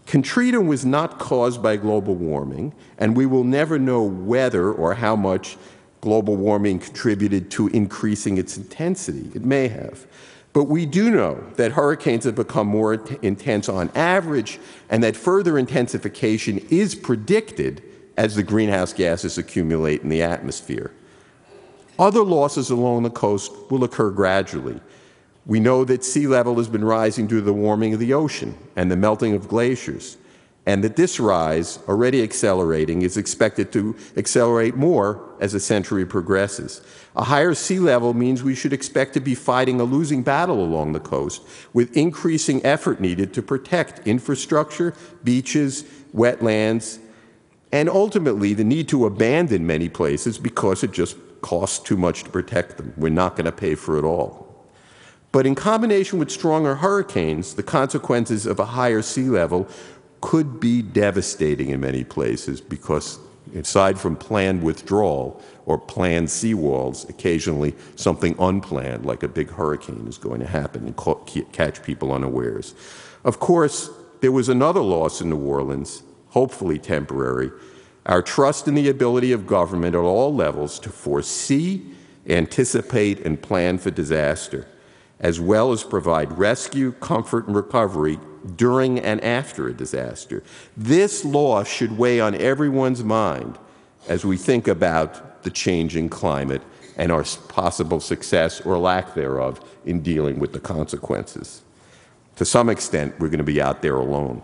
Katrina 0.07 0.61
was 0.61 0.85
not 0.85 1.19
caused 1.19 1.63
by 1.63 1.77
global 1.77 2.15
warming, 2.15 2.75
and 2.99 3.17
we 3.17 3.27
will 3.27 3.45
never 3.45 3.79
know 3.79 4.03
whether 4.03 4.71
or 4.71 4.95
how 4.95 5.17
much 5.17 5.57
global 6.01 6.37
warming 6.37 6.81
contributed 6.81 7.51
to 7.53 7.69
increasing 7.69 8.37
its 8.37 8.57
intensity. 8.57 9.31
It 9.35 9.45
may 9.45 9.69
have. 9.69 10.07
But 10.53 10.65
we 10.65 10.85
do 10.85 11.11
know 11.11 11.43
that 11.57 11.73
hurricanes 11.73 12.25
have 12.25 12.35
become 12.35 12.67
more 12.67 12.95
intense 13.23 13.69
on 13.69 13.91
average 13.95 14.59
and 14.91 15.03
that 15.03 15.17
further 15.17 15.57
intensification 15.57 16.59
is 16.69 16.95
predicted 16.95 17.83
as 18.19 18.35
the 18.35 18.43
greenhouse 18.43 18.93
gases 18.93 19.39
accumulate 19.39 20.03
in 20.03 20.11
the 20.11 20.23
atmosphere. 20.23 20.91
Other 21.99 22.23
losses 22.23 22.69
along 22.69 23.05
the 23.05 23.11
coast 23.11 23.53
will 23.71 23.85
occur 23.85 24.11
gradually. 24.11 24.81
We 25.47 25.61
know 25.61 25.85
that 25.85 26.05
sea 26.05 26.27
level 26.27 26.57
has 26.57 26.69
been 26.69 26.85
rising 26.85 27.27
due 27.27 27.41
to 27.41 27.45
the 27.45 27.53
warming 27.53 27.95
of 27.95 28.01
the 28.01 28.15
ocean 28.15 28.57
and 28.77 28.91
the 28.91 28.97
melting 28.97 29.35
of 29.35 29.49
glaciers 29.49 30.17
and 30.65 30.85
that 30.85 30.95
this 30.95 31.19
rise, 31.19 31.81
already 31.89 32.23
accelerating, 32.23 33.03
is 33.03 33.17
expected 33.17 33.73
to 33.73 33.97
accelerate 34.17 34.77
more 34.77 35.21
as 35.41 35.53
the 35.53 35.61
century 35.61 36.07
progresses. 36.07 36.83
A 37.17 37.25
higher 37.25 37.55
sea 37.55 37.81
level 37.81 38.15
means 38.15 38.43
we 38.45 38.55
should 38.55 38.73
expect 38.73 39.13
to 39.15 39.21
be 39.21 39.35
fighting 39.35 39.81
a 39.81 39.85
losing 39.85 40.23
battle 40.23 40.63
along 40.63 40.93
the 40.93 41.01
coast, 41.01 41.43
with 41.73 41.97
increasing 41.97 42.65
effort 42.65 43.01
needed 43.01 43.35
to 43.35 43.43
protect 43.43 44.07
infrastructure, 44.07 44.95
beaches, 45.25 45.83
wetlands, 46.15 47.01
and 47.73 47.89
ultimately 47.89 48.55
the 48.55 48.65
need 48.65 48.89
to 48.89 49.05
abandon 49.05 49.67
many 49.67 49.89
places 49.89 50.39
because 50.39 50.85
it 50.85 50.93
just 50.93 51.17
costs 51.41 51.81
too 51.81 51.97
much 51.97 52.23
to 52.23 52.31
protect 52.31 52.77
them. 52.77 52.93
We're 52.97 53.09
not 53.09 53.35
going 53.35 53.47
to 53.47 53.53
pay 53.53 53.75
for 53.75 53.99
it 53.99 54.05
all. 54.05 54.52
But 55.33 55.47
in 55.47 55.55
combination 55.55 56.19
with 56.19 56.31
stronger 56.31 56.77
hurricanes, 56.77 57.55
the 57.55 57.63
consequences 57.63 58.47
of 58.47 58.61
a 58.61 58.67
higher 58.67 59.03
sea 59.03 59.25
level 59.25 59.67
could 60.21 60.61
be 60.61 60.83
devastating 60.83 61.71
in 61.71 61.81
many 61.81 62.05
places 62.05 62.61
because, 62.61 63.19
aside 63.57 63.99
from 63.99 64.15
planned 64.15 64.63
withdrawal 64.63 65.43
or 65.67 65.79
planned 65.79 66.29
seawalls, 66.29 67.09
occasionally 67.09 67.75
something 67.97 68.37
unplanned, 68.39 69.07
like 69.07 69.23
a 69.23 69.29
big 69.29 69.51
hurricane, 69.51 70.07
is 70.07 70.19
going 70.19 70.41
to 70.41 70.47
happen 70.47 70.87
and 70.87 71.53
catch 71.53 71.83
people 71.83 72.13
unawares. 72.13 72.75
Of 73.25 73.41
course, 73.41 73.91
there 74.21 74.33
was 74.33 74.49
another 74.49 74.81
loss 74.81 75.21
in 75.21 75.31
New 75.31 75.39
Orleans, 75.39 76.03
hopefully 76.29 76.79
temporary 76.79 77.51
our 78.07 78.23
trust 78.23 78.67
in 78.67 78.75
the 78.75 78.89
ability 78.89 79.33
of 79.33 79.47
government 79.47 79.95
at 79.95 80.01
all 80.01 80.35
levels 80.35 80.79
to 80.81 80.91
foresee, 80.91 81.83
anticipate, 82.29 83.21
and 83.21 83.41
plan 83.41 83.79
for 83.79 83.91
disaster, 83.91 84.67
as 85.23 85.41
well 85.41 85.73
as 85.73 85.85
provide 85.85 86.37
rescue, 86.37 86.93
comfort, 86.93 87.47
and 87.47 87.57
recovery 87.57 88.19
during 88.57 88.99
and 88.99 89.23
after 89.23 89.69
a 89.69 89.73
disaster. 89.73 90.43
This 90.77 91.25
law 91.25 91.63
should 91.63 91.97
weigh 91.97 92.21
on 92.21 92.35
everyone's 92.35 93.05
mind 93.05 93.59
as 94.09 94.25
we 94.25 94.37
think 94.37 94.67
about 94.67 95.45
the 95.45 95.51
changing 95.51 96.09
climate 96.09 96.63
and 96.97 97.11
our 97.13 97.25
possible 97.49 98.01
success 98.01 98.61
or 98.61 98.79
lack 98.79 99.15
thereof 99.15 99.61
in 99.85 100.03
dealing 100.03 100.39
with 100.39 100.53
the 100.53 100.61
consequences. 100.61 101.63
To 102.37 102.45
some 102.45 102.69
extent, 102.69 103.15
we're 103.19 103.29
going 103.29 103.39
to 103.39 103.45
be 103.45 103.63
out 103.63 103.83
there 103.83 103.97
alone. 103.97 104.43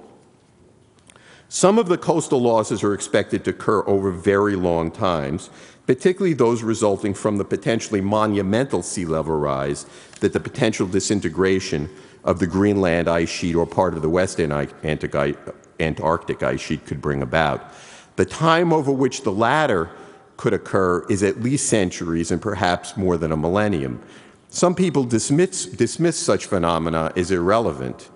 Some 1.48 1.78
of 1.78 1.88
the 1.88 1.98
coastal 1.98 2.40
losses 2.40 2.84
are 2.84 2.92
expected 2.92 3.44
to 3.44 3.50
occur 3.50 3.82
over 3.88 4.10
very 4.10 4.54
long 4.54 4.90
times, 4.90 5.50
particularly 5.88 6.34
those 6.34 6.62
resulting 6.62 7.14
from 7.14 7.38
the 7.38 7.44
potentially 7.46 8.02
monumental 8.02 8.82
sea 8.82 9.06
level 9.06 9.34
rise 9.34 9.86
that 10.20 10.34
the 10.34 10.38
potential 10.38 10.86
disintegration 10.86 11.88
of 12.24 12.38
the 12.38 12.46
Greenland 12.46 13.08
ice 13.08 13.30
sheet 13.30 13.56
or 13.56 13.66
part 13.66 13.94
of 13.94 14.02
the 14.02 14.08
West 14.10 14.38
Antarctic 14.38 16.42
ice 16.42 16.60
sheet 16.60 16.84
could 16.84 17.00
bring 17.00 17.22
about. 17.22 17.72
The 18.16 18.26
time 18.26 18.70
over 18.70 18.92
which 18.92 19.22
the 19.22 19.32
latter 19.32 19.88
could 20.36 20.52
occur 20.52 21.06
is 21.08 21.22
at 21.22 21.40
least 21.40 21.70
centuries 21.70 22.30
and 22.30 22.42
perhaps 22.42 22.98
more 22.98 23.16
than 23.16 23.32
a 23.32 23.36
millennium. 23.36 24.02
Some 24.50 24.74
people 24.74 25.04
dismiss, 25.04 25.64
dismiss 25.64 26.18
such 26.18 26.44
phenomena 26.44 27.14
as 27.16 27.30
irrelevant, 27.30 28.10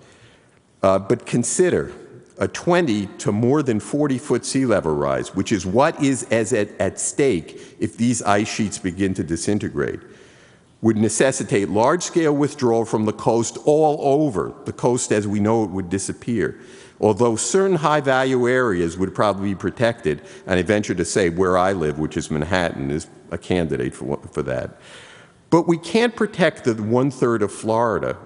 uh, 0.83 0.99
but 0.99 1.25
consider 1.25 1.91
a 2.37 2.47
20 2.47 3.05
to 3.05 3.31
more 3.31 3.61
than 3.61 3.79
40 3.79 4.17
foot 4.17 4.45
sea 4.45 4.65
level 4.65 4.95
rise, 4.95 5.35
which 5.35 5.51
is 5.51 5.65
what 5.65 6.01
is 6.01 6.23
as 6.31 6.53
at, 6.53 6.69
at 6.79 6.99
stake 6.99 7.77
if 7.79 7.97
these 7.97 8.21
ice 8.23 8.51
sheets 8.51 8.77
begin 8.77 9.13
to 9.13 9.23
disintegrate 9.23 9.99
would 10.83 10.97
necessitate 10.97 11.69
large 11.69 12.03
scale 12.03 12.35
withdrawal 12.35 12.83
from 12.83 13.05
the 13.05 13.13
coast 13.13 13.57
all 13.63 13.97
over. 14.01 14.53
The 14.65 14.73
coast 14.73 15.13
as 15.13 15.25
we 15.25 15.39
know 15.39 15.63
it 15.63 15.69
would 15.69 15.89
disappear. 15.89 16.59
Although 16.99 17.37
certain 17.37 17.77
high 17.77 18.01
value 18.01 18.49
areas 18.49 18.97
would 18.97 19.15
probably 19.15 19.49
be 19.49 19.55
protected, 19.55 20.21
and 20.45 20.59
I 20.59 20.61
venture 20.61 20.93
to 20.93 21.05
say 21.05 21.29
where 21.29 21.57
I 21.57 21.71
live, 21.71 21.99
which 21.99 22.17
is 22.17 22.29
Manhattan, 22.29 22.91
is 22.91 23.07
a 23.31 23.37
candidate 23.37 23.95
for, 23.95 24.19
for 24.33 24.43
that. 24.43 24.77
But 25.49 25.69
we 25.69 25.77
can't 25.77 26.17
protect 26.17 26.65
the 26.65 26.75
one 26.75 27.11
third 27.11 27.43
of 27.43 27.51
Florida 27.51 28.17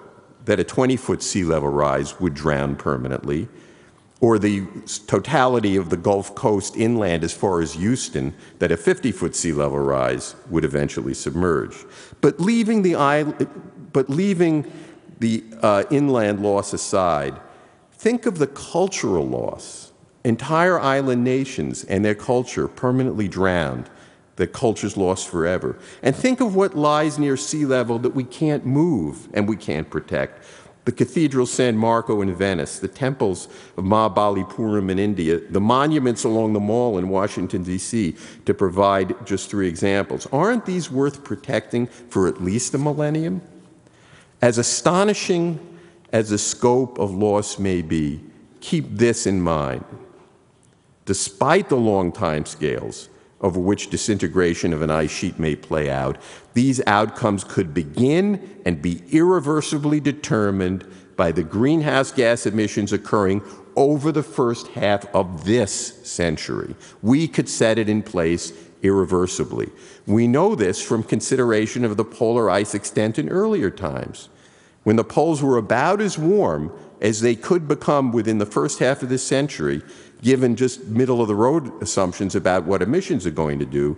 that 0.45 0.59
a 0.59 0.63
20 0.63 0.97
foot 0.97 1.21
sea 1.21 1.43
level 1.43 1.69
rise 1.69 2.19
would 2.19 2.33
drown 2.33 2.75
permanently 2.75 3.47
or 4.19 4.39
the 4.39 4.65
totality 5.05 5.75
of 5.75 5.89
the 5.89 5.97
Gulf 5.97 6.33
Coast 6.33 6.75
inland 6.75 7.23
as 7.23 7.33
far 7.33 7.61
as 7.61 7.73
Houston, 7.73 8.33
that 8.59 8.71
a 8.71 8.77
50 8.77 9.11
foot 9.11 9.35
sea 9.35 9.53
level 9.53 9.79
rise 9.79 10.35
would 10.49 10.65
eventually 10.65 11.13
submerge. 11.13 11.75
But 12.21 12.39
leaving 12.39 12.81
the, 12.81 12.95
island, 12.95 13.47
but 13.93 14.09
leaving 14.09 14.71
the 15.19 15.43
uh, 15.61 15.83
inland 15.91 16.41
loss 16.41 16.73
aside, 16.73 17.39
think 17.93 18.25
of 18.25 18.39
the 18.39 18.47
cultural 18.47 19.27
loss. 19.27 19.91
Entire 20.23 20.79
island 20.79 21.23
nations 21.23 21.83
and 21.83 22.03
their 22.03 22.15
culture 22.15 22.67
permanently 22.67 23.27
drowned, 23.27 23.89
their 24.35 24.47
cultures 24.47 24.97
lost 24.97 25.29
forever. 25.29 25.77
And 26.01 26.15
think 26.15 26.41
of 26.41 26.55
what 26.55 26.75
lies 26.75 27.17
near 27.19 27.37
sea 27.37 27.65
level 27.65 27.99
that 27.99 28.15
we 28.15 28.23
can't 28.23 28.65
move 28.65 29.29
and 29.33 29.47
we 29.47 29.55
can't 29.55 29.89
protect 29.89 30.43
the 30.87 30.93
Cathedral 30.93 31.45
San 31.45 31.75
Marco 31.75 32.21
in 32.21 32.33
Venice, 32.33 32.79
the 32.79 32.87
temples 32.87 33.49
of 33.75 33.83
Mahabalipuram 33.83 34.89
in 34.89 34.97
India, 34.97 35.41
the 35.49 35.59
monuments 35.59 36.23
along 36.23 36.53
the 36.53 36.61
mall 36.61 36.97
in 36.97 37.09
Washington, 37.09 37.61
D.C., 37.61 38.15
to 38.45 38.53
provide 38.53 39.13
just 39.25 39.49
three 39.49 39.67
examples. 39.67 40.27
Aren't 40.31 40.65
these 40.65 40.89
worth 40.89 41.25
protecting 41.25 41.87
for 41.87 42.29
at 42.29 42.41
least 42.41 42.73
a 42.73 42.77
millennium? 42.77 43.41
As 44.41 44.57
astonishing 44.57 45.59
as 46.13 46.29
the 46.29 46.37
scope 46.37 46.97
of 46.99 47.11
loss 47.11 47.59
may 47.59 47.81
be, 47.81 48.21
keep 48.61 48.85
this 48.89 49.27
in 49.27 49.41
mind. 49.41 49.83
Despite 51.03 51.67
the 51.67 51.75
long 51.75 52.13
time 52.13 52.45
scales 52.45 53.09
over 53.41 53.59
which 53.59 53.89
disintegration 53.89 54.71
of 54.71 54.81
an 54.81 54.89
ice 54.89 55.11
sheet 55.11 55.37
may 55.37 55.57
play 55.57 55.89
out, 55.89 56.17
these 56.57 56.81
outcomes 56.87 57.43
could 57.43 57.71
begin 57.71 58.59
and 58.65 58.81
be 58.81 59.03
irreversibly 59.11 59.99
determined 59.99 60.83
by 61.15 61.31
the 61.31 61.43
greenhouse 61.43 62.11
gas 62.11 62.47
emissions 62.47 62.91
occurring 62.91 63.43
over 63.75 64.11
the 64.11 64.23
first 64.23 64.65
half 64.69 65.05
of 65.13 65.45
this 65.45 65.71
century. 66.03 66.75
We 67.03 67.27
could 67.27 67.47
set 67.47 67.77
it 67.77 67.87
in 67.87 68.01
place 68.01 68.53
irreversibly. 68.81 69.69
We 70.07 70.27
know 70.27 70.55
this 70.55 70.81
from 70.81 71.03
consideration 71.03 71.85
of 71.85 71.95
the 71.95 72.03
polar 72.03 72.49
ice 72.49 72.73
extent 72.73 73.19
in 73.19 73.29
earlier 73.29 73.69
times. 73.69 74.29
When 74.83 74.95
the 74.95 75.03
poles 75.03 75.43
were 75.43 75.57
about 75.57 76.01
as 76.01 76.17
warm 76.17 76.71
as 77.01 77.21
they 77.21 77.35
could 77.35 77.67
become 77.67 78.11
within 78.11 78.39
the 78.39 78.47
first 78.47 78.79
half 78.79 79.03
of 79.03 79.09
this 79.09 79.21
century, 79.21 79.83
given 80.23 80.55
just 80.55 80.85
middle 80.85 81.21
of 81.21 81.27
the 81.27 81.35
road 81.35 81.71
assumptions 81.83 82.33
about 82.33 82.63
what 82.63 82.81
emissions 82.81 83.27
are 83.27 83.31
going 83.31 83.59
to 83.59 83.65
do, 83.65 83.95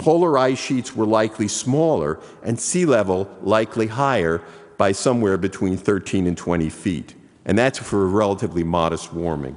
polar 0.00 0.36
ice 0.36 0.58
sheets 0.58 0.96
were 0.96 1.06
likely 1.06 1.46
smaller 1.46 2.18
and 2.42 2.58
sea 2.58 2.84
level 2.84 3.30
likely 3.42 3.86
higher 3.86 4.42
by 4.78 4.90
somewhere 4.90 5.36
between 5.36 5.76
13 5.76 6.26
and 6.26 6.36
20 6.36 6.68
feet 6.70 7.14
and 7.44 7.58
that's 7.58 7.78
for 7.78 8.02
a 8.02 8.06
relatively 8.06 8.62
modest 8.62 9.12
warming. 9.12 9.56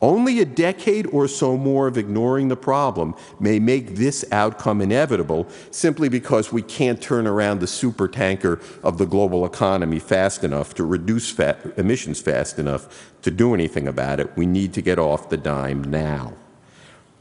Only 0.00 0.40
a 0.40 0.44
decade 0.44 1.06
or 1.06 1.28
so 1.28 1.56
more 1.56 1.86
of 1.86 1.96
ignoring 1.96 2.48
the 2.48 2.56
problem 2.56 3.14
may 3.40 3.58
make 3.58 3.96
this 3.96 4.24
outcome 4.32 4.82
inevitable 4.82 5.46
simply 5.70 6.08
because 6.08 6.52
we 6.52 6.60
can't 6.60 7.00
turn 7.00 7.26
around 7.26 7.60
the 7.60 7.66
supertanker 7.66 8.62
of 8.82 8.98
the 8.98 9.06
global 9.06 9.46
economy 9.46 9.98
fast 9.98 10.44
enough 10.44 10.74
to 10.74 10.84
reduce 10.84 11.30
fat 11.30 11.58
emissions 11.76 12.20
fast 12.20 12.58
enough 12.58 13.12
to 13.22 13.30
do 13.30 13.54
anything 13.54 13.88
about 13.88 14.20
it. 14.20 14.36
We 14.36 14.46
need 14.46 14.74
to 14.74 14.82
get 14.82 14.98
off 14.98 15.30
the 15.30 15.38
dime 15.38 15.84
now. 15.84 16.34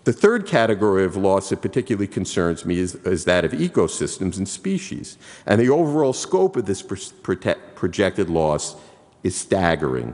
The 0.03 0.13
third 0.13 0.45
category 0.45 1.05
of 1.05 1.15
loss 1.15 1.49
that 1.49 1.61
particularly 1.61 2.07
concerns 2.07 2.65
me 2.65 2.79
is, 2.79 2.95
is 2.95 3.23
that 3.25 3.45
of 3.45 3.53
ecosystems 3.53 4.37
and 4.37 4.47
species. 4.47 5.17
And 5.45 5.61
the 5.61 5.69
overall 5.69 6.11
scope 6.11 6.57
of 6.57 6.65
this 6.65 6.81
projected 6.81 8.29
loss 8.29 8.75
is 9.23 9.35
staggering. 9.35 10.13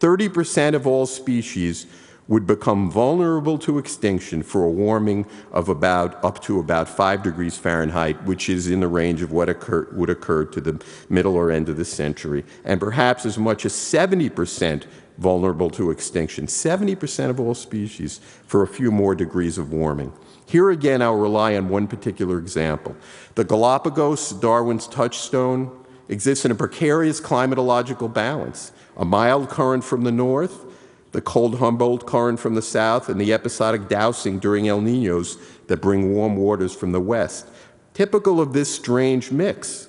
30% 0.00 0.74
of 0.74 0.86
all 0.86 1.06
species 1.06 1.86
would 2.26 2.46
become 2.46 2.90
vulnerable 2.90 3.58
to 3.58 3.78
extinction 3.78 4.42
for 4.42 4.64
a 4.64 4.70
warming 4.70 5.24
of 5.50 5.68
about 5.68 6.22
up 6.24 6.42
to 6.42 6.60
about 6.60 6.88
5 6.88 7.22
degrees 7.22 7.56
Fahrenheit, 7.56 8.22
which 8.24 8.50
is 8.50 8.68
in 8.68 8.80
the 8.80 8.88
range 8.88 9.22
of 9.22 9.32
what 9.32 9.48
occur, 9.48 9.88
would 9.92 10.10
occur 10.10 10.44
to 10.44 10.60
the 10.60 10.84
middle 11.08 11.36
or 11.36 11.50
end 11.50 11.68
of 11.68 11.76
the 11.76 11.84
century, 11.84 12.44
and 12.64 12.80
perhaps 12.80 13.24
as 13.24 13.38
much 13.38 13.64
as 13.64 13.72
70% 13.72 14.84
vulnerable 15.18 15.68
to 15.70 15.90
extinction, 15.90 16.46
70% 16.46 17.28
of 17.28 17.40
all 17.40 17.54
species 17.54 18.20
for 18.46 18.62
a 18.62 18.68
few 18.68 18.90
more 18.90 19.14
degrees 19.14 19.58
of 19.58 19.72
warming. 19.72 20.12
Here 20.46 20.70
again, 20.70 21.02
I'll 21.02 21.16
rely 21.16 21.56
on 21.56 21.68
one 21.68 21.88
particular 21.88 22.38
example. 22.38 22.96
The 23.34 23.44
Galapagos, 23.44 24.32
Darwin's 24.32 24.86
touchstone, 24.86 25.84
exists 26.08 26.44
in 26.44 26.50
a 26.50 26.54
precarious 26.54 27.20
climatological 27.20 28.12
balance. 28.12 28.72
A 28.96 29.04
mild 29.04 29.50
current 29.50 29.84
from 29.84 30.04
the 30.04 30.12
north, 30.12 30.64
the 31.12 31.20
cold 31.20 31.58
Humboldt 31.58 32.06
current 32.06 32.40
from 32.40 32.54
the 32.54 32.62
south, 32.62 33.08
and 33.08 33.20
the 33.20 33.32
episodic 33.32 33.88
dousing 33.88 34.38
during 34.38 34.68
El 34.68 34.80
Ninos 34.80 35.36
that 35.66 35.82
bring 35.82 36.14
warm 36.14 36.36
waters 36.36 36.74
from 36.74 36.92
the 36.92 37.00
west. 37.00 37.46
Typical 37.92 38.40
of 38.40 38.52
this 38.52 38.74
strange 38.74 39.30
mix, 39.30 39.88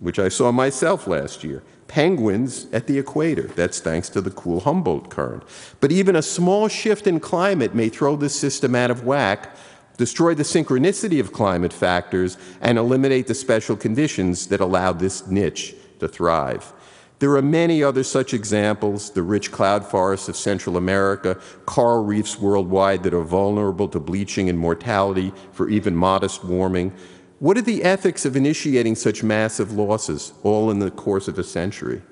which 0.00 0.18
I 0.18 0.28
saw 0.28 0.50
myself 0.52 1.06
last 1.06 1.44
year. 1.44 1.62
Penguins 1.88 2.66
at 2.72 2.86
the 2.86 2.98
equator. 2.98 3.48
That's 3.48 3.80
thanks 3.80 4.08
to 4.10 4.20
the 4.20 4.30
cool 4.30 4.60
Humboldt 4.60 5.10
current. 5.10 5.42
But 5.80 5.92
even 5.92 6.16
a 6.16 6.22
small 6.22 6.68
shift 6.68 7.06
in 7.06 7.20
climate 7.20 7.74
may 7.74 7.88
throw 7.88 8.16
this 8.16 8.34
system 8.34 8.74
out 8.74 8.90
of 8.90 9.04
whack 9.04 9.54
destroy 9.96 10.34
the 10.34 10.42
synchronicity 10.42 11.20
of 11.20 11.32
climate 11.32 11.72
factors, 11.72 12.36
and 12.60 12.78
eliminate 12.78 13.26
the 13.26 13.34
special 13.34 13.76
conditions 13.76 14.48
that 14.48 14.60
allow 14.60 14.92
this 14.92 15.26
niche 15.26 15.74
to 16.00 16.08
thrive. 16.08 16.72
There 17.20 17.36
are 17.36 17.42
many 17.42 17.82
other 17.82 18.02
such 18.02 18.34
examples 18.34 19.10
the 19.10 19.22
rich 19.22 19.52
cloud 19.52 19.86
forests 19.86 20.28
of 20.28 20.36
Central 20.36 20.76
America, 20.76 21.38
coral 21.64 22.04
reefs 22.04 22.38
worldwide 22.40 23.04
that 23.04 23.14
are 23.14 23.22
vulnerable 23.22 23.88
to 23.88 24.00
bleaching 24.00 24.48
and 24.48 24.58
mortality 24.58 25.32
for 25.52 25.68
even 25.68 25.94
modest 25.94 26.44
warming. 26.44 26.92
What 27.40 27.58
are 27.58 27.62
the 27.62 27.82
ethics 27.82 28.24
of 28.24 28.36
initiating 28.36 28.94
such 28.94 29.22
massive 29.22 29.72
losses, 29.72 30.32
all 30.42 30.70
in 30.70 30.78
the 30.78 30.90
course 30.90 31.28
of 31.28 31.38
a 31.38 31.44
century? 31.44 32.02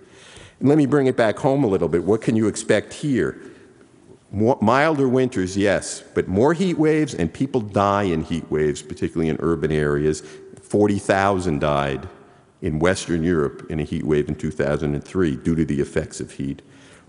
And 0.60 0.68
let 0.68 0.78
me 0.78 0.86
bring 0.86 1.06
it 1.06 1.16
back 1.16 1.38
home 1.38 1.64
a 1.64 1.66
little 1.66 1.88
bit. 1.88 2.04
What 2.04 2.22
can 2.22 2.36
you 2.36 2.48
expect 2.48 2.92
here? 2.92 3.40
More, 4.30 4.58
milder 4.60 5.08
winters, 5.08 5.56
yes, 5.56 6.02
but 6.14 6.26
more 6.26 6.54
heat 6.54 6.78
waves, 6.78 7.14
and 7.14 7.32
people 7.32 7.60
die 7.60 8.04
in 8.04 8.22
heat 8.22 8.50
waves, 8.50 8.80
particularly 8.82 9.28
in 9.28 9.36
urban 9.40 9.70
areas. 9.70 10.22
40,000 10.62 11.60
died 11.60 12.08
in 12.62 12.78
Western 12.78 13.22
Europe 13.22 13.66
in 13.70 13.80
a 13.80 13.82
heat 13.82 14.04
wave 14.04 14.28
in 14.28 14.34
2003 14.34 15.36
due 15.36 15.54
to 15.54 15.64
the 15.64 15.80
effects 15.80 16.20
of 16.20 16.30
heat. 16.30 16.62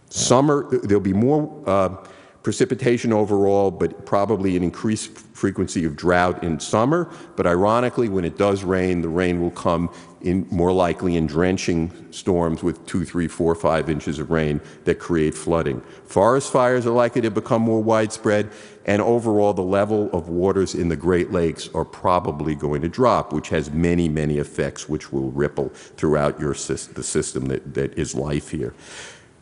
Summer, 0.09 0.67
there'll 0.83 1.01
be 1.01 1.13
more 1.13 1.63
uh, 1.65 1.95
precipitation 2.43 3.13
overall, 3.13 3.71
but 3.71 4.05
probably 4.05 4.57
an 4.57 4.63
increased 4.63 5.17
frequency 5.17 5.85
of 5.85 5.95
drought 5.95 6.43
in 6.43 6.59
summer. 6.59 7.09
But 7.37 7.47
ironically, 7.47 8.09
when 8.09 8.25
it 8.25 8.37
does 8.37 8.63
rain, 8.63 9.01
the 9.01 9.09
rain 9.09 9.41
will 9.41 9.51
come 9.51 9.89
in 10.21 10.47
more 10.51 10.71
likely 10.71 11.15
in 11.17 11.25
drenching 11.25 11.91
storms 12.11 12.63
with 12.63 12.85
two, 12.85 13.05
three, 13.05 13.27
four, 13.27 13.55
five 13.55 13.89
inches 13.89 14.19
of 14.19 14.29
rain 14.29 14.61
that 14.85 14.99
create 14.99 15.33
flooding. 15.33 15.81
Forest 16.05 16.51
fires 16.51 16.85
are 16.85 16.91
likely 16.91 17.21
to 17.21 17.31
become 17.31 17.61
more 17.61 17.81
widespread, 17.81 18.49
and 18.85 19.01
overall, 19.01 19.53
the 19.53 19.61
level 19.61 20.09
of 20.11 20.29
waters 20.29 20.75
in 20.75 20.89
the 20.89 20.95
Great 20.95 21.31
Lakes 21.31 21.69
are 21.73 21.85
probably 21.85 22.55
going 22.55 22.81
to 22.81 22.89
drop, 22.89 23.33
which 23.33 23.49
has 23.49 23.71
many, 23.71 24.09
many 24.09 24.37
effects 24.37 24.87
which 24.87 25.11
will 25.11 25.31
ripple 25.31 25.69
throughout 25.69 26.39
your, 26.39 26.53
the 26.53 27.03
system 27.03 27.45
that, 27.45 27.73
that 27.73 27.97
is 27.97 28.15
life 28.15 28.49
here. 28.49 28.73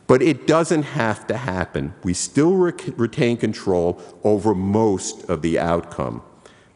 But 0.06 0.22
it 0.22 0.46
doesn't 0.46 0.82
have 0.82 1.26
to 1.28 1.36
happen. 1.36 1.94
We 2.02 2.14
still 2.14 2.54
re 2.54 2.72
retain 2.96 3.36
control 3.36 4.00
over 4.24 4.54
most 4.54 5.24
of 5.30 5.42
the 5.42 5.58
outcome. 5.58 6.22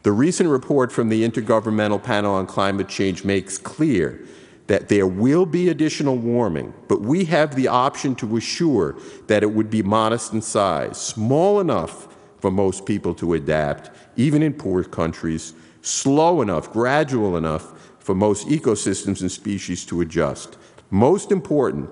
The 0.03 0.11
recent 0.11 0.49
report 0.49 0.91
from 0.91 1.09
the 1.09 1.27
Intergovernmental 1.27 2.01
Panel 2.01 2.33
on 2.33 2.45
Climate 2.45 2.87
Change 2.87 3.25
makes 3.25 3.57
clear 3.57 4.25
that 4.67 4.89
there 4.89 5.07
will 5.07 5.45
be 5.45 5.69
additional 5.69 6.17
warming, 6.17 6.73
but 6.87 7.01
we 7.01 7.25
have 7.25 7.55
the 7.55 7.67
option 7.67 8.15
to 8.15 8.37
assure 8.37 8.97
that 9.27 9.43
it 9.43 9.51
would 9.51 9.69
be 9.69 9.81
modest 9.81 10.33
in 10.33 10.41
size, 10.41 10.97
small 10.97 11.59
enough 11.59 12.15
for 12.39 12.51
most 12.51 12.85
people 12.85 13.13
to 13.15 13.33
adapt, 13.33 13.89
even 14.15 14.43
in 14.43 14.53
poor 14.53 14.83
countries, 14.83 15.53
slow 15.81 16.41
enough, 16.41 16.71
gradual 16.71 17.37
enough 17.37 17.91
for 17.99 18.13
most 18.13 18.47
ecosystems 18.47 19.21
and 19.21 19.31
species 19.31 19.85
to 19.85 20.01
adjust. 20.01 20.57
Most 20.89 21.31
important, 21.31 21.89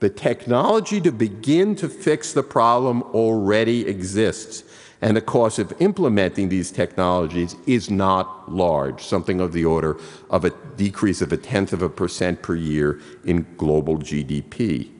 the 0.00 0.10
technology 0.10 1.00
to 1.00 1.12
begin 1.12 1.74
to 1.76 1.88
fix 1.88 2.32
the 2.32 2.42
problem 2.42 3.02
already 3.02 3.86
exists, 3.86 4.64
and 5.00 5.16
the 5.16 5.20
cost 5.20 5.58
of 5.58 5.72
implementing 5.80 6.48
these 6.48 6.70
technologies 6.70 7.56
is 7.66 7.90
not 7.90 8.50
large, 8.50 9.02
something 9.02 9.40
of 9.40 9.52
the 9.52 9.64
order 9.64 9.96
of 10.30 10.44
a 10.44 10.50
decrease 10.76 11.22
of 11.22 11.32
a 11.32 11.36
tenth 11.36 11.72
of 11.72 11.82
a 11.82 11.88
percent 11.88 12.42
per 12.42 12.54
year 12.54 13.00
in 13.24 13.46
global 13.56 13.98
GDP. 13.98 14.90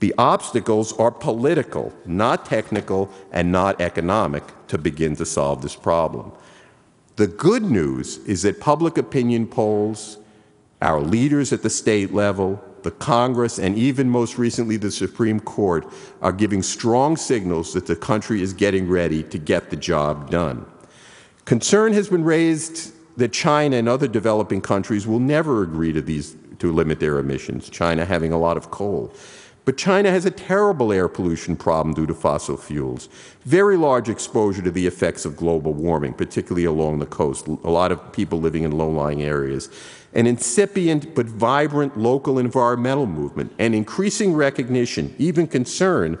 The 0.00 0.14
obstacles 0.16 0.98
are 0.98 1.10
political, 1.10 1.92
not 2.06 2.46
technical, 2.46 3.10
and 3.32 3.52
not 3.52 3.80
economic 3.80 4.44
to 4.68 4.78
begin 4.78 5.14
to 5.16 5.26
solve 5.26 5.62
this 5.62 5.76
problem. 5.76 6.32
The 7.16 7.26
good 7.26 7.64
news 7.64 8.16
is 8.18 8.42
that 8.42 8.60
public 8.60 8.96
opinion 8.96 9.46
polls, 9.46 10.16
our 10.80 11.00
leaders 11.00 11.52
at 11.52 11.62
the 11.62 11.68
state 11.68 12.14
level, 12.14 12.64
the 12.82 12.90
Congress, 12.90 13.58
and 13.58 13.76
even 13.76 14.08
most 14.08 14.38
recently 14.38 14.76
the 14.76 14.90
Supreme 14.90 15.40
Court 15.40 15.86
are 16.22 16.32
giving 16.32 16.62
strong 16.62 17.16
signals 17.16 17.72
that 17.74 17.86
the 17.86 17.96
country 17.96 18.42
is 18.42 18.52
getting 18.52 18.88
ready 18.88 19.22
to 19.24 19.38
get 19.38 19.70
the 19.70 19.76
job 19.76 20.30
done. 20.30 20.66
Concern 21.44 21.92
has 21.92 22.08
been 22.08 22.24
raised 22.24 22.92
that 23.18 23.32
China 23.32 23.76
and 23.76 23.88
other 23.88 24.08
developing 24.08 24.60
countries 24.60 25.06
will 25.06 25.20
never 25.20 25.62
agree 25.62 25.92
to 25.92 26.00
these 26.00 26.36
to 26.58 26.72
limit 26.72 27.00
their 27.00 27.18
emissions, 27.18 27.70
China 27.70 28.04
having 28.04 28.32
a 28.32 28.38
lot 28.38 28.56
of 28.56 28.70
coal. 28.70 29.12
But 29.64 29.76
China 29.76 30.10
has 30.10 30.24
a 30.24 30.30
terrible 30.30 30.92
air 30.92 31.08
pollution 31.08 31.56
problem 31.56 31.94
due 31.94 32.06
to 32.06 32.14
fossil 32.14 32.56
fuels. 32.56 33.08
Very 33.44 33.76
large 33.76 34.08
exposure 34.08 34.62
to 34.62 34.70
the 34.70 34.86
effects 34.86 35.24
of 35.24 35.36
global 35.36 35.74
warming, 35.74 36.14
particularly 36.14 36.64
along 36.64 36.98
the 36.98 37.06
coast. 37.06 37.46
A 37.46 37.70
lot 37.70 37.92
of 37.92 38.12
people 38.12 38.40
living 38.40 38.62
in 38.62 38.72
low-lying 38.72 39.22
areas 39.22 39.68
an 40.14 40.26
incipient 40.26 41.14
but 41.14 41.26
vibrant 41.26 41.96
local 41.96 42.38
environmental 42.38 43.06
movement, 43.06 43.52
and 43.58 43.74
increasing 43.74 44.34
recognition, 44.34 45.14
even 45.18 45.46
concern, 45.46 46.18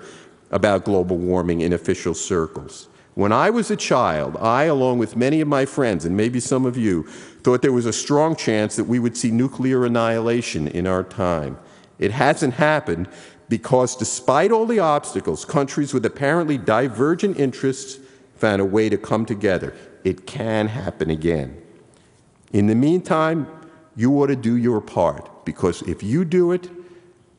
about 0.50 0.84
global 0.84 1.16
warming 1.16 1.60
in 1.60 1.72
official 1.72 2.14
circles. 2.14 2.88
When 3.14 3.32
I 3.32 3.50
was 3.50 3.70
a 3.70 3.76
child, 3.76 4.36
I, 4.40 4.64
along 4.64 4.98
with 4.98 5.16
many 5.16 5.40
of 5.40 5.48
my 5.48 5.66
friends, 5.66 6.04
and 6.04 6.16
maybe 6.16 6.40
some 6.40 6.64
of 6.64 6.76
you, 6.76 7.02
thought 7.42 7.62
there 7.62 7.72
was 7.72 7.86
a 7.86 7.92
strong 7.92 8.36
chance 8.36 8.76
that 8.76 8.84
we 8.84 8.98
would 8.98 9.16
see 9.16 9.30
nuclear 9.30 9.84
annihilation 9.84 10.68
in 10.68 10.86
our 10.86 11.02
time. 11.02 11.58
It 11.98 12.12
hasn't 12.12 12.54
happened, 12.54 13.08
because 13.48 13.96
despite 13.96 14.52
all 14.52 14.64
the 14.64 14.78
obstacles, 14.78 15.44
countries 15.44 15.92
with 15.92 16.06
apparently 16.06 16.56
divergent 16.56 17.38
interests 17.38 17.98
found 18.36 18.62
a 18.62 18.64
way 18.64 18.88
to 18.88 18.96
come 18.96 19.26
together. 19.26 19.74
It 20.04 20.26
can 20.26 20.68
happen 20.68 21.10
again. 21.10 21.60
In 22.52 22.68
the 22.68 22.74
meantime, 22.74 23.46
you 24.00 24.18
ought 24.18 24.28
to 24.28 24.36
do 24.36 24.56
your 24.56 24.80
part 24.80 25.44
because 25.44 25.82
if 25.82 26.02
you 26.02 26.24
do 26.24 26.52
it 26.52 26.70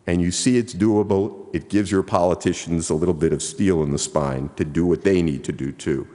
and 0.06 0.22
you 0.22 0.30
see 0.30 0.58
it's 0.58 0.76
doable, 0.76 1.48
it 1.56 1.70
gives 1.70 1.90
your 1.90 2.04
politicians 2.04 2.92
a 2.92 2.94
little 2.94 3.16
bit 3.16 3.34
of 3.34 3.42
steel 3.42 3.82
in 3.82 3.90
the 3.90 3.98
spine 3.98 4.48
to 4.58 4.64
do 4.64 4.86
what 4.86 5.04
they 5.04 5.24
need 5.24 5.44
to 5.44 5.52
do 5.52 5.72
too. 5.72 6.08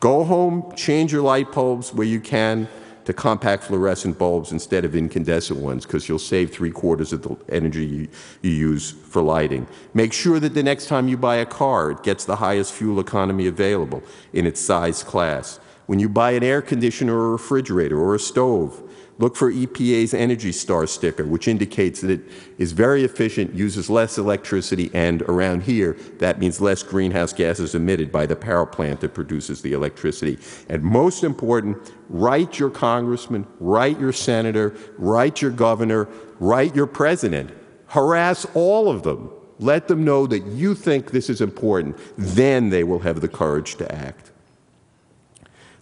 Go 0.00 0.24
home, 0.24 0.72
change 0.74 1.12
your 1.12 1.20
light 1.20 1.52
bulbs 1.52 1.92
where 1.92 2.06
you 2.06 2.18
can, 2.18 2.66
to 3.04 3.12
compact 3.12 3.64
fluorescent 3.64 4.16
bulbs 4.16 4.52
instead 4.52 4.86
of 4.86 4.96
incandescent 4.96 5.58
ones 5.58 5.84
because 5.84 6.08
you'll 6.08 6.18
save 6.18 6.50
three 6.50 6.70
quarters 6.70 7.12
of 7.12 7.22
the 7.22 7.36
energy 7.50 7.84
you, 7.84 8.08
you, 8.40 8.50
use 8.50 8.92
for 8.92 9.20
lighting. 9.20 9.66
Make 9.92 10.14
sure 10.14 10.40
that 10.40 10.54
the 10.54 10.62
next 10.62 10.86
time 10.86 11.08
you 11.08 11.18
buy 11.18 11.36
a 11.36 11.46
car, 11.46 11.90
it 11.90 12.02
gets 12.02 12.24
the 12.24 12.36
highest 12.36 12.72
fuel 12.72 13.00
economy 13.00 13.46
available 13.46 14.02
in 14.32 14.46
its 14.46 14.60
size 14.60 15.02
class. 15.02 15.60
When 15.86 15.98
you 15.98 16.08
buy 16.08 16.30
an 16.32 16.42
air 16.42 16.62
conditioner 16.62 17.18
or 17.18 17.26
a 17.26 17.30
refrigerator 17.32 17.98
or 17.98 18.14
a 18.14 18.20
stove, 18.20 18.89
Look 19.20 19.36
for 19.36 19.52
EPA's 19.52 20.14
Energy 20.14 20.50
Star 20.50 20.86
sticker, 20.86 21.26
which 21.26 21.46
indicates 21.46 22.00
that 22.00 22.10
it 22.10 22.22
is 22.56 22.72
very 22.72 23.04
efficient, 23.04 23.54
uses 23.54 23.90
less 23.90 24.16
electricity, 24.16 24.90
and 24.94 25.20
around 25.22 25.64
here, 25.64 25.92
that 26.20 26.38
means 26.38 26.58
less 26.58 26.82
greenhouse 26.82 27.34
gases 27.34 27.74
emitted 27.74 28.10
by 28.10 28.24
the 28.24 28.34
power 28.34 28.64
plant 28.64 29.02
that 29.02 29.12
produces 29.12 29.60
the 29.60 29.74
electricity. 29.74 30.38
And 30.70 30.82
most 30.82 31.22
important, 31.22 31.92
write 32.08 32.58
your 32.58 32.70
congressman, 32.70 33.46
write 33.58 34.00
your 34.00 34.14
senator, 34.14 34.74
write 34.96 35.42
your 35.42 35.50
governor, 35.50 36.08
write 36.38 36.74
your 36.74 36.86
president. 36.86 37.50
Harass 37.88 38.46
all 38.54 38.90
of 38.90 39.02
them. 39.02 39.30
Let 39.58 39.88
them 39.88 40.02
know 40.02 40.26
that 40.28 40.46
you 40.46 40.74
think 40.74 41.10
this 41.10 41.28
is 41.28 41.42
important. 41.42 41.98
Then 42.16 42.70
they 42.70 42.84
will 42.84 43.00
have 43.00 43.20
the 43.20 43.28
courage 43.28 43.74
to 43.76 43.94
act. 43.94 44.30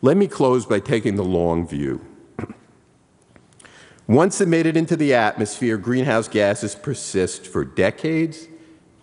Let 0.02 0.16
me 0.16 0.26
close 0.26 0.66
by 0.66 0.80
taking 0.80 1.14
the 1.14 1.24
long 1.24 1.64
view. 1.68 2.07
Once 4.08 4.40
emitted 4.40 4.74
into 4.74 4.96
the 4.96 5.12
atmosphere, 5.12 5.76
greenhouse 5.76 6.28
gases 6.28 6.74
persist 6.74 7.46
for 7.46 7.62
decades, 7.62 8.48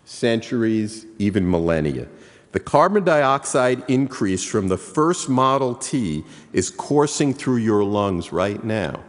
centuries, 0.03 1.05
even 1.19 1.49
millennia. 1.49 2.07
The 2.53 2.59
carbon 2.59 3.03
dioxide 3.03 3.83
increase 3.87 4.43
from 4.43 4.67
the 4.67 4.79
first 4.79 5.29
Model 5.29 5.75
T 5.75 6.23
is 6.53 6.71
coursing 6.71 7.35
through 7.35 7.57
your 7.57 7.83
lungs 7.83 8.31
right 8.31 8.63
now 8.63 9.03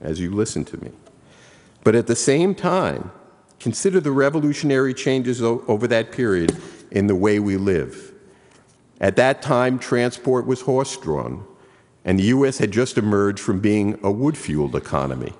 as 0.00 0.20
you 0.20 0.30
listen 0.30 0.64
to 0.66 0.76
me. 0.84 0.92
But 1.82 1.96
at 1.96 2.06
the 2.06 2.14
same 2.14 2.54
time, 2.54 3.10
consider 3.58 3.98
the 3.98 4.12
revolutionary 4.12 4.94
changes 4.94 5.42
over 5.42 5.88
that 5.88 6.12
period 6.12 6.56
in 6.92 7.08
the 7.08 7.16
way 7.16 7.40
we 7.40 7.56
live. 7.56 8.12
At 9.00 9.16
that 9.16 9.42
time, 9.42 9.80
transport 9.80 10.46
was 10.46 10.60
horse 10.60 10.96
drawn 10.96 11.44
and 12.06 12.20
the 12.20 12.24
U.S. 12.24 12.58
had 12.58 12.70
just 12.70 12.96
emerged 12.96 13.40
from 13.40 13.58
being 13.58 13.98
a 14.02 14.10
wood 14.10 14.38
fueled 14.38 14.76
economy. 14.76 15.34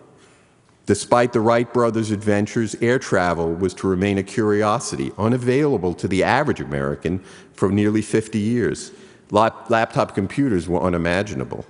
Despite 0.84 1.32
the 1.32 1.40
Wright 1.40 1.72
brothers' 1.72 2.10
adventures, 2.10 2.74
air 2.80 2.98
travel 2.98 3.54
was 3.54 3.72
to 3.74 3.88
remain 3.88 4.18
a 4.18 4.22
curiosity, 4.22 5.12
unavailable 5.16 5.94
to 5.94 6.08
the 6.08 6.24
average 6.24 6.60
American 6.60 7.20
for 7.54 7.70
nearly 7.70 8.02
50 8.02 8.38
years. 8.38 8.92
Lap 9.30 9.70
laptop 9.70 10.14
computers 10.14 10.68
were 10.68 10.82
unimaginable. 10.82 11.64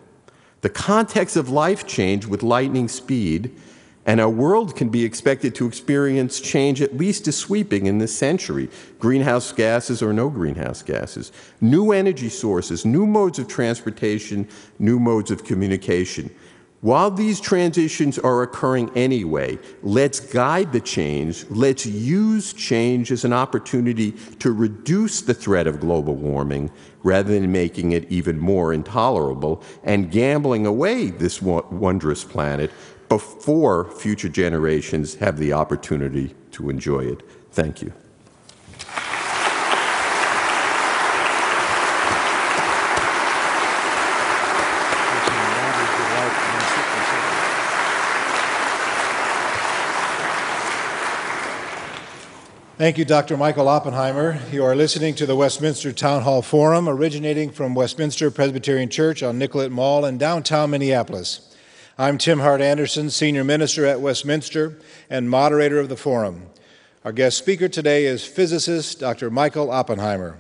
The 0.62 0.70
context 0.70 1.36
of 1.36 1.50
life 1.50 1.86
changed 1.86 2.26
with 2.26 2.42
lightning 2.42 2.88
speed, 2.88 3.54
and 4.06 4.20
our 4.20 4.30
world 4.30 4.76
can 4.76 4.88
be 4.88 5.04
expected 5.04 5.54
to 5.56 5.66
experience 5.66 6.40
change 6.40 6.80
at 6.80 6.96
least 6.96 7.26
as 7.26 7.36
sweeping 7.36 7.86
in 7.86 7.98
this 7.98 8.16
century 8.16 8.70
greenhouse 9.00 9.52
gases 9.52 10.02
or 10.02 10.12
no 10.12 10.30
greenhouse 10.30 10.82
gases, 10.82 11.32
new 11.60 11.92
energy 11.92 12.28
sources, 12.28 12.86
new 12.86 13.06
modes 13.06 13.38
of 13.38 13.48
transportation, 13.48 14.48
new 14.78 14.98
modes 14.98 15.30
of 15.30 15.44
communication. 15.44 16.30
While 16.82 17.10
these 17.10 17.40
transitions 17.40 18.18
are 18.18 18.42
occurring 18.42 18.90
anyway, 18.94 19.58
let's 19.82 20.20
guide 20.20 20.72
the 20.72 20.80
change. 20.80 21.44
Let's 21.50 21.84
use 21.84 22.52
change 22.52 23.10
as 23.10 23.24
an 23.24 23.32
opportunity 23.32 24.12
to 24.38 24.52
reduce 24.52 25.22
the 25.22 25.34
threat 25.34 25.66
of 25.66 25.80
global 25.80 26.14
warming 26.14 26.70
rather 27.02 27.32
than 27.32 27.50
making 27.50 27.92
it 27.92 28.04
even 28.10 28.38
more 28.38 28.72
intolerable 28.72 29.62
and 29.82 30.12
gambling 30.12 30.66
away 30.66 31.06
this 31.10 31.42
wondrous 31.42 32.22
planet 32.22 32.70
before 33.08 33.90
future 33.90 34.28
generations 34.28 35.16
have 35.16 35.38
the 35.38 35.52
opportunity 35.52 36.34
to 36.52 36.70
enjoy 36.70 37.00
it. 37.00 37.22
Thank 37.50 37.82
you. 37.82 37.92
Thank 52.78 52.98
you, 52.98 53.06
Dr. 53.06 53.38
Michael 53.38 53.68
Oppenheimer. 53.68 54.38
You 54.52 54.62
are 54.62 54.76
listening 54.76 55.14
to 55.14 55.24
the 55.24 55.34
Westminster 55.34 55.92
Town 55.92 56.20
Hall 56.24 56.42
Forum, 56.42 56.90
originating 56.90 57.50
from 57.50 57.74
Westminster 57.74 58.30
Presbyterian 58.30 58.90
Church 58.90 59.22
on 59.22 59.38
Nicollet 59.38 59.72
Mall 59.72 60.04
in 60.04 60.18
downtown 60.18 60.72
Minneapolis. 60.72 61.55
I'm 61.98 62.18
Tim 62.18 62.40
Hart 62.40 62.60
Andersen, 62.60 63.08
Senior 63.08 63.42
Minister 63.42 63.86
at 63.86 64.02
Westminster 64.02 64.78
and 65.08 65.30
moderator 65.30 65.78
of 65.78 65.88
the 65.88 65.96
forum. 65.96 66.42
Our 67.06 67.12
guest 67.12 67.38
speaker 67.38 67.68
today 67.68 68.04
is 68.04 68.22
physicist 68.22 69.00
Dr. 69.00 69.30
Michael 69.30 69.70
Oppenheimer. 69.70 70.36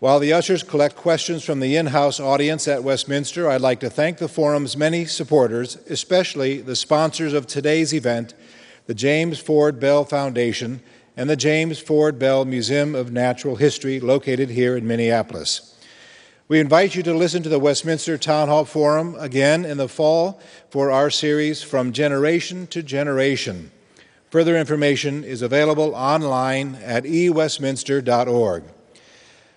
While 0.00 0.20
the 0.20 0.32
ushers 0.32 0.62
collect 0.62 0.96
questions 0.96 1.44
from 1.44 1.60
the 1.60 1.76
in 1.76 1.88
house 1.88 2.18
audience 2.18 2.66
at 2.66 2.82
Westminster, 2.82 3.46
I'd 3.46 3.60
like 3.60 3.80
to 3.80 3.90
thank 3.90 4.16
the 4.16 4.26
forum's 4.26 4.74
many 4.74 5.04
supporters, 5.04 5.76
especially 5.90 6.62
the 6.62 6.76
sponsors 6.76 7.34
of 7.34 7.46
today's 7.46 7.92
event, 7.92 8.32
the 8.86 8.94
James 8.94 9.38
Ford 9.38 9.78
Bell 9.78 10.06
Foundation 10.06 10.80
and 11.14 11.28
the 11.28 11.36
James 11.36 11.78
Ford 11.78 12.18
Bell 12.18 12.46
Museum 12.46 12.94
of 12.94 13.12
Natural 13.12 13.56
History, 13.56 14.00
located 14.00 14.48
here 14.48 14.78
in 14.78 14.86
Minneapolis. 14.86 15.73
We 16.46 16.60
invite 16.60 16.94
you 16.94 17.02
to 17.04 17.14
listen 17.14 17.42
to 17.44 17.48
the 17.48 17.58
Westminster 17.58 18.18
Town 18.18 18.48
Hall 18.48 18.66
Forum 18.66 19.16
again 19.18 19.64
in 19.64 19.78
the 19.78 19.88
fall 19.88 20.38
for 20.68 20.90
our 20.90 21.08
series 21.08 21.62
From 21.62 21.90
Generation 21.90 22.66
to 22.66 22.82
Generation. 22.82 23.70
Further 24.28 24.54
information 24.54 25.24
is 25.24 25.40
available 25.40 25.94
online 25.94 26.74
at 26.82 27.04
ewestminster.org. 27.04 28.64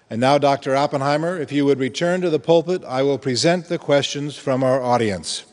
And 0.09 0.21
now, 0.21 0.37
Dr. 0.37 0.77
Oppenheimer, 0.77 1.37
if 1.37 1.51
you 1.51 1.65
would 1.65 1.79
return 1.79 2.21
to 2.21 2.29
the 2.29 2.39
pulpit, 2.39 2.85
I 2.85 3.03
will 3.03 3.17
present 3.17 3.65
the 3.65 3.77
questions 3.77 4.37
from 4.37 4.63
our 4.63 4.81
audience. 4.81 5.43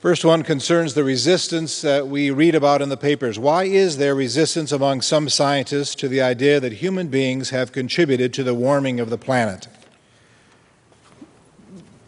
First 0.00 0.24
one 0.24 0.44
concerns 0.44 0.94
the 0.94 1.04
resistance 1.04 1.82
that 1.82 2.08
we 2.08 2.30
read 2.30 2.54
about 2.54 2.80
in 2.80 2.88
the 2.88 2.96
papers. 2.96 3.38
Why 3.38 3.64
is 3.64 3.98
there 3.98 4.14
resistance 4.14 4.72
among 4.72 5.02
some 5.02 5.28
scientists 5.28 5.94
to 5.96 6.08
the 6.08 6.22
idea 6.22 6.58
that 6.58 6.72
human 6.72 7.08
beings 7.08 7.50
have 7.50 7.70
contributed 7.70 8.32
to 8.32 8.42
the 8.42 8.54
warming 8.54 8.98
of 8.98 9.10
the 9.10 9.18
planet? 9.18 9.68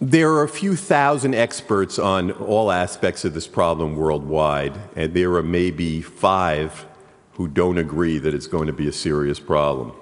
There 0.00 0.30
are 0.32 0.42
a 0.42 0.48
few 0.48 0.74
thousand 0.74 1.34
experts 1.34 1.98
on 1.98 2.30
all 2.30 2.72
aspects 2.72 3.26
of 3.26 3.34
this 3.34 3.46
problem 3.46 3.96
worldwide, 3.96 4.72
and 4.96 5.12
there 5.12 5.34
are 5.34 5.42
maybe 5.42 6.00
five 6.00 6.86
who 7.34 7.46
don't 7.46 7.76
agree 7.76 8.18
that 8.18 8.32
it's 8.32 8.46
going 8.46 8.68
to 8.68 8.72
be 8.72 8.88
a 8.88 8.92
serious 8.92 9.38
problem. 9.38 9.92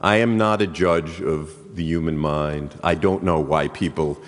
I 0.00 0.16
am 0.16 0.36
not 0.36 0.60
a 0.60 0.66
judge 0.66 1.22
of 1.22 1.76
the 1.76 1.84
human 1.84 2.18
mind. 2.18 2.74
I 2.82 2.96
don't 2.96 3.22
know 3.22 3.38
why 3.38 3.68
people 3.68 4.20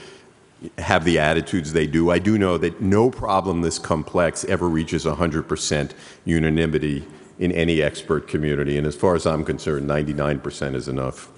have 0.78 1.04
the 1.04 1.18
attitudes 1.18 1.72
they 1.72 1.86
do. 1.86 2.10
I 2.10 2.18
do 2.18 2.38
know 2.38 2.58
that 2.58 2.80
no 2.80 3.10
problem 3.10 3.62
this 3.62 3.78
complex 3.78 4.44
ever 4.44 4.68
reaches 4.68 5.04
100% 5.04 5.92
unanimity 6.24 7.04
in 7.38 7.52
any 7.52 7.82
expert 7.82 8.28
community. 8.28 8.78
And 8.78 8.86
as 8.86 8.94
far 8.94 9.14
as 9.14 9.26
I'm 9.26 9.44
concerned, 9.44 9.88
99% 9.88 10.74
is 10.74 10.88
enough. 10.88 11.30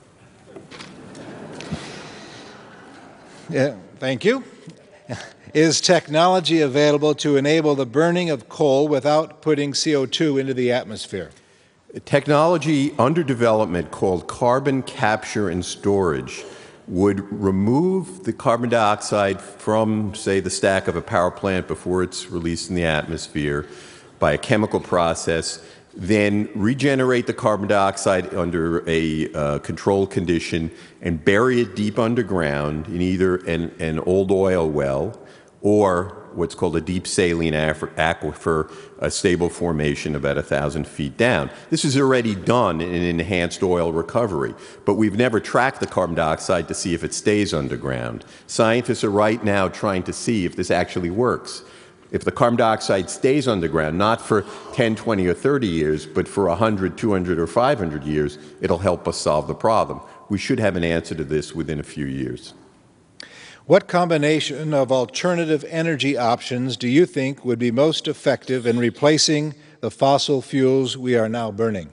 Yeah, 3.49 3.77
thank 3.99 4.25
you. 4.25 4.45
Is 5.55 5.81
technology 5.81 6.61
available 6.61 7.15
to 7.15 7.37
enable 7.37 7.75
the 7.75 7.87
burning 7.87 8.29
of 8.29 8.49
coal 8.49 8.89
without 8.89 9.41
putting 9.41 9.73
CO2 9.73 10.39
into 10.41 10.53
the 10.53 10.71
atmosphere? 10.73 11.31
Technology 12.05 12.93
under 12.99 13.23
development 13.23 13.91
called 13.91 14.27
carbon 14.27 14.83
capture 14.83 15.49
and 15.49 15.65
storage 15.65 16.45
would 16.89 17.21
remove 17.33 18.25
the 18.25 18.33
carbon 18.33 18.71
dioxide 18.71 19.41
from, 19.41 20.15
say, 20.15 20.41
the 20.41 20.51
stack 20.51 20.87
of 20.89 20.97
a 20.97 21.03
power 21.03 21.31
plant 21.31 21.67
before 21.67 22.03
it's 22.03 22.31
released 22.31 22.71
in 22.71 22.77
the 22.77 22.85
atmosphere 22.85 23.67
by 24.19 24.33
a 24.33 24.39
chemical 24.39 24.81
process, 24.81 25.63
then 25.95 26.49
regenerate 26.55 27.27
the 27.27 27.33
carbon 27.33 27.69
dioxide 27.69 28.33
under 28.35 28.89
a 28.89 29.33
uh, 29.33 29.59
controlled 29.61 30.11
condition 30.11 30.71
and 31.01 31.25
bury 31.25 31.63
it 31.63 31.75
deep 31.75 31.99
underground 31.99 32.87
in 32.87 33.01
either 33.01 33.37
an, 33.47 33.75
an 33.81 33.99
old 34.01 34.31
oil 34.31 34.69
well 34.69 35.19
or 35.63 36.26
what's 36.37 36.55
called 36.55 36.77
a 36.77 36.81
deep 36.81 37.07
saline 37.07 37.55
aquifer, 37.55 38.71
a 38.99 39.11
stable 39.11 39.49
formation 39.49 40.15
about 40.15 40.39
a 40.39 40.43
thousand 40.43 40.87
feet 40.87 41.17
down. 41.17 41.51
This 41.71 41.85
is 41.85 41.97
already 41.97 42.35
done 42.35 42.81
in 42.81 43.03
enhanced 43.03 43.63
oil 43.63 43.93
recovery, 43.93 44.55
but 44.85 44.95
we've 44.95 45.17
never 45.17 45.41
tracked 45.41 45.81
the 45.81 45.87
carbon 45.87 46.17
dioxide 46.17 46.69
to 46.69 46.75
see 46.75 46.95
if 46.95 47.03
it 47.03 47.15
stays 47.15 47.53
underground. 47.55 48.25
Scientists 48.47 49.05
are 49.05 49.11
right 49.11 49.43
now 49.43 49.69
trying 49.69 50.03
to 50.05 50.13
see 50.13 50.45
if 50.45 50.57
this 50.57 50.71
actually 50.71 51.11
works. 51.11 51.63
If 52.13 52.25
the 52.25 52.33
carbon 52.33 52.57
dioxide 52.57 53.11
stays 53.11 53.49
underground, 53.49 53.99
not 53.99 54.21
for 54.21 54.45
10, 54.75 54.95
20, 54.95 55.27
or 55.27 55.35
30 55.35 55.67
years, 55.67 56.07
but 56.07 56.29
for 56.29 56.47
100, 56.47 56.97
200, 56.97 57.39
or 57.39 57.47
500 57.47 58.05
years, 58.05 58.39
it'll 58.61 58.79
help 58.79 59.09
us 59.09 59.17
solve 59.17 59.49
the 59.49 59.55
problem. 59.55 60.01
We 60.29 60.39
should 60.39 60.61
have 60.61 60.77
an 60.77 60.85
answer 60.85 61.15
to 61.15 61.25
this 61.25 61.55
within 61.55 61.81
a 61.81 61.85
few 61.85 62.07
years. 62.07 62.55
What 63.67 63.89
combination 63.89 64.73
of 64.73 64.93
alternative 64.93 65.65
energy 65.69 66.17
options 66.17 66.77
do 66.77 66.87
you 66.87 67.05
think 67.05 67.45
would 67.45 67.59
be 67.59 67.73
most 67.73 68.07
effective 68.07 68.65
in 68.65 68.79
replacing 68.79 69.57
the 69.81 69.91
fossil 69.91 70.41
fuels 70.41 70.97
we 70.97 71.17
are 71.17 71.29
now 71.29 71.51
burning? 71.51 71.91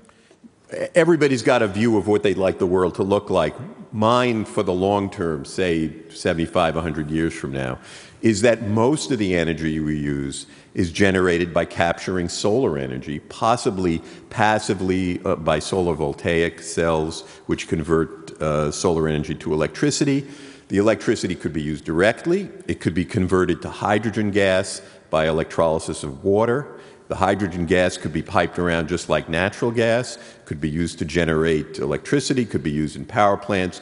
Everybody's 0.94 1.42
got 1.42 1.64
a 1.64 1.68
view 1.68 1.98
of 1.98 2.08
what 2.08 2.22
they'd 2.22 2.38
like 2.38 2.60
the 2.60 2.68
world 2.68 2.94
to 2.96 3.04
look 3.04 3.32
like. 3.32 3.56
Mine, 3.92 4.46
for 4.46 4.62
the 4.62 4.72
long 4.72 5.10
term, 5.10 5.46
say 5.46 5.92
75, 6.12 6.76
100 6.76 7.10
years 7.10 7.34
from 7.34 7.52
now, 7.52 7.80
is 8.22 8.42
that 8.42 8.68
most 8.68 9.10
of 9.10 9.18
the 9.18 9.34
energy 9.34 9.80
we 9.80 9.98
use 9.98 10.46
is 10.76 10.92
generated 10.92 11.56
by 11.56 11.66
capturing 11.66 12.30
solar 12.30 12.78
energy, 12.78 13.18
possibly 13.18 14.00
passively 14.30 15.20
uh, 15.26 15.36
by 15.38 15.58
solar 15.58 15.96
voltaic 15.96 16.62
cells, 16.62 17.22
which 17.48 17.68
convert 17.68 18.32
uh, 18.40 18.70
solar 18.72 19.08
energy 19.08 19.34
to 19.34 19.54
electricity 19.54 20.28
the 20.74 20.80
electricity 20.80 21.36
could 21.36 21.54
be 21.54 21.62
used 21.62 21.86
directly. 21.86 22.50
It 22.68 22.80
could 22.80 22.96
be 22.96 23.06
converted 23.06 23.62
to 23.62 23.70
hydrogen 23.70 24.32
gas 24.32 24.82
by 25.12 25.28
electrolysis 25.28 26.04
of 26.04 26.24
water. 26.24 26.80
The 27.10 27.16
hydrogen 27.18 27.68
gas 27.68 27.96
could 27.96 28.12
be 28.12 28.24
piped 28.24 28.58
around 28.58 28.88
just 28.88 29.08
like 29.08 29.30
natural 29.30 29.70
gas, 29.70 30.18
could 30.46 30.60
be 30.60 30.72
used 30.72 30.98
to 30.98 31.06
generate 31.06 31.78
electricity, 31.78 32.44
could 32.44 32.64
be 32.64 32.72
used 32.72 32.96
in 32.96 33.06
power 33.06 33.38
plants, 33.38 33.82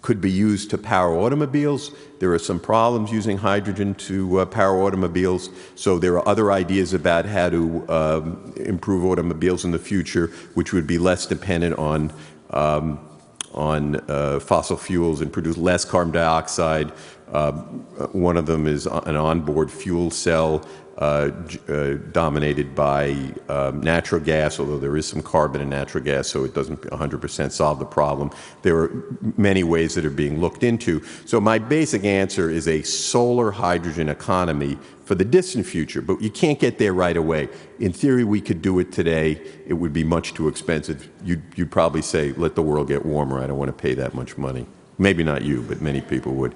could 0.00 0.22
be 0.22 0.30
used 0.30 0.70
to 0.70 0.78
power 0.78 1.14
automobiles. 1.18 1.92
There 2.18 2.32
are 2.32 2.38
some 2.38 2.58
problems 2.58 3.12
using 3.12 3.36
hydrogen 3.36 3.94
to 4.06 4.38
uh, 4.38 4.46
power 4.46 4.82
automobiles, 4.82 5.50
so 5.74 5.98
there 5.98 6.14
are 6.14 6.26
other 6.26 6.50
ideas 6.50 6.94
about 6.94 7.26
how 7.26 7.50
to 7.50 7.86
um, 7.90 8.54
improve 8.56 9.04
automobiles 9.04 9.66
in 9.66 9.70
the 9.70 9.78
future, 9.78 10.28
which 10.54 10.72
would 10.72 10.86
be 10.86 10.96
less 10.96 11.26
dependent 11.26 11.76
on 11.76 12.10
um, 12.48 13.06
on 13.54 13.96
uh, 14.10 14.40
fossil 14.40 14.76
fuels 14.76 15.20
and 15.20 15.32
produce 15.32 15.56
less 15.56 15.84
carbon 15.84 16.12
dioxide. 16.12 16.92
Uh, 17.32 17.52
one 18.12 18.36
of 18.36 18.46
them 18.46 18.66
is 18.66 18.86
an 18.86 19.16
onboard 19.16 19.70
fuel 19.70 20.10
cell 20.10 20.56
uh, 20.56 20.58
uh, 20.64 20.81
dominated 20.96 22.74
by 22.74 23.16
um, 23.48 23.80
natural 23.80 24.20
gas, 24.20 24.60
although 24.60 24.78
there 24.78 24.96
is 24.96 25.06
some 25.06 25.22
carbon 25.22 25.60
in 25.60 25.70
natural 25.70 26.04
gas, 26.04 26.28
so 26.28 26.44
it 26.44 26.54
doesn't 26.54 26.80
100% 26.82 27.52
solve 27.52 27.78
the 27.78 27.84
problem. 27.84 28.30
There 28.62 28.76
are 28.78 29.04
many 29.36 29.64
ways 29.64 29.94
that 29.94 30.04
are 30.04 30.10
being 30.10 30.40
looked 30.40 30.62
into. 30.62 31.02
So 31.24 31.40
my 31.40 31.58
basic 31.58 32.04
answer 32.04 32.50
is 32.50 32.68
a 32.68 32.82
solar 32.82 33.50
hydrogen 33.50 34.08
economy 34.08 34.78
for 35.04 35.14
the 35.14 35.24
distant 35.24 35.66
future, 35.66 36.00
but 36.00 36.20
you 36.20 36.30
can't 36.30 36.58
get 36.58 36.78
there 36.78 36.92
right 36.92 37.16
away. 37.16 37.48
In 37.80 37.92
theory, 37.92 38.24
we 38.24 38.40
could 38.40 38.62
do 38.62 38.78
it 38.78 38.92
today. 38.92 39.40
It 39.66 39.74
would 39.74 39.92
be 39.92 40.04
much 40.04 40.34
too 40.34 40.48
expensive. 40.48 41.08
You'd, 41.24 41.42
you'd 41.56 41.70
probably 41.70 42.02
say, 42.02 42.32
let 42.32 42.54
the 42.54 42.62
world 42.62 42.88
get 42.88 43.04
warmer. 43.04 43.42
I 43.42 43.46
don't 43.46 43.58
want 43.58 43.76
to 43.76 43.82
pay 43.82 43.94
that 43.94 44.14
much 44.14 44.38
money. 44.38 44.66
Maybe 44.98 45.24
not 45.24 45.42
you, 45.42 45.62
but 45.62 45.80
many 45.80 46.00
people 46.00 46.34
would. 46.34 46.54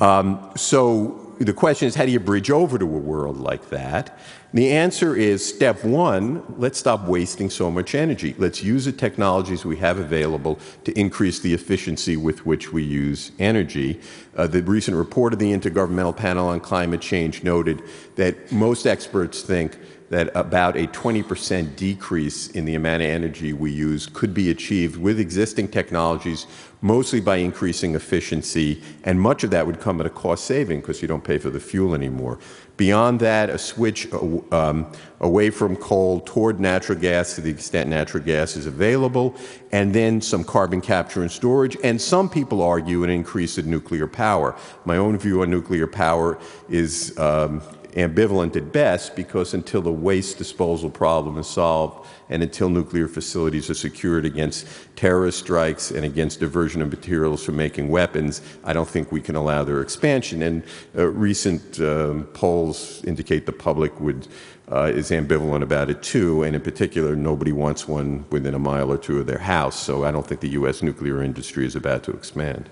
Um, 0.00 0.50
so 0.56 1.31
the 1.44 1.52
question 1.52 1.88
is, 1.88 1.94
how 1.94 2.04
do 2.04 2.12
you 2.12 2.20
bridge 2.20 2.50
over 2.50 2.78
to 2.78 2.84
a 2.84 2.88
world 2.88 3.38
like 3.38 3.70
that? 3.70 4.18
The 4.54 4.70
answer 4.70 5.16
is 5.16 5.44
step 5.44 5.82
one, 5.82 6.42
let's 6.58 6.78
stop 6.78 7.04
wasting 7.04 7.48
so 7.48 7.70
much 7.70 7.94
energy. 7.94 8.34
Let's 8.36 8.62
use 8.62 8.84
the 8.84 8.92
technologies 8.92 9.64
we 9.64 9.76
have 9.78 9.98
available 9.98 10.58
to 10.84 10.98
increase 10.98 11.38
the 11.40 11.54
efficiency 11.54 12.18
with 12.18 12.44
which 12.44 12.72
we 12.72 12.82
use 12.82 13.32
energy. 13.38 14.00
Uh, 14.36 14.46
the 14.46 14.62
recent 14.62 14.96
report 14.96 15.32
of 15.32 15.38
the 15.38 15.52
Intergovernmental 15.52 16.14
Panel 16.14 16.48
on 16.48 16.60
Climate 16.60 17.00
Change 17.00 17.42
noted 17.42 17.82
that 18.16 18.52
most 18.52 18.86
experts 18.86 19.40
think 19.40 19.78
that 20.12 20.30
about 20.34 20.76
a 20.76 20.86
20% 20.88 21.74
decrease 21.74 22.48
in 22.48 22.66
the 22.66 22.74
amount 22.74 23.02
of 23.02 23.08
energy 23.08 23.54
we 23.54 23.72
use 23.72 24.06
could 24.06 24.34
be 24.34 24.50
achieved 24.50 24.98
with 24.98 25.18
existing 25.18 25.66
technologies, 25.66 26.46
mostly 26.82 27.20
by 27.20 27.36
increasing 27.36 27.94
efficiency, 27.94 28.82
and 29.04 29.20
much 29.20 29.44
of 29.44 29.50
that 29.50 29.66
would 29.66 29.80
come 29.80 30.00
at 30.00 30.06
a 30.06 30.10
cost 30.10 30.44
saving 30.44 30.80
because 30.80 31.00
you 31.00 31.08
don't 31.08 31.24
pay 31.24 31.38
for 31.38 31.48
the 31.48 31.60
fuel 31.60 31.94
anymore. 31.94 32.38
Beyond 32.76 33.20
that, 33.20 33.48
a 33.48 33.58
switch 33.58 34.12
um, 34.12 34.90
away 35.20 35.50
from 35.50 35.76
coal 35.76 36.20
toward 36.20 36.58
natural 36.58 36.98
gas 36.98 37.36
to 37.36 37.40
the 37.40 37.50
extent 37.50 37.88
natural 37.88 38.22
gas 38.24 38.56
is 38.56 38.66
available, 38.66 39.36
and 39.70 39.94
then 39.94 40.20
some 40.20 40.42
carbon 40.42 40.80
capture 40.80 41.22
and 41.22 41.30
storage, 41.30 41.76
and 41.84 42.00
some 42.00 42.28
people 42.28 42.60
argue 42.60 43.04
an 43.04 43.10
increase 43.10 43.56
in 43.56 43.70
nuclear 43.70 44.08
power. 44.08 44.56
My 44.84 44.96
own 44.96 45.18
view 45.18 45.42
on 45.42 45.50
nuclear 45.50 45.86
power 45.86 46.38
is 46.68 47.16
um, 47.18 47.62
ambivalent 47.92 48.56
at 48.56 48.72
best 48.72 49.14
because 49.14 49.54
until 49.54 49.82
the 49.82 49.92
waste 49.92 50.38
disposal 50.38 50.90
problem 50.90 51.38
is 51.38 51.46
solved 51.46 52.06
and 52.28 52.42
until 52.42 52.70
nuclear 52.70 53.08
facilities 53.08 53.68
are 53.68 53.74
secured 53.74 54.24
against 54.24 54.66
terrorist 54.96 55.38
strikes 55.38 55.90
and 55.90 56.04
against 56.04 56.40
diversion 56.40 56.80
of 56.80 56.90
materials 56.90 57.44
for 57.44 57.52
making 57.52 57.88
weapons, 57.88 58.40
I 58.64 58.72
don't 58.72 58.88
think 58.88 59.12
we 59.12 59.20
can 59.20 59.36
allow 59.36 59.64
their 59.64 59.82
expansion. 59.82 60.42
And 60.42 60.62
uh, 60.96 61.08
recent 61.08 61.78
um, 61.80 62.24
polls 62.32 63.04
indicate 63.04 63.46
the 63.46 63.52
public 63.52 64.00
would 64.00 64.28
uh, 64.70 64.84
is 64.84 65.10
ambivalent 65.10 65.62
about 65.62 65.90
it 65.90 66.02
too, 66.02 66.44
and 66.44 66.56
in 66.56 66.62
particular, 66.62 67.14
nobody 67.14 67.52
wants 67.52 67.86
one 67.86 68.24
within 68.30 68.54
a 68.54 68.58
mile 68.58 68.90
or 68.90 68.96
two 68.96 69.20
of 69.20 69.26
their 69.26 69.38
house. 69.38 69.78
So 69.78 70.04
I 70.04 70.10
don't 70.10 70.26
think 70.26 70.40
the 70.40 70.50
U.S. 70.50 70.82
nuclear 70.82 71.22
industry 71.22 71.66
is 71.66 71.76
about 71.76 72.04
to 72.04 72.12
expand. 72.12 72.70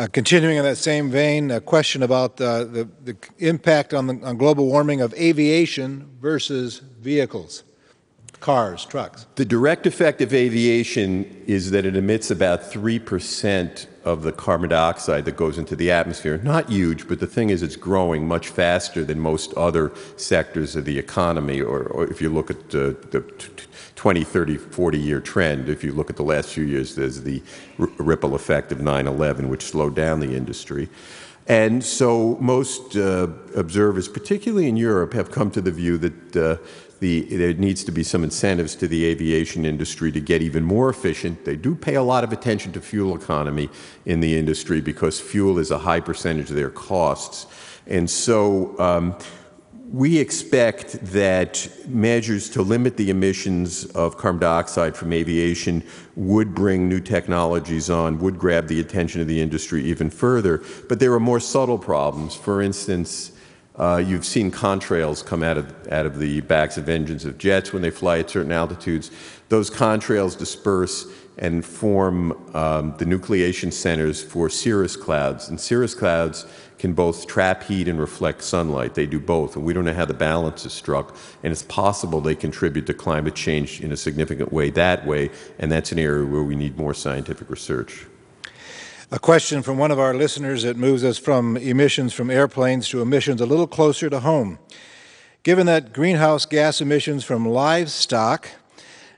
Uh, 0.00 0.06
continuing 0.06 0.56
in 0.56 0.64
that 0.64 0.78
same 0.78 1.10
vein, 1.10 1.50
a 1.50 1.60
question 1.60 2.02
about 2.02 2.40
uh, 2.40 2.64
the, 2.64 2.88
the, 3.04 3.14
impact 3.36 3.92
on, 3.92 4.06
the, 4.06 4.18
on 4.24 4.38
global 4.38 4.66
warming 4.66 5.02
of 5.02 5.12
aviation 5.12 6.08
versus 6.22 6.78
vehicles, 7.02 7.64
cars, 8.40 8.86
trucks. 8.86 9.26
The 9.34 9.44
direct 9.44 9.86
effect 9.86 10.22
of 10.22 10.32
aviation 10.32 11.44
is 11.46 11.70
that 11.72 11.84
it 11.84 11.96
emits 11.96 12.30
about 12.30 12.62
3% 12.62 13.86
of 14.04 14.22
the 14.22 14.32
carbon 14.32 14.70
dioxide 14.70 15.24
that 15.26 15.36
goes 15.36 15.58
into 15.58 15.76
the 15.76 15.90
atmosphere. 15.90 16.38
Not 16.38 16.70
huge, 16.70 17.06
but 17.06 17.20
the 17.20 17.26
thing 17.26 17.50
is, 17.50 17.62
it's 17.62 17.76
growing 17.76 18.26
much 18.26 18.48
faster 18.48 19.04
than 19.04 19.20
most 19.20 19.52
other 19.54 19.92
sectors 20.16 20.76
of 20.76 20.84
the 20.84 20.98
economy, 20.98 21.60
or, 21.60 21.82
or 21.82 22.06
if 22.10 22.22
you 22.22 22.30
look 22.30 22.50
at 22.50 22.58
uh, 22.74 22.94
the 23.10 23.24
20, 24.00 24.24
30, 24.24 24.56
40 24.56 24.98
year 24.98 25.20
trend. 25.20 25.68
If 25.68 25.84
you 25.84 25.92
look 25.92 26.08
at 26.08 26.16
the 26.16 26.22
last 26.22 26.48
few 26.48 26.64
years, 26.64 26.94
there's 26.94 27.20
the 27.20 27.42
ripple 27.76 28.34
effect 28.34 28.72
of 28.72 28.80
9 28.80 29.06
11, 29.06 29.50
which 29.50 29.62
slowed 29.62 29.94
down 29.94 30.20
the 30.20 30.34
industry. 30.34 30.88
And 31.46 31.84
so 31.84 32.38
most 32.40 32.96
uh, 32.96 33.26
observers, 33.56 34.08
particularly 34.08 34.68
in 34.68 34.76
Europe, 34.76 35.12
have 35.12 35.30
come 35.30 35.50
to 35.50 35.60
the 35.60 35.70
view 35.70 35.98
that 35.98 36.36
uh, 36.36 36.56
the, 37.00 37.22
there 37.22 37.54
needs 37.54 37.82
to 37.84 37.92
be 37.92 38.02
some 38.02 38.22
incentives 38.22 38.76
to 38.76 38.86
the 38.86 39.06
aviation 39.06 39.64
industry 39.64 40.12
to 40.12 40.20
get 40.20 40.42
even 40.42 40.62
more 40.62 40.90
efficient. 40.90 41.44
They 41.44 41.56
do 41.56 41.74
pay 41.74 41.94
a 41.94 42.02
lot 42.02 42.24
of 42.24 42.32
attention 42.32 42.72
to 42.72 42.80
fuel 42.80 43.16
economy 43.16 43.70
in 44.04 44.20
the 44.20 44.38
industry 44.38 44.80
because 44.82 45.18
fuel 45.18 45.58
is 45.58 45.70
a 45.70 45.78
high 45.78 46.00
percentage 46.00 46.50
of 46.50 46.56
their 46.56 46.70
costs. 46.70 47.46
And 47.86 48.08
so 48.08 48.78
um, 48.78 49.16
we 49.90 50.18
expect 50.18 50.92
that 51.06 51.68
measures 51.88 52.50
to 52.50 52.62
limit 52.62 52.98
the 52.98 53.08
emissions 53.08 53.86
of 53.86 54.18
carbon 54.18 54.40
dioxide 54.40 54.94
from 54.94 55.12
aviation 55.14 55.82
would 56.16 56.54
bring 56.54 56.86
new 56.86 57.00
technologies 57.00 57.88
on, 57.88 58.18
would 58.18 58.38
grab 58.38 58.68
the 58.68 58.78
attention 58.78 59.22
of 59.22 59.26
the 59.26 59.40
industry 59.40 59.82
even 59.84 60.10
further. 60.10 60.62
But 60.88 61.00
there 61.00 61.14
are 61.14 61.20
more 61.20 61.40
subtle 61.40 61.78
problems. 61.78 62.34
For 62.36 62.60
instance, 62.60 63.32
uh, 63.80 63.96
you've 63.96 64.26
seen 64.26 64.50
contrails 64.50 65.24
come 65.24 65.42
out 65.42 65.56
of, 65.56 65.88
out 65.88 66.04
of 66.04 66.18
the 66.18 66.42
backs 66.42 66.76
of 66.76 66.86
engines 66.88 67.24
of 67.24 67.38
jets 67.38 67.72
when 67.72 67.80
they 67.80 67.88
fly 67.88 68.18
at 68.18 68.28
certain 68.28 68.52
altitudes. 68.52 69.10
Those 69.48 69.70
contrails 69.70 70.38
disperse 70.38 71.06
and 71.38 71.64
form 71.64 72.32
um, 72.54 72.94
the 72.98 73.06
nucleation 73.06 73.72
centers 73.72 74.22
for 74.22 74.50
cirrus 74.50 74.96
clouds. 74.96 75.48
And 75.48 75.58
cirrus 75.58 75.94
clouds 75.94 76.44
can 76.78 76.92
both 76.92 77.26
trap 77.26 77.62
heat 77.62 77.88
and 77.88 77.98
reflect 77.98 78.42
sunlight. 78.42 78.94
They 78.94 79.06
do 79.06 79.18
both, 79.18 79.56
and 79.56 79.64
we 79.64 79.72
don't 79.72 79.86
know 79.86 79.94
how 79.94 80.04
the 80.04 80.12
balance 80.12 80.66
is 80.66 80.74
struck. 80.74 81.16
And 81.42 81.50
it's 81.50 81.62
possible 81.62 82.20
they 82.20 82.34
contribute 82.34 82.86
to 82.86 82.94
climate 82.94 83.34
change 83.34 83.80
in 83.80 83.92
a 83.92 83.96
significant 83.96 84.52
way 84.52 84.68
that 84.70 85.06
way, 85.06 85.30
and 85.58 85.72
that's 85.72 85.90
an 85.90 85.98
area 85.98 86.26
where 86.26 86.42
we 86.42 86.54
need 86.54 86.76
more 86.76 86.92
scientific 86.92 87.48
research. 87.48 88.04
A 89.12 89.18
question 89.18 89.62
from 89.62 89.76
one 89.76 89.90
of 89.90 89.98
our 89.98 90.14
listeners 90.14 90.62
that 90.62 90.76
moves 90.76 91.02
us 91.02 91.18
from 91.18 91.56
emissions 91.56 92.12
from 92.12 92.30
airplanes 92.30 92.88
to 92.90 93.02
emissions 93.02 93.40
a 93.40 93.46
little 93.46 93.66
closer 93.66 94.08
to 94.08 94.20
home. 94.20 94.60
Given 95.42 95.66
that 95.66 95.92
greenhouse 95.92 96.46
gas 96.46 96.80
emissions 96.80 97.24
from 97.24 97.44
livestock 97.48 98.46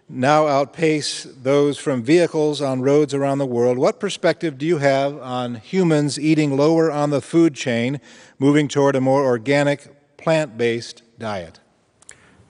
now 0.09 0.47
outpace 0.47 1.25
those 1.25 1.77
from 1.77 2.03
vehicles 2.03 2.63
on 2.63 2.81
roads 2.81 3.13
around 3.13 3.37
the 3.37 3.47
world. 3.47 3.77
What 3.77 4.01
perspective 4.01 4.57
do 4.57 4.65
you 4.65 4.79
have 4.79 5.19
on 5.19 5.57
humans 5.57 6.19
eating 6.19 6.57
lower 6.57 6.91
on 6.91 7.11
the 7.11 7.21
food 7.21 7.55
chain, 7.55 8.01
moving 8.39 8.69
toward 8.69 8.97
a 8.97 9.01
more 9.01 9.27
organic, 9.27 10.17
plant 10.17 10.57
based 10.57 11.03
diet? 11.19 11.61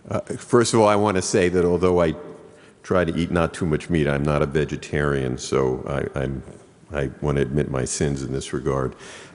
Uh, 0.08 0.20
first 0.20 0.74
of 0.74 0.80
all, 0.80 0.86
I 0.86 0.96
want 0.96 1.16
to 1.16 1.22
say 1.22 1.48
that 1.48 1.64
although 1.64 2.00
I 2.00 2.14
try 2.84 3.04
to 3.04 3.12
eat 3.16 3.32
not 3.32 3.52
too 3.52 3.66
much 3.66 3.90
meat, 3.90 4.06
I'm 4.06 4.22
not 4.22 4.42
a 4.42 4.46
vegetarian, 4.46 5.38
so 5.38 5.84
I, 5.88 6.20
I'm, 6.20 6.42
I 6.92 7.10
want 7.20 7.36
to 7.36 7.42
admit 7.42 7.70
my 7.70 7.84
sins 7.84 8.22
in 8.22 8.32
this 8.32 8.52
regard. 8.52 8.94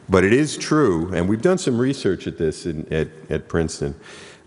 But 0.09 0.23
it 0.23 0.33
is 0.33 0.57
true, 0.57 1.13
and 1.13 1.27
we've 1.27 1.41
done 1.41 1.57
some 1.57 1.77
research 1.77 2.27
at 2.27 2.37
this 2.37 2.65
in, 2.65 2.91
at, 2.93 3.09
at 3.29 3.49
Princeton. 3.49 3.95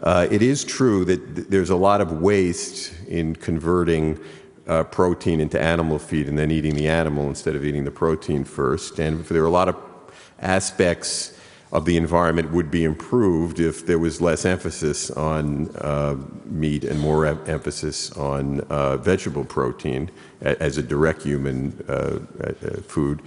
Uh, 0.03 0.27
it 0.31 0.41
is 0.41 0.65
true 0.65 1.05
that 1.05 1.37
th- 1.37 1.49
there's 1.49 1.71
a 1.71 1.77
lot 1.77 2.01
of 2.01 2.21
waste 2.23 2.95
in 3.07 3.37
converting 3.37 4.19
uh, 4.67 4.85
protein 4.85 5.41
into 5.41 5.61
animal 5.61 5.99
feed 5.99 6.29
and 6.29 6.39
then 6.39 6.51
eating 6.51 6.75
the 6.75 6.89
animal 6.89 7.29
instead 7.29 7.55
of 7.55 7.65
eating 7.65 7.85
the 7.85 7.91
protein 7.91 8.45
first. 8.45 8.99
And 8.99 9.25
there 9.27 9.43
are 9.43 9.47
a 9.47 9.51
lot 9.51 9.69
of 9.69 9.77
aspects 10.39 11.37
of 11.73 11.85
the 11.85 11.97
environment 11.97 12.51
would 12.51 12.71
be 12.71 12.85
improved 12.85 13.61
if 13.61 13.87
there 13.87 13.99
was 13.99 14.21
less 14.21 14.45
emphasis 14.45 15.11
on 15.13 15.69
uh, 15.77 16.17
meat 16.47 16.85
and 16.85 16.99
more 16.99 17.27
em- 17.27 17.41
emphasis 17.47 18.11
on 18.13 18.61
uh, 18.63 18.97
vegetable 18.97 19.45
protein 19.45 20.11
as 20.41 20.79
a 20.79 20.83
direct 20.83 21.23
human 21.23 21.73
uh, 21.89 22.19
uh, 22.43 22.53
food. 22.83 23.23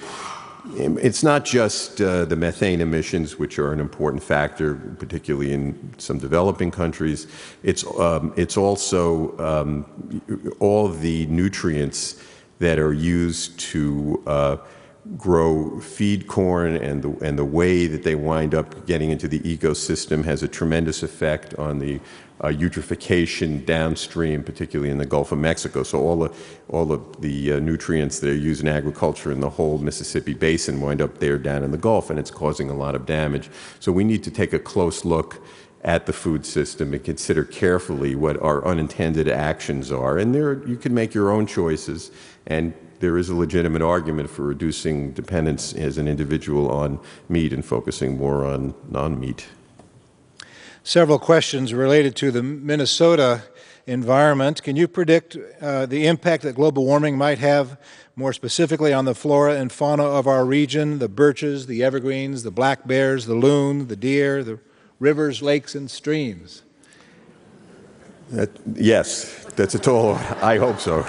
It's 0.76 1.24
not 1.24 1.44
just 1.44 2.02
uh, 2.02 2.24
the 2.24 2.38
methane 2.38 2.80
emissions, 2.80 3.38
which 3.38 3.60
are 3.60 3.74
an 3.74 3.82
important 3.82 4.24
factor, 4.24 4.76
particularly 4.98 5.52
in 5.52 5.94
some 5.98 6.20
developing 6.20 6.72
countries. 6.72 7.28
It's, 7.64 7.86
um, 8.00 8.34
it's 8.38 8.56
also 8.56 9.38
um, 9.40 10.52
all 10.60 10.88
the 10.88 11.26
nutrients 11.26 12.22
that 12.60 12.80
are 12.80 12.94
used 12.94 13.60
to 13.60 14.24
uh, 14.26 14.58
grow 15.18 15.80
feed 15.82 16.28
corn 16.28 16.76
and 16.76 17.04
the, 17.04 17.10
and 17.26 17.38
the 17.38 17.46
way 17.46 17.88
that 17.88 18.04
they 18.04 18.16
wind 18.16 18.56
up 18.56 18.88
getting 18.88 19.10
into 19.10 19.28
the 19.28 19.40
ecosystem 19.40 20.24
has 20.24 20.44
a 20.44 20.48
tremendous 20.48 21.04
effect 21.04 21.54
on 21.56 21.80
the 21.80 22.00
uh, 22.40 22.48
eutrophication 22.48 23.66
downstream, 23.66 24.44
particularly 24.44 24.90
in 24.90 24.98
the 24.98 25.06
Gulf 25.06 25.32
of 25.32 25.40
Mexico. 25.40 25.84
So 25.84 26.00
all, 26.00 26.20
the, 26.20 26.34
all 26.70 26.92
of 26.92 27.22
the 27.22 27.54
uh, 27.54 27.60
nutrients 27.60 28.20
that 28.20 28.30
are 28.30 28.36
used 28.36 28.62
in 28.62 28.68
agriculture 28.68 29.32
in 29.32 29.40
the 29.40 29.50
whole 29.50 29.78
Mississippi 29.78 30.34
basin 30.34 30.82
wind 30.82 31.02
up 31.02 31.20
there 31.20 31.38
down 31.38 31.64
in 31.64 31.72
the 31.72 31.78
Gulf, 31.78 32.10
and 32.10 32.18
it's 32.18 32.32
causing 32.32 32.70
a 32.70 32.74
lot 32.74 32.96
of 32.96 33.06
damage. 33.06 33.50
So 33.80 33.92
we 33.92 34.04
need 34.04 34.24
to 34.24 34.32
take 34.32 34.54
a 34.54 34.60
close 34.60 35.06
look 35.06 35.42
at 35.84 36.06
the 36.06 36.14
food 36.14 36.46
system 36.46 36.94
and 36.94 37.04
consider 37.04 37.44
carefully 37.44 38.16
what 38.16 38.42
our 38.42 38.66
unintended 38.66 39.28
actions 39.28 39.92
are. 39.92 40.18
And 40.18 40.34
there, 40.34 40.66
you 40.66 40.78
can 40.78 40.94
make 40.94 41.14
your 41.14 41.30
own 41.30 41.46
choices, 41.46 42.10
and 42.48 42.74
there 43.04 43.18
is 43.18 43.28
a 43.28 43.36
legitimate 43.36 43.82
argument 43.82 44.30
for 44.30 44.44
reducing 44.44 45.12
dependence 45.12 45.74
as 45.74 45.98
an 45.98 46.08
individual 46.08 46.72
on 46.72 46.98
meat 47.28 47.52
and 47.52 47.66
focusing 47.66 48.18
more 48.18 48.46
on 48.46 48.74
non 48.88 49.20
meat. 49.20 49.46
Several 50.84 51.20
questions 51.20 51.74
related 51.74 52.16
to 52.16 52.32
the 52.32 52.42
Minnesota 52.42 53.44
environment. 53.88 54.64
Can 54.64 54.78
you 54.78 54.88
predict 54.88 55.36
uh, 55.60 55.86
the 55.86 56.08
impact 56.08 56.44
that 56.44 56.56
global 56.56 56.86
warming 56.86 57.18
might 57.18 57.40
have 57.40 57.78
more 58.16 58.32
specifically 58.32 58.94
on 58.94 59.04
the 59.04 59.14
flora 59.14 59.56
and 59.60 59.70
fauna 59.70 60.06
of 60.06 60.26
our 60.26 60.46
region 60.46 61.00
the 61.00 61.10
birches, 61.10 61.68
the 61.68 61.84
evergreens, 61.84 62.44
the 62.44 62.52
black 62.52 62.88
bears, 62.88 63.26
the 63.26 63.36
loon, 63.36 63.90
the 63.90 63.98
deer, 63.98 64.46
the 64.46 64.60
rivers, 65.00 65.42
lakes, 65.42 65.76
and 65.76 65.92
streams? 65.92 66.64
That, 68.30 68.50
yes, 68.76 69.44
that's 69.58 69.76
a 69.76 69.80
tall, 69.80 70.16
I 70.42 70.58
hope 70.58 70.80
so. 70.80 71.06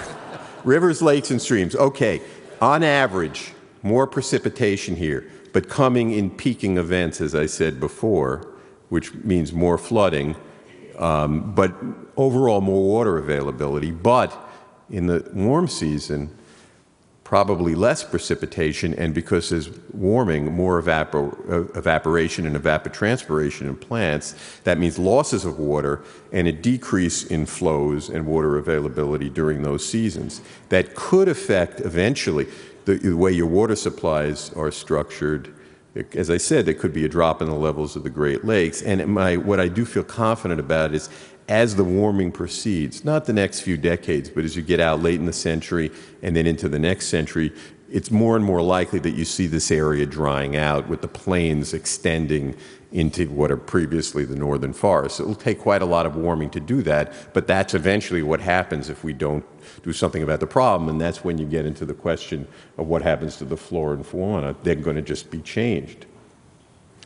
Rivers, 0.64 1.02
lakes, 1.02 1.30
and 1.30 1.40
streams. 1.40 1.76
Okay, 1.76 2.20
on 2.60 2.82
average, 2.82 3.52
more 3.82 4.06
precipitation 4.06 4.96
here, 4.96 5.30
but 5.52 5.68
coming 5.68 6.12
in 6.12 6.30
peaking 6.30 6.78
events, 6.78 7.20
as 7.20 7.34
I 7.34 7.46
said 7.46 7.78
before, 7.78 8.54
which 8.88 9.14
means 9.14 9.52
more 9.52 9.78
flooding, 9.78 10.36
um, 10.98 11.54
but 11.54 11.74
overall 12.16 12.60
more 12.60 12.82
water 12.82 13.18
availability. 13.18 13.90
But 13.90 14.36
in 14.90 15.06
the 15.06 15.28
warm 15.34 15.68
season, 15.68 16.36
probably 17.25 17.75
less 17.75 18.05
precipitation, 18.05 18.95
and 18.95 19.14
because 19.14 19.49
there's 19.49 19.70
warming, 19.93 20.53
more 20.53 20.81
evapor- 20.81 21.75
evaporation 21.75 22.47
and 22.47 22.55
evapotranspiration 22.55 23.62
in 23.62 23.75
plants, 23.75 24.35
that 24.64 24.79
means 24.79 24.99
losses 24.99 25.47
of 25.47 25.59
water 25.59 26.05
and 26.33 26.47
a 26.47 26.53
decrease 26.53 27.25
in 27.25 27.47
flows 27.47 28.11
and 28.11 28.27
water 28.27 28.59
availability 28.59 29.31
during 29.31 29.62
those 29.62 29.85
seasons. 29.89 30.43
That 30.68 30.95
could 30.95 31.29
affect 31.29 31.81
eventually 31.81 32.47
the, 32.85 32.97
the 32.97 33.16
way 33.16 33.33
your 33.33 33.47
water 33.47 33.75
supplies 33.75 34.53
are 34.53 34.70
structured. 34.70 35.53
As 36.12 36.29
I 36.29 36.37
said, 36.37 36.66
there 36.66 36.75
could 36.75 36.93
be 36.93 37.05
a 37.05 37.09
drop 37.09 37.41
in 37.41 37.49
the 37.49 37.55
levels 37.55 37.97
of 37.97 38.03
the 38.03 38.11
Great 38.11 38.45
Lakes. 38.45 38.83
And 38.83 39.07
my, 39.07 39.37
what 39.37 39.61
I 39.61 39.68
do 39.68 39.85
feel 39.87 40.05
confident 40.05 40.61
about 40.61 40.93
is 40.93 41.09
as 41.49 41.76
the 41.76 41.84
warming 41.84 42.32
proceeds, 42.32 43.05
not 43.05 43.26
the 43.26 43.32
next 43.32 43.61
few 43.61 43.76
decades, 43.76 44.30
but 44.30 44.45
as 44.45 44.57
you 44.57 44.62
get 44.62 44.80
out 44.80 45.03
late 45.03 45.20
in 45.20 45.26
the 45.26 45.32
century 45.32 45.90
and 46.22 46.34
then 46.34 46.47
into 46.47 46.68
the 46.68 46.78
next 46.78 47.09
century, 47.09 47.53
it's 47.90 48.11
more 48.11 48.34
and 48.34 48.45
more 48.45 48.62
likely 48.62 48.99
that 48.99 49.12
you 49.12 49.24
see 49.24 49.47
this 49.47 49.70
area 49.70 50.07
drying 50.07 50.57
out 50.57 50.88
with 50.88 51.01
the 51.01 51.09
plains 51.09 51.74
extending 51.74 52.57
into 52.92 53.28
what 53.28 53.51
are 53.51 53.57
previously 53.57 54.24
the 54.24 54.36
northern 54.36 54.72
forests. 54.72 55.20
It 55.20 55.26
will 55.26 55.34
take 55.34 55.61
quite 55.61 55.82
a 55.82 55.86
lot 55.86 56.07
of 56.07 56.16
warming 56.16 56.51
to 56.51 56.61
do 56.61 56.82
that, 56.82 57.12
but 57.34 57.47
that's 57.47 57.74
eventually 57.74 58.22
what 58.22 58.40
happens 58.40 58.88
if 58.88 59.05
we 59.05 59.12
don't 59.12 59.45
do 59.82 59.92
something 59.92 60.22
about 60.22 60.40
the 60.40 60.47
problem, 60.47 60.88
and 60.88 61.01
that's 61.01 61.22
when 61.22 61.36
you 61.36 61.45
get 61.45 61.66
into 61.66 61.84
the 61.84 61.95
question 61.95 62.49
of 62.78 62.86
what 62.86 63.03
happens 63.03 63.36
to 63.36 63.45
the 63.45 63.57
flora 63.57 63.97
and 63.97 64.07
fauna. 64.07 64.55
They're 64.62 64.76
going 64.76 64.97
to 64.97 65.03
just 65.03 65.30
be 65.30 65.40
changed. 65.40 66.07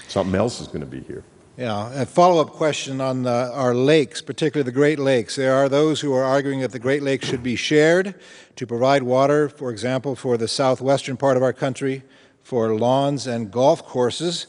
Something 0.07 0.37
else 0.37 0.61
is 0.61 0.69
going 0.69 0.81
to 0.81 0.87
be 0.87 1.01
here. 1.01 1.25
Yeah, 1.59 2.03
a 2.03 2.07
follow 2.07 2.41
up 2.41 2.51
question 2.51 3.01
on 3.01 3.27
our 3.27 3.75
lakes, 3.75 4.23
particularly 4.23 4.65
the 4.65 4.71
Great 4.71 5.01
Lakes. 5.01 5.35
There 5.35 5.57
are 5.57 5.69
those 5.69 6.01
who 6.01 6.15
are 6.15 6.23
arguing 6.23 6.61
that 6.61 6.71
the 6.71 6.79
Great 6.79 7.03
Lakes 7.03 7.27
should 7.27 7.43
be 7.43 7.57
shared 7.57 8.15
to 8.55 8.65
provide 8.65 9.03
water, 9.03 9.49
for 9.49 9.73
example, 9.73 10.15
for 10.15 10.37
the 10.37 10.47
southwestern 10.47 11.17
part 11.17 11.37
of 11.37 11.43
our 11.43 11.53
country, 11.53 12.05
for 12.45 12.77
lawns 12.77 13.27
and 13.27 13.51
golf 13.51 13.85
courses, 13.85 14.47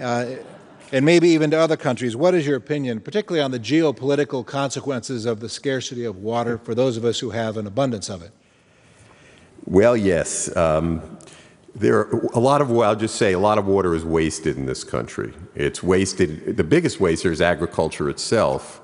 uh, 0.00 0.26
and 0.90 1.04
maybe 1.04 1.28
even 1.28 1.52
to 1.52 1.56
other 1.60 1.76
countries. 1.76 2.16
What 2.16 2.34
is 2.34 2.44
your 2.44 2.56
opinion, 2.56 2.98
particularly 2.98 3.40
on 3.40 3.52
the 3.52 3.60
geopolitical 3.60 4.44
consequences 4.44 5.26
of 5.26 5.38
the 5.38 5.48
scarcity 5.48 6.04
of 6.04 6.16
water 6.16 6.58
for 6.58 6.74
those 6.74 6.96
of 6.96 7.04
us 7.04 7.20
who 7.20 7.30
have 7.30 7.56
an 7.56 7.68
abundance 7.68 8.08
of 8.08 8.20
it? 8.20 8.32
Well, 9.64 9.96
yes. 9.96 10.54
Um, 10.56 11.18
there 11.74 12.00
are 12.00 12.20
a 12.34 12.38
lot 12.38 12.60
of, 12.60 12.70
I'll 12.70 12.96
just 12.96 13.16
say, 13.16 13.32
a 13.32 13.38
lot 13.38 13.58
of 13.58 13.66
water 13.66 13.94
is 13.94 14.04
wasted 14.04 14.56
in 14.56 14.66
this 14.66 14.84
country. 14.84 15.32
It's 15.54 15.82
wasted, 15.82 16.56
the 16.56 16.64
biggest 16.64 17.00
waster 17.00 17.32
is 17.32 17.40
agriculture 17.40 18.10
itself, 18.10 18.80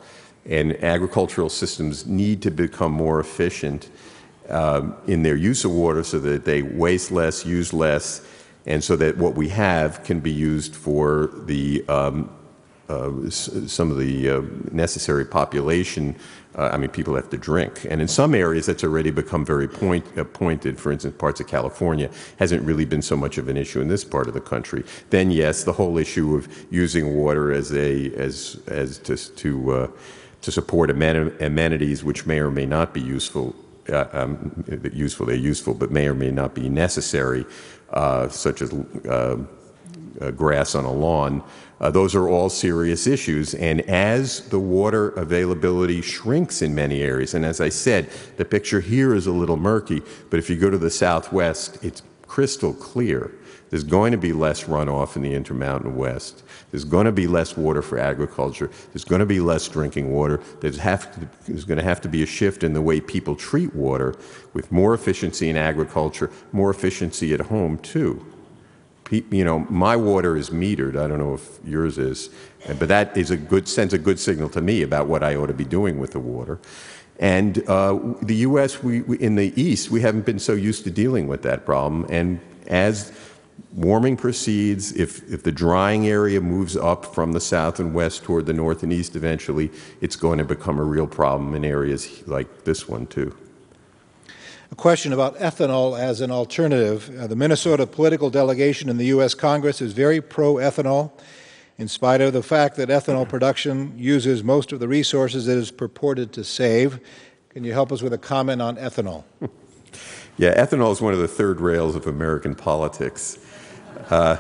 and 0.47 0.83
agricultural 0.83 1.51
systems 1.51 2.07
need 2.07 2.41
to 2.43 2.51
become 2.51 2.93
more 2.93 3.21
efficient 3.21 3.91
um, 4.49 4.97
in 5.07 5.23
their 5.23 5.37
use 5.37 5.65
of 5.65 5.73
water 5.73 6.03
so 6.03 6.19
that 6.21 6.47
they 6.47 6.63
waste 6.63 7.11
less, 7.11 7.45
use 7.45 7.75
less, 7.75 8.27
and 8.65 8.83
so 8.83 8.97
that 8.97 9.19
what 9.19 9.35
we 9.35 9.49
have 9.51 10.03
can 10.05 10.21
be 10.21 10.31
used 10.31 10.75
for 10.75 11.31
the 11.45 11.87
um, 11.89 12.31
uh, 12.89 13.29
some 13.29 13.91
of 13.91 13.99
the 13.99 14.31
uh, 14.31 14.43
necessary 14.73 15.25
population 15.25 16.17
I 16.59 16.77
mean, 16.77 16.91
people 16.91 17.15
have 17.15 17.31
to 17.31 17.39
drink. 17.39 17.87
And 17.89 18.01
in 18.01 18.09
some 18.09 18.35
areas, 18.35 18.67
that's 18.67 18.83
already 18.83 19.11
become 19.11 19.45
very 19.45 19.69
point, 19.69 20.05
uh, 20.19 20.25
pointed. 20.25 20.79
For 20.79 20.91
instance, 20.91 21.15
parts 21.17 21.41
of 21.41 21.47
California 21.47 22.11
hasn't 22.39 22.63
really 22.65 22.85
been 22.85 23.03
so 23.03 23.17
much 23.17 23.39
of 23.39 23.49
an 23.49 23.57
issue 23.57 23.81
in 23.81 23.89
this 23.89 24.05
part 24.05 24.27
of 24.27 24.35
the 24.35 24.41
country. 24.41 24.85
Then, 25.11 25.31
yes, 25.31 25.63
the 25.63 25.73
whole 25.73 25.99
issue 25.99 26.35
of 26.35 26.49
using 26.71 27.15
water 27.15 27.53
as 27.53 27.73
a 27.73 28.13
as 28.15 28.61
as 28.67 28.99
to 28.99 29.17
to, 29.17 29.71
uh, 29.71 29.89
to 30.43 30.51
support 30.51 30.91
amenities, 30.91 32.03
which 32.03 32.27
may 32.27 32.41
or 32.41 32.51
may 32.51 32.67
not 32.67 32.93
be 32.93 33.01
useful. 33.01 33.55
Uh, 33.89 34.07
um, 34.13 34.65
useful, 34.93 35.25
they're 35.25 35.35
useful, 35.35 35.73
but 35.73 35.91
may 35.91 36.09
or 36.09 36.15
may 36.15 36.31
not 36.31 36.55
be 36.55 36.69
necessary, 36.69 37.47
uh, 37.91 38.29
such 38.29 38.61
as 38.61 38.71
uh, 39.09 39.37
grass 40.33 40.75
on 40.75 40.85
a 40.85 40.93
lawn. 40.93 41.43
Uh, 41.81 41.91
those 41.91 42.15
are 42.15 42.29
all 42.29 42.49
serious 42.49 43.07
issues. 43.07 43.55
And 43.55 43.83
as 43.83 44.49
the 44.49 44.59
water 44.59 45.11
availability 45.11 46.01
shrinks 46.03 46.63
in 46.63 46.75
many 46.75 47.03
areas, 47.03 47.35
and 47.35 47.45
as 47.45 47.61
I 47.61 47.69
said, 47.69 48.11
the 48.37 48.45
picture 48.45 48.81
here 48.81 49.15
is 49.15 49.27
a 49.27 49.33
little 49.33 49.57
murky, 49.57 50.03
but 50.31 50.39
if 50.39 50.51
you 50.51 50.57
go 50.57 50.71
to 50.71 50.79
the 50.79 50.91
southwest, 50.91 51.79
it's 51.83 52.03
crystal 52.27 52.75
clear. 52.75 53.33
There's 53.71 53.85
going 53.85 54.13
to 54.13 54.19
be 54.19 54.33
less 54.33 54.65
runoff 54.65 55.15
in 55.15 55.23
the 55.23 55.35
Intermountain 55.35 55.95
West. 55.95 56.43
There's 56.71 56.85
going 56.85 57.05
to 57.05 57.13
be 57.13 57.27
less 57.27 57.57
water 57.57 57.83
for 57.83 57.99
agriculture. 57.99 58.71
There's 58.93 59.05
going 59.05 59.21
to 59.21 59.27
be 59.27 59.41
less 59.41 59.69
drinking 59.69 60.11
water. 60.11 60.41
There's, 60.61 60.79
to, 60.79 61.29
there's, 61.47 61.65
going 61.65 61.77
to 61.77 61.85
have 61.85 62.01
to 62.01 62.09
be 62.09 62.23
a 62.23 62.27
shift 62.27 62.65
in 62.65 62.73
the 62.73 62.81
way 62.81 63.01
people 63.01 63.37
treat 63.37 63.75
water 63.75 64.15
with 64.55 64.73
more 64.73 64.95
efficiency 64.95 65.51
in 65.51 65.59
agriculture, 65.59 66.31
more 66.51 66.71
efficiency 66.71 67.35
at 67.35 67.41
home, 67.41 67.79
too 67.79 68.25
you 69.11 69.45
know, 69.45 69.61
my 69.71 69.97
water 69.97 70.37
is 70.37 70.51
metered. 70.51 70.97
I 70.99 71.07
don't 71.07 71.19
know 71.19 71.35
if 71.35 71.59
yours 71.65 71.99
is, 71.99 72.31
but 72.67 72.89
that 72.89 73.17
is 73.17 73.31
a 73.31 73.37
good 73.37 73.69
sends 73.69 73.95
a 73.95 73.99
good 73.99 74.19
signal 74.19 74.49
to 74.51 74.61
me 74.61 74.83
about 74.83 75.07
what 75.07 75.23
I 75.23 75.37
ought 75.37 75.47
to 75.47 75.55
be 75.55 75.65
doing 75.65 75.99
with 75.99 76.13
the 76.13 76.21
water. 76.21 76.59
And 77.19 77.69
uh, 77.69 77.99
the 78.23 78.37
U.S., 78.37 78.83
we, 78.83 79.01
we, 79.03 79.19
in 79.19 79.35
the 79.35 79.53
East, 79.61 79.91
we 79.91 80.01
haven't 80.01 80.25
been 80.25 80.39
so 80.39 80.53
used 80.53 80.85
to 80.85 80.91
dealing 80.91 81.27
with 81.27 81.43
that 81.43 81.67
problem. 81.67 82.07
And 82.09 82.41
as 82.69 83.13
warming 83.73 84.17
proceeds, 84.17 84.93
if, 84.93 85.29
if 85.33 85.43
the 85.43 85.53
drying 85.53 86.07
area 86.07 86.41
moves 86.41 86.77
up 86.77 87.13
from 87.15 87.33
the 87.33 87.41
south 87.41 87.81
and 87.81 87.93
west 87.93 88.23
toward 88.23 88.47
the 88.47 88.53
north 88.53 88.83
and 88.83 88.93
east 88.93 89.17
eventually, 89.17 89.71
it's 90.01 90.17
going 90.17 90.39
to 90.39 90.45
become 90.45 90.79
a 90.79 90.85
real 90.85 91.07
problem 91.07 91.55
in 91.55 91.65
areas 91.65 92.27
like 92.29 92.65
this 92.65 92.89
one, 92.89 93.07
too. 93.07 93.37
A 94.71 94.75
question 94.75 95.15
about 95.15 95.39
ethanol 95.39 95.99
as 95.99 96.21
an 96.21 96.31
alternative. 96.31 97.11
Uh, 97.19 97.27
the 97.27 97.37
Minnesota 97.37 97.87
political 97.87 98.29
delegation 98.29 98.91
in 98.91 98.99
the 98.99 99.07
U.S. 99.07 99.35
Congress 99.35 99.81
is 99.81 99.93
very 99.93 100.21
pro 100.21 100.55
ethanol, 100.57 101.11
in 101.79 101.89
spite 101.89 102.21
of 102.21 102.35
the 102.35 102.43
fact 102.43 102.77
that 102.77 102.91
ethanol 102.91 103.27
production 103.27 103.95
uses 103.97 104.45
most 104.45 104.73
of 104.73 104.79
the 104.79 104.87
resources 104.87 105.49
it 105.49 105.57
is 105.57 105.71
purported 105.71 106.35
to 106.35 106.45
save. 106.45 107.01
Can 107.49 107.65
you 107.65 107.73
help 107.73 107.91
us 107.93 108.03
with 108.03 108.13
a 108.13 108.19
comment 108.19 108.61
on 108.61 108.77
ethanol? 108.77 109.25
yeah, 110.37 110.55
ethanol 110.63 110.93
is 110.93 111.01
one 111.01 111.15
of 111.15 111.19
the 111.19 111.29
third 111.29 111.61
rails 111.61 111.97
of 111.97 112.07
American 112.07 112.55
politics. 112.55 113.39
Uh, 114.11 114.37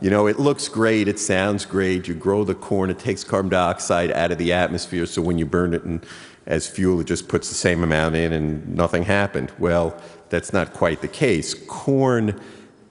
you 0.00 0.10
know, 0.10 0.26
it 0.26 0.40
looks 0.40 0.68
great, 0.68 1.06
it 1.06 1.20
sounds 1.20 1.64
great. 1.64 2.08
You 2.08 2.14
grow 2.14 2.42
the 2.42 2.54
corn, 2.54 2.90
it 2.90 2.98
takes 2.98 3.22
carbon 3.22 3.50
dioxide 3.50 4.10
out 4.10 4.32
of 4.32 4.38
the 4.38 4.52
atmosphere, 4.52 5.06
so 5.06 5.22
when 5.22 5.38
you 5.38 5.46
burn 5.46 5.72
it 5.72 5.84
in, 5.84 6.02
as 6.48 6.66
fuel, 6.66 6.98
it 7.00 7.04
just 7.04 7.28
puts 7.28 7.48
the 7.50 7.54
same 7.54 7.84
amount 7.84 8.16
in 8.16 8.32
and 8.32 8.74
nothing 8.74 9.04
happened. 9.04 9.52
Well, 9.58 9.96
that's 10.30 10.52
not 10.52 10.72
quite 10.72 11.02
the 11.02 11.08
case. 11.08 11.54
Corn 11.54 12.40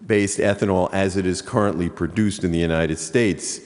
based 0.06 0.40
ethanol, 0.40 0.90
as 0.94 1.18
it 1.18 1.26
is 1.26 1.42
currently 1.42 1.90
produced 1.90 2.44
in 2.44 2.52
the 2.52 2.60
United 2.60 2.98
States, 2.98 3.60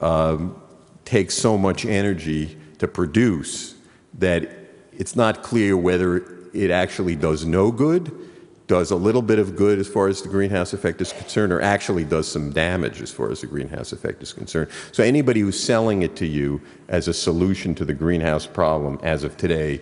um, 0.00 0.60
takes 1.04 1.34
so 1.34 1.56
much 1.56 1.86
energy 1.86 2.58
to 2.78 2.88
produce 2.88 3.76
that 4.18 4.50
it's 4.92 5.16
not 5.16 5.42
clear 5.42 5.76
whether 5.76 6.48
it 6.52 6.70
actually 6.70 7.14
does 7.14 7.46
no 7.46 7.70
good 7.70 8.25
does 8.66 8.90
a 8.90 8.96
little 8.96 9.22
bit 9.22 9.38
of 9.38 9.54
good 9.54 9.78
as 9.78 9.86
far 9.86 10.08
as 10.08 10.22
the 10.22 10.28
greenhouse 10.28 10.72
effect 10.72 11.00
is 11.00 11.12
concerned, 11.12 11.52
or 11.52 11.60
actually 11.60 12.04
does 12.04 12.26
some 12.26 12.50
damage 12.50 13.00
as 13.00 13.12
far 13.12 13.30
as 13.30 13.40
the 13.40 13.46
greenhouse 13.46 13.92
effect 13.92 14.22
is 14.22 14.32
concerned. 14.32 14.68
So, 14.92 15.04
anybody 15.04 15.40
who's 15.40 15.58
selling 15.58 16.02
it 16.02 16.16
to 16.16 16.26
you 16.26 16.60
as 16.88 17.08
a 17.08 17.14
solution 17.14 17.74
to 17.76 17.84
the 17.84 17.94
greenhouse 17.94 18.46
problem 18.46 18.98
as 19.02 19.24
of 19.24 19.36
today, 19.36 19.80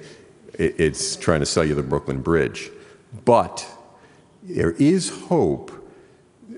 it's 0.54 1.16
trying 1.16 1.40
to 1.40 1.46
sell 1.46 1.64
you 1.64 1.74
the 1.74 1.82
Brooklyn 1.82 2.20
Bridge. 2.20 2.70
But 3.24 3.66
there 4.42 4.72
is 4.72 5.08
hope 5.08 5.72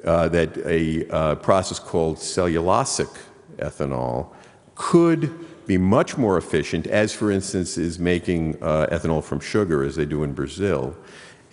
uh, 0.04 0.28
that 0.28 0.56
a 0.58 1.08
uh, 1.08 1.34
process 1.36 1.78
called 1.78 2.16
cellulosic 2.16 3.16
ethanol 3.58 4.28
could 4.74 5.32
be 5.66 5.78
much 5.78 6.16
more 6.16 6.36
efficient, 6.38 6.86
as 6.86 7.12
for 7.12 7.30
instance 7.30 7.78
is 7.78 7.98
making 7.98 8.56
uh, 8.62 8.86
ethanol 8.90 9.22
from 9.22 9.40
sugar, 9.40 9.82
as 9.82 9.96
they 9.96 10.04
do 10.04 10.22
in 10.22 10.32
Brazil 10.32 10.96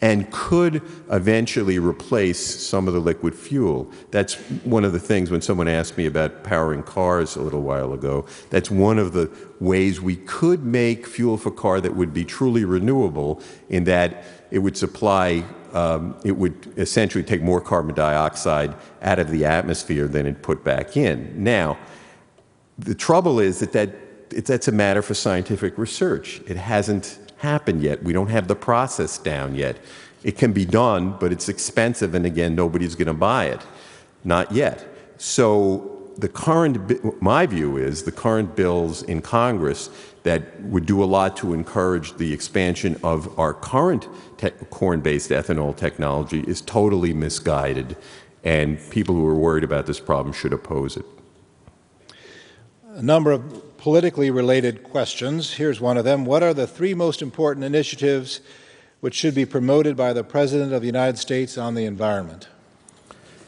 and 0.03 0.29
could 0.31 0.81
eventually 1.11 1.79
replace 1.79 2.37
some 2.37 2.89
of 2.89 2.93
the 2.93 2.99
liquid 2.99 3.33
fuel. 3.33 3.89
That's 4.11 4.35
one 4.65 4.83
of 4.83 4.91
the 4.91 4.99
things 4.99 5.31
when 5.31 5.39
someone 5.39 5.69
asked 5.69 5.97
me 5.97 6.05
about 6.05 6.43
powering 6.43 6.83
cars 6.83 7.37
a 7.37 7.41
little 7.41 7.61
while 7.61 7.93
ago. 7.93 8.25
That's 8.49 8.69
one 8.69 8.99
of 8.99 9.13
the 9.13 9.31
ways 9.61 10.01
we 10.01 10.17
could 10.17 10.65
make 10.65 11.07
fuel 11.07 11.37
for 11.37 11.51
car 11.51 11.79
that 11.79 11.95
would 11.95 12.13
be 12.13 12.25
truly 12.25 12.65
renewable 12.65 13.41
in 13.69 13.85
that 13.85 14.25
it 14.51 14.59
would 14.59 14.75
supply 14.75 15.45
um, 15.71 16.15
it 16.25 16.33
would 16.33 16.73
essentially 16.77 17.23
take 17.23 17.41
more 17.41 17.61
carbon 17.61 17.95
dioxide 17.95 18.75
out 19.01 19.19
of 19.19 19.31
the 19.31 19.45
atmosphere 19.45 20.07
than 20.07 20.27
it 20.27 20.43
put 20.43 20.65
back 20.65 20.97
in. 20.97 21.43
Now, 21.43 21.79
the 22.77 22.93
trouble 22.93 23.39
is 23.39 23.59
that, 23.59 23.71
that 23.71 23.89
it, 24.31 24.45
that's 24.45 24.67
a 24.67 24.71
matter 24.71 25.01
for 25.01 25.13
scientific 25.13 25.77
research. 25.77 26.41
It 26.45 26.57
hasn't 26.57 27.17
happened 27.43 27.83
yet. 27.83 28.01
We 28.01 28.13
don't 28.13 28.29
have 28.29 28.47
the 28.47 28.55
process 28.55 29.17
down 29.19 29.53
yet. 29.53 29.77
It 30.23 30.37
can 30.37 30.53
be 30.53 30.65
done, 30.65 31.15
but 31.19 31.31
it's 31.31 31.49
expensive, 31.49 32.15
and 32.15 32.25
again, 32.25 32.55
nobody's 32.55 32.95
going 32.95 33.07
to 33.07 33.13
buy 33.13 33.45
it. 33.45 33.61
Not 34.23 34.51
yet. 34.51 34.87
So, 35.17 35.89
the 36.17 36.29
current, 36.29 37.21
my 37.21 37.45
view 37.45 37.77
is 37.77 38.03
the 38.03 38.11
current 38.11 38.55
bills 38.55 39.03
in 39.03 39.21
Congress 39.21 39.89
that 40.23 40.61
would 40.61 40.85
do 40.85 41.03
a 41.03 41.05
lot 41.05 41.35
to 41.37 41.53
encourage 41.53 42.13
the 42.17 42.31
expansion 42.31 42.99
of 43.03 43.37
our 43.37 43.53
current 43.53 44.07
corn 44.69 45.01
based 45.01 45.31
ethanol 45.31 45.75
technology 45.75 46.41
is 46.47 46.61
totally 46.61 47.13
misguided, 47.13 47.97
and 48.43 48.79
people 48.89 49.15
who 49.15 49.27
are 49.27 49.35
worried 49.35 49.63
about 49.63 49.85
this 49.85 49.99
problem 49.99 50.33
should 50.33 50.53
oppose 50.53 50.97
it. 50.97 51.05
A 52.95 53.01
number 53.01 53.31
of 53.31 53.72
politically 53.83 54.31
related 54.31 54.81
questions. 54.81 55.55
Here's 55.55 55.81
one 55.81 55.97
of 55.97 56.05
them 56.05 56.23
What 56.23 56.41
are 56.41 56.53
the 56.53 56.65
three 56.65 56.93
most 56.93 57.21
important 57.21 57.65
initiatives 57.65 58.39
which 59.01 59.13
should 59.13 59.35
be 59.35 59.45
promoted 59.45 59.97
by 59.97 60.13
the 60.13 60.23
President 60.23 60.71
of 60.71 60.79
the 60.79 60.85
United 60.85 61.17
States 61.17 61.57
on 61.57 61.75
the 61.75 61.83
environment? 61.83 62.47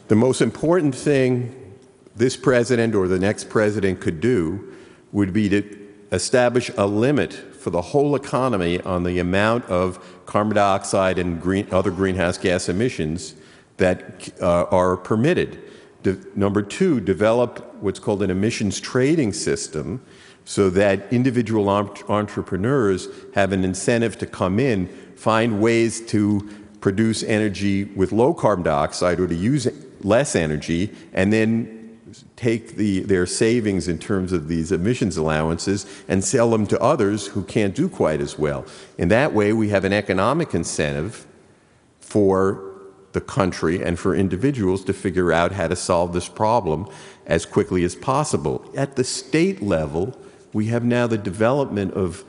The 0.08 0.14
most 0.14 0.42
important 0.42 0.94
thing 0.94 1.72
this 2.14 2.36
president 2.36 2.94
or 2.94 3.08
the 3.08 3.18
next 3.18 3.48
president 3.48 4.02
could 4.02 4.20
do 4.20 4.74
would 5.10 5.32
be 5.32 5.48
to 5.48 5.88
establish 6.12 6.70
a 6.76 6.86
limit 6.86 7.32
for 7.32 7.70
the 7.70 7.80
whole 7.80 8.14
economy 8.14 8.78
on 8.82 9.04
the 9.04 9.18
amount 9.18 9.64
of 9.70 9.98
carbon 10.26 10.54
dioxide 10.54 11.18
and 11.18 11.40
green, 11.40 11.66
other 11.70 11.90
greenhouse 11.90 12.36
gas 12.36 12.68
emissions 12.68 13.36
that 13.78 14.30
uh, 14.42 14.64
are 14.64 14.98
permitted. 14.98 15.62
De- 16.02 16.18
number 16.34 16.60
two, 16.60 17.00
develop 17.00 17.74
what's 17.80 17.98
called 17.98 18.22
an 18.22 18.30
emissions 18.30 18.78
trading 18.78 19.32
system 19.32 20.02
so 20.46 20.70
that 20.70 21.12
individual 21.12 21.68
entrepreneurs 21.68 23.08
have 23.34 23.52
an 23.52 23.64
incentive 23.64 24.16
to 24.16 24.26
come 24.26 24.60
in, 24.60 24.86
find 25.16 25.60
ways 25.60 26.00
to 26.06 26.48
produce 26.80 27.24
energy 27.24 27.82
with 27.84 28.12
low 28.12 28.32
carbon 28.32 28.64
dioxide 28.64 29.18
or 29.18 29.26
to 29.26 29.34
use 29.34 29.66
less 30.02 30.36
energy, 30.36 30.94
and 31.12 31.32
then 31.32 31.98
take 32.36 32.76
the, 32.76 33.00
their 33.00 33.26
savings 33.26 33.88
in 33.88 33.98
terms 33.98 34.32
of 34.32 34.46
these 34.46 34.70
emissions 34.70 35.16
allowances 35.16 35.84
and 36.06 36.22
sell 36.22 36.48
them 36.50 36.64
to 36.64 36.80
others 36.80 37.26
who 37.26 37.42
can't 37.42 37.74
do 37.74 37.88
quite 37.88 38.20
as 38.20 38.38
well. 38.38 38.64
In 38.98 39.08
that 39.08 39.32
way, 39.32 39.52
we 39.52 39.70
have 39.70 39.84
an 39.84 39.92
economic 39.92 40.54
incentive 40.54 41.26
for 41.98 42.72
the 43.14 43.20
country 43.20 43.82
and 43.82 43.98
for 43.98 44.14
individuals 44.14 44.84
to 44.84 44.92
figure 44.92 45.32
out 45.32 45.50
how 45.50 45.66
to 45.66 45.74
solve 45.74 46.12
this 46.12 46.28
problem 46.28 46.88
as 47.26 47.44
quickly 47.44 47.82
as 47.82 47.96
possible. 47.96 48.64
At 48.76 48.94
the 48.94 49.02
state 49.02 49.60
level, 49.60 50.16
we 50.56 50.68
have 50.68 50.82
now 50.82 51.06
the 51.06 51.18
development 51.18 51.92
of 51.92 52.24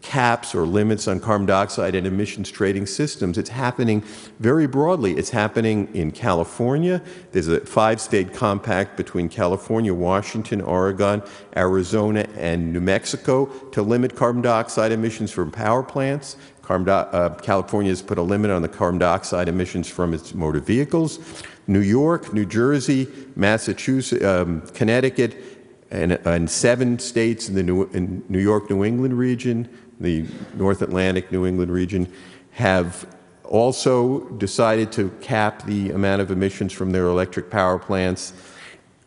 caps 0.00 0.54
or 0.54 0.64
limits 0.64 1.08
on 1.08 1.18
carbon 1.18 1.44
dioxide 1.44 1.96
and 1.96 2.06
emissions 2.06 2.48
trading 2.48 2.86
systems. 2.86 3.36
It's 3.36 3.50
happening 3.50 4.02
very 4.38 4.68
broadly. 4.68 5.14
It's 5.14 5.30
happening 5.30 5.88
in 5.92 6.12
California. 6.12 7.02
There's 7.32 7.48
a 7.48 7.58
five 7.66 8.00
state 8.00 8.32
compact 8.32 8.96
between 8.96 9.28
California, 9.28 9.92
Washington, 9.92 10.60
Oregon, 10.60 11.20
Arizona, 11.56 12.28
and 12.36 12.72
New 12.72 12.80
Mexico 12.80 13.46
to 13.72 13.82
limit 13.82 14.14
carbon 14.14 14.40
dioxide 14.42 14.92
emissions 14.92 15.32
from 15.32 15.50
power 15.50 15.82
plants. 15.82 16.36
uh, 16.70 17.30
California 17.42 17.90
has 17.90 18.02
put 18.02 18.18
a 18.18 18.22
limit 18.22 18.52
on 18.52 18.62
the 18.62 18.68
carbon 18.68 19.00
dioxide 19.00 19.48
emissions 19.48 19.88
from 19.88 20.14
its 20.14 20.32
motor 20.32 20.60
vehicles. 20.60 21.18
New 21.66 21.80
York, 21.80 22.32
New 22.32 22.44
Jersey, 22.44 23.08
Massachusetts, 23.36 24.24
um, 24.24 24.60
Connecticut, 24.74 25.53
and, 25.90 26.12
and 26.12 26.50
seven 26.50 26.98
states 26.98 27.48
in 27.48 27.54
the 27.54 27.62
New, 27.62 27.84
in 27.92 28.24
New 28.28 28.40
York, 28.40 28.70
New 28.70 28.84
England 28.84 29.18
region, 29.18 29.68
the 30.00 30.26
North 30.54 30.82
Atlantic, 30.82 31.30
New 31.30 31.46
England 31.46 31.72
region, 31.72 32.12
have 32.52 33.06
also 33.44 34.20
decided 34.30 34.90
to 34.92 35.10
cap 35.20 35.64
the 35.64 35.90
amount 35.90 36.22
of 36.22 36.30
emissions 36.30 36.72
from 36.72 36.92
their 36.92 37.06
electric 37.06 37.50
power 37.50 37.78
plants. 37.78 38.32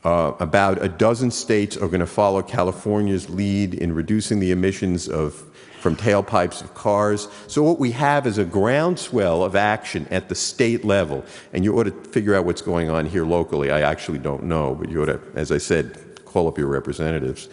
Uh, 0.03 0.33
about 0.39 0.81
a 0.81 0.87
dozen 0.87 1.31
states 1.31 1.75
are 1.75 1.87
going 1.87 1.99
to 1.99 2.05
follow 2.05 2.41
California's 2.41 3.29
lead 3.29 3.73
in 3.73 3.93
reducing 3.93 4.39
the 4.39 4.51
emissions 4.51 5.09
of 5.09 5.43
from 5.79 5.95
tailpipes 5.95 6.61
of 6.61 6.73
cars. 6.73 7.27
So 7.47 7.61
what 7.61 7.79
we 7.79 7.91
have 7.91 8.25
is 8.25 8.37
a 8.37 8.45
groundswell 8.45 9.43
of 9.43 9.55
action 9.55 10.07
at 10.09 10.27
the 10.27 10.35
state 10.35 10.83
level, 10.83 11.23
and 11.53 11.63
you 11.63 11.77
ought 11.77 11.83
to 11.83 11.91
figure 11.91 12.35
out 12.35 12.45
what's 12.45 12.61
going 12.61 12.89
on 12.89 13.05
here 13.05 13.25
locally. 13.25 13.69
I 13.71 13.81
actually 13.81 14.17
don't 14.17 14.43
know, 14.43 14.75
but 14.75 14.89
you 14.89 15.03
ought 15.03 15.07
to, 15.07 15.21
as 15.35 15.51
I 15.51 15.59
said, 15.59 16.03
call 16.37 16.47
up 16.47 16.59
your 16.59 16.67
representatives. 16.67 17.49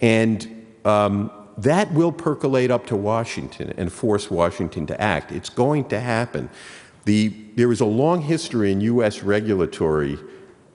And 0.00 0.64
um, 0.86 1.30
that 1.58 1.92
will 1.92 2.12
percolate 2.12 2.70
up 2.70 2.86
to 2.86 2.96
Washington 2.96 3.74
and 3.76 3.92
force 3.92 4.30
Washington 4.30 4.86
to 4.86 4.98
act. 4.98 5.32
It's 5.32 5.50
going 5.50 5.84
to 5.88 6.00
happen. 6.00 6.48
The, 7.04 7.28
there 7.56 7.70
is 7.70 7.82
a 7.82 7.90
long 8.02 8.22
history 8.22 8.72
in 8.72 8.80
U.S. 8.80 9.22
regulatory 9.22 10.18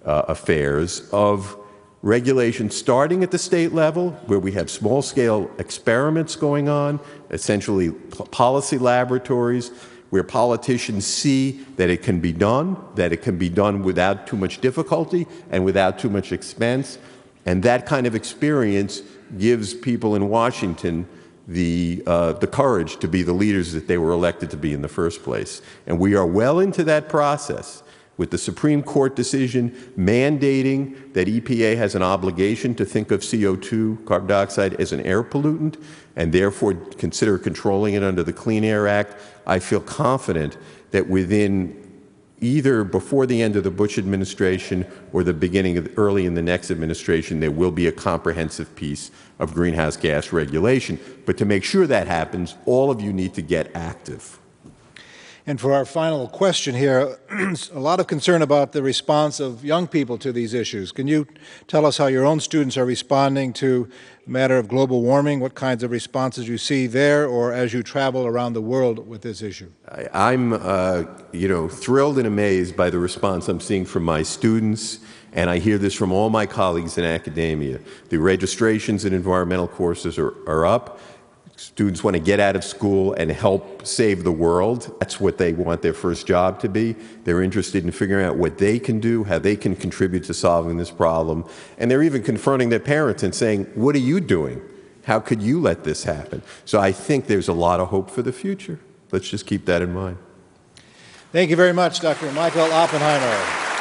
uh, 0.06 0.26
affairs 0.28 1.10
of 1.12 1.58
regulation 2.04 2.70
starting 2.70 3.24
at 3.24 3.32
the 3.32 3.40
state 3.40 3.74
level, 3.74 4.12
where 4.28 4.40
we 4.40 4.52
have 4.52 4.70
small 4.70 5.02
scale 5.02 5.50
experiments 5.58 6.36
going 6.36 6.70
on, 6.70 7.00
essentially 7.32 7.90
policy 7.90 8.78
laboratories, 8.78 9.72
where 10.12 10.24
politicians 10.24 11.08
see 11.08 11.64
that 11.78 11.90
it 11.90 12.04
can 12.04 12.20
be 12.20 12.32
done, 12.32 12.78
that 12.94 13.12
it 13.12 13.24
can 13.24 13.36
be 13.40 13.50
done 13.50 13.82
without 13.82 14.28
too 14.28 14.38
much 14.38 14.62
difficulty 14.62 15.26
and 15.50 15.66
without 15.66 15.98
too 15.98 16.10
much 16.10 16.32
expense. 16.32 17.00
And 17.48 17.64
that 17.64 17.86
kind 17.86 18.06
of 18.06 18.14
experience 18.14 19.02
gives 19.38 19.74
people 19.74 20.16
in 20.16 20.28
Washington 20.28 21.08
the, 21.48 22.04
uh, 22.06 22.34
the 22.34 22.46
courage 22.46 22.98
to 22.98 23.08
be 23.08 23.24
the 23.24 23.32
leaders 23.32 23.72
that 23.72 23.88
they 23.88 23.98
were 23.98 24.12
elected 24.12 24.52
to 24.52 24.58
be 24.58 24.74
in 24.74 24.82
the 24.82 24.90
first 24.90 25.24
place. 25.24 25.62
And 25.88 25.98
we 25.98 26.14
are 26.14 26.26
well 26.26 26.60
into 26.60 26.84
that 26.84 27.08
process 27.08 27.84
with 28.18 28.32
the 28.32 28.38
Supreme 28.38 28.84
Court 28.84 29.16
decision 29.16 29.72
mandating 29.98 31.14
that 31.14 31.30
EPA 31.30 31.78
has 31.78 31.96
an 31.96 32.02
obligation 32.02 32.76
to 32.76 32.84
think 32.84 33.12
of 33.12 33.22
CO2, 33.22 34.06
carbon 34.06 34.28
dioxide, 34.28 34.74
as 34.82 34.92
an 34.92 35.00
air 35.02 35.24
pollutant 35.24 35.82
and 36.18 36.34
therefore 36.34 36.74
consider 36.74 37.38
controlling 37.38 37.94
it 37.94 38.04
under 38.04 38.24
the 38.24 38.34
Clean 38.34 38.66
Air 38.66 38.90
Act. 38.90 39.16
I 39.46 39.60
feel 39.60 39.80
confident 39.80 40.58
that 40.92 41.08
within 41.08 41.87
either 42.40 42.84
before 42.84 43.26
the 43.26 43.42
end 43.42 43.56
of 43.56 43.64
the 43.64 43.72
Bush 43.72 43.98
administration 43.98 44.86
or 45.12 45.24
the 45.24 45.34
beginning 45.34 45.78
of 45.78 45.98
early 45.98 46.26
in 46.26 46.36
the 46.36 46.42
next 46.42 46.70
administration, 46.70 47.40
there 47.40 47.52
will 47.52 47.72
be 47.72 47.88
a 47.88 47.92
comprehensive 47.92 48.76
piece 48.76 49.12
of 49.40 49.54
greenhouse 49.54 49.98
gas 49.98 50.32
regulation. 50.32 51.00
But 51.26 51.38
to 51.38 51.46
make 51.46 51.64
sure 51.64 51.88
that 51.88 52.08
happens, 52.08 52.56
all 52.66 52.92
of 52.92 53.02
you 53.02 53.12
need 53.12 53.34
to 53.36 53.42
get 53.42 53.76
active. 53.76 54.40
And 55.48 55.62
for 55.62 55.72
our 55.72 55.86
final 55.86 56.28
question 56.28 56.76
here, 56.76 57.18
a 57.74 57.80
lot 57.80 58.02
of 58.02 58.08
concern 58.08 58.42
about 58.42 58.74
the 58.74 58.84
response 58.84 59.40
of 59.40 59.64
young 59.64 59.88
people 59.88 60.18
to 60.18 60.34
these 60.34 60.54
issues. 60.54 60.92
Can 60.92 61.08
you 61.08 61.26
tell 61.68 61.86
us 61.86 61.98
how 61.98 62.08
your 62.08 62.26
own 62.26 62.42
students 62.42 62.76
are 62.76 62.84
responding 62.84 63.54
to 63.54 63.90
matter 64.28 64.58
of 64.58 64.68
global 64.68 65.02
warming, 65.02 65.40
what 65.40 65.56
kinds 65.56 65.84
of 65.84 65.92
responses 65.92 66.48
you 66.48 66.58
see 66.58 66.88
there, 66.88 67.28
or 67.28 67.54
as 67.54 67.74
you 67.74 67.84
travel 67.84 68.26
around 68.26 68.54
the 68.54 68.62
world 68.62 69.08
with 69.08 69.22
this 69.22 69.42
issue? 69.42 69.72
I, 69.88 70.34
am 70.34 70.54
uh, 70.54 71.06
you 71.32 71.48
know, 71.48 71.68
thrilled 71.68 72.18
and 72.18 72.28
amazed 72.28 72.76
by 72.76 72.90
the 72.90 73.00
response 73.00 73.48
I'm 73.48 73.60
seeing 73.60 73.86
from 73.86 74.04
my 74.04 74.24
students, 74.24 75.00
and 75.34 75.50
I 75.50 75.60
hear 75.60 75.78
this 75.78 75.94
from 75.94 76.12
all 76.12 76.30
my 76.30 76.46
colleagues 76.46 76.98
in 76.98 77.06
academia. 77.06 77.80
The 78.10 78.18
registrations 78.18 79.06
in 79.06 79.14
environmental 79.14 79.68
courses 79.68 80.18
are, 80.18 80.34
are 80.50 80.66
up. 80.66 81.00
Students 81.58 82.04
want 82.04 82.14
to 82.14 82.20
get 82.20 82.40
out 82.40 82.56
of 82.56 82.64
school 82.64 83.14
and 83.14 83.32
help 83.32 83.86
save 83.86 84.24
the 84.24 84.32
world. 84.32 84.96
That's 85.00 85.20
what 85.20 85.40
they 85.40 85.54
want 85.54 85.82
their 85.82 85.94
first 85.94 86.28
job 86.28 86.60
to 86.60 86.70
be. 86.70 86.96
They're 87.24 87.42
interested 87.42 87.84
in 87.84 87.90
figuring 87.90 88.24
out 88.28 88.38
what 88.38 88.60
they 88.60 88.78
can 88.78 89.00
do, 89.00 89.24
how 89.24 89.40
they 89.40 89.56
can 89.56 89.76
contribute 89.76 90.24
to 90.26 90.36
solving 90.36 90.78
this 90.78 90.92
problem. 90.92 91.46
And 91.80 91.90
they're 91.90 92.04
even 92.04 92.22
confronting 92.22 92.70
their 92.70 92.80
parents 92.80 93.24
and 93.24 93.34
saying, 93.34 93.64
What 93.74 93.96
are 93.96 94.00
you 94.00 94.20
doing? 94.20 94.62
How 95.06 95.20
could 95.20 95.42
you 95.42 95.60
let 95.60 95.84
this 95.84 96.04
happen? 96.04 96.44
So 96.64 96.80
I 96.80 96.92
think 96.92 97.26
there's 97.26 97.48
a 97.48 97.54
lot 97.54 97.80
of 97.80 97.88
hope 97.88 98.12
for 98.12 98.22
the 98.22 98.34
future. 98.34 98.80
Let's 99.12 99.28
just 99.28 99.48
keep 99.48 99.66
that 99.66 99.82
in 99.82 99.96
mind. 99.96 100.18
Thank 101.32 101.50
you 101.50 101.56
very 101.56 101.74
much, 101.74 102.02
Dr. 102.02 102.32
Michael 102.34 102.72
Oppenheimer. 102.72 103.77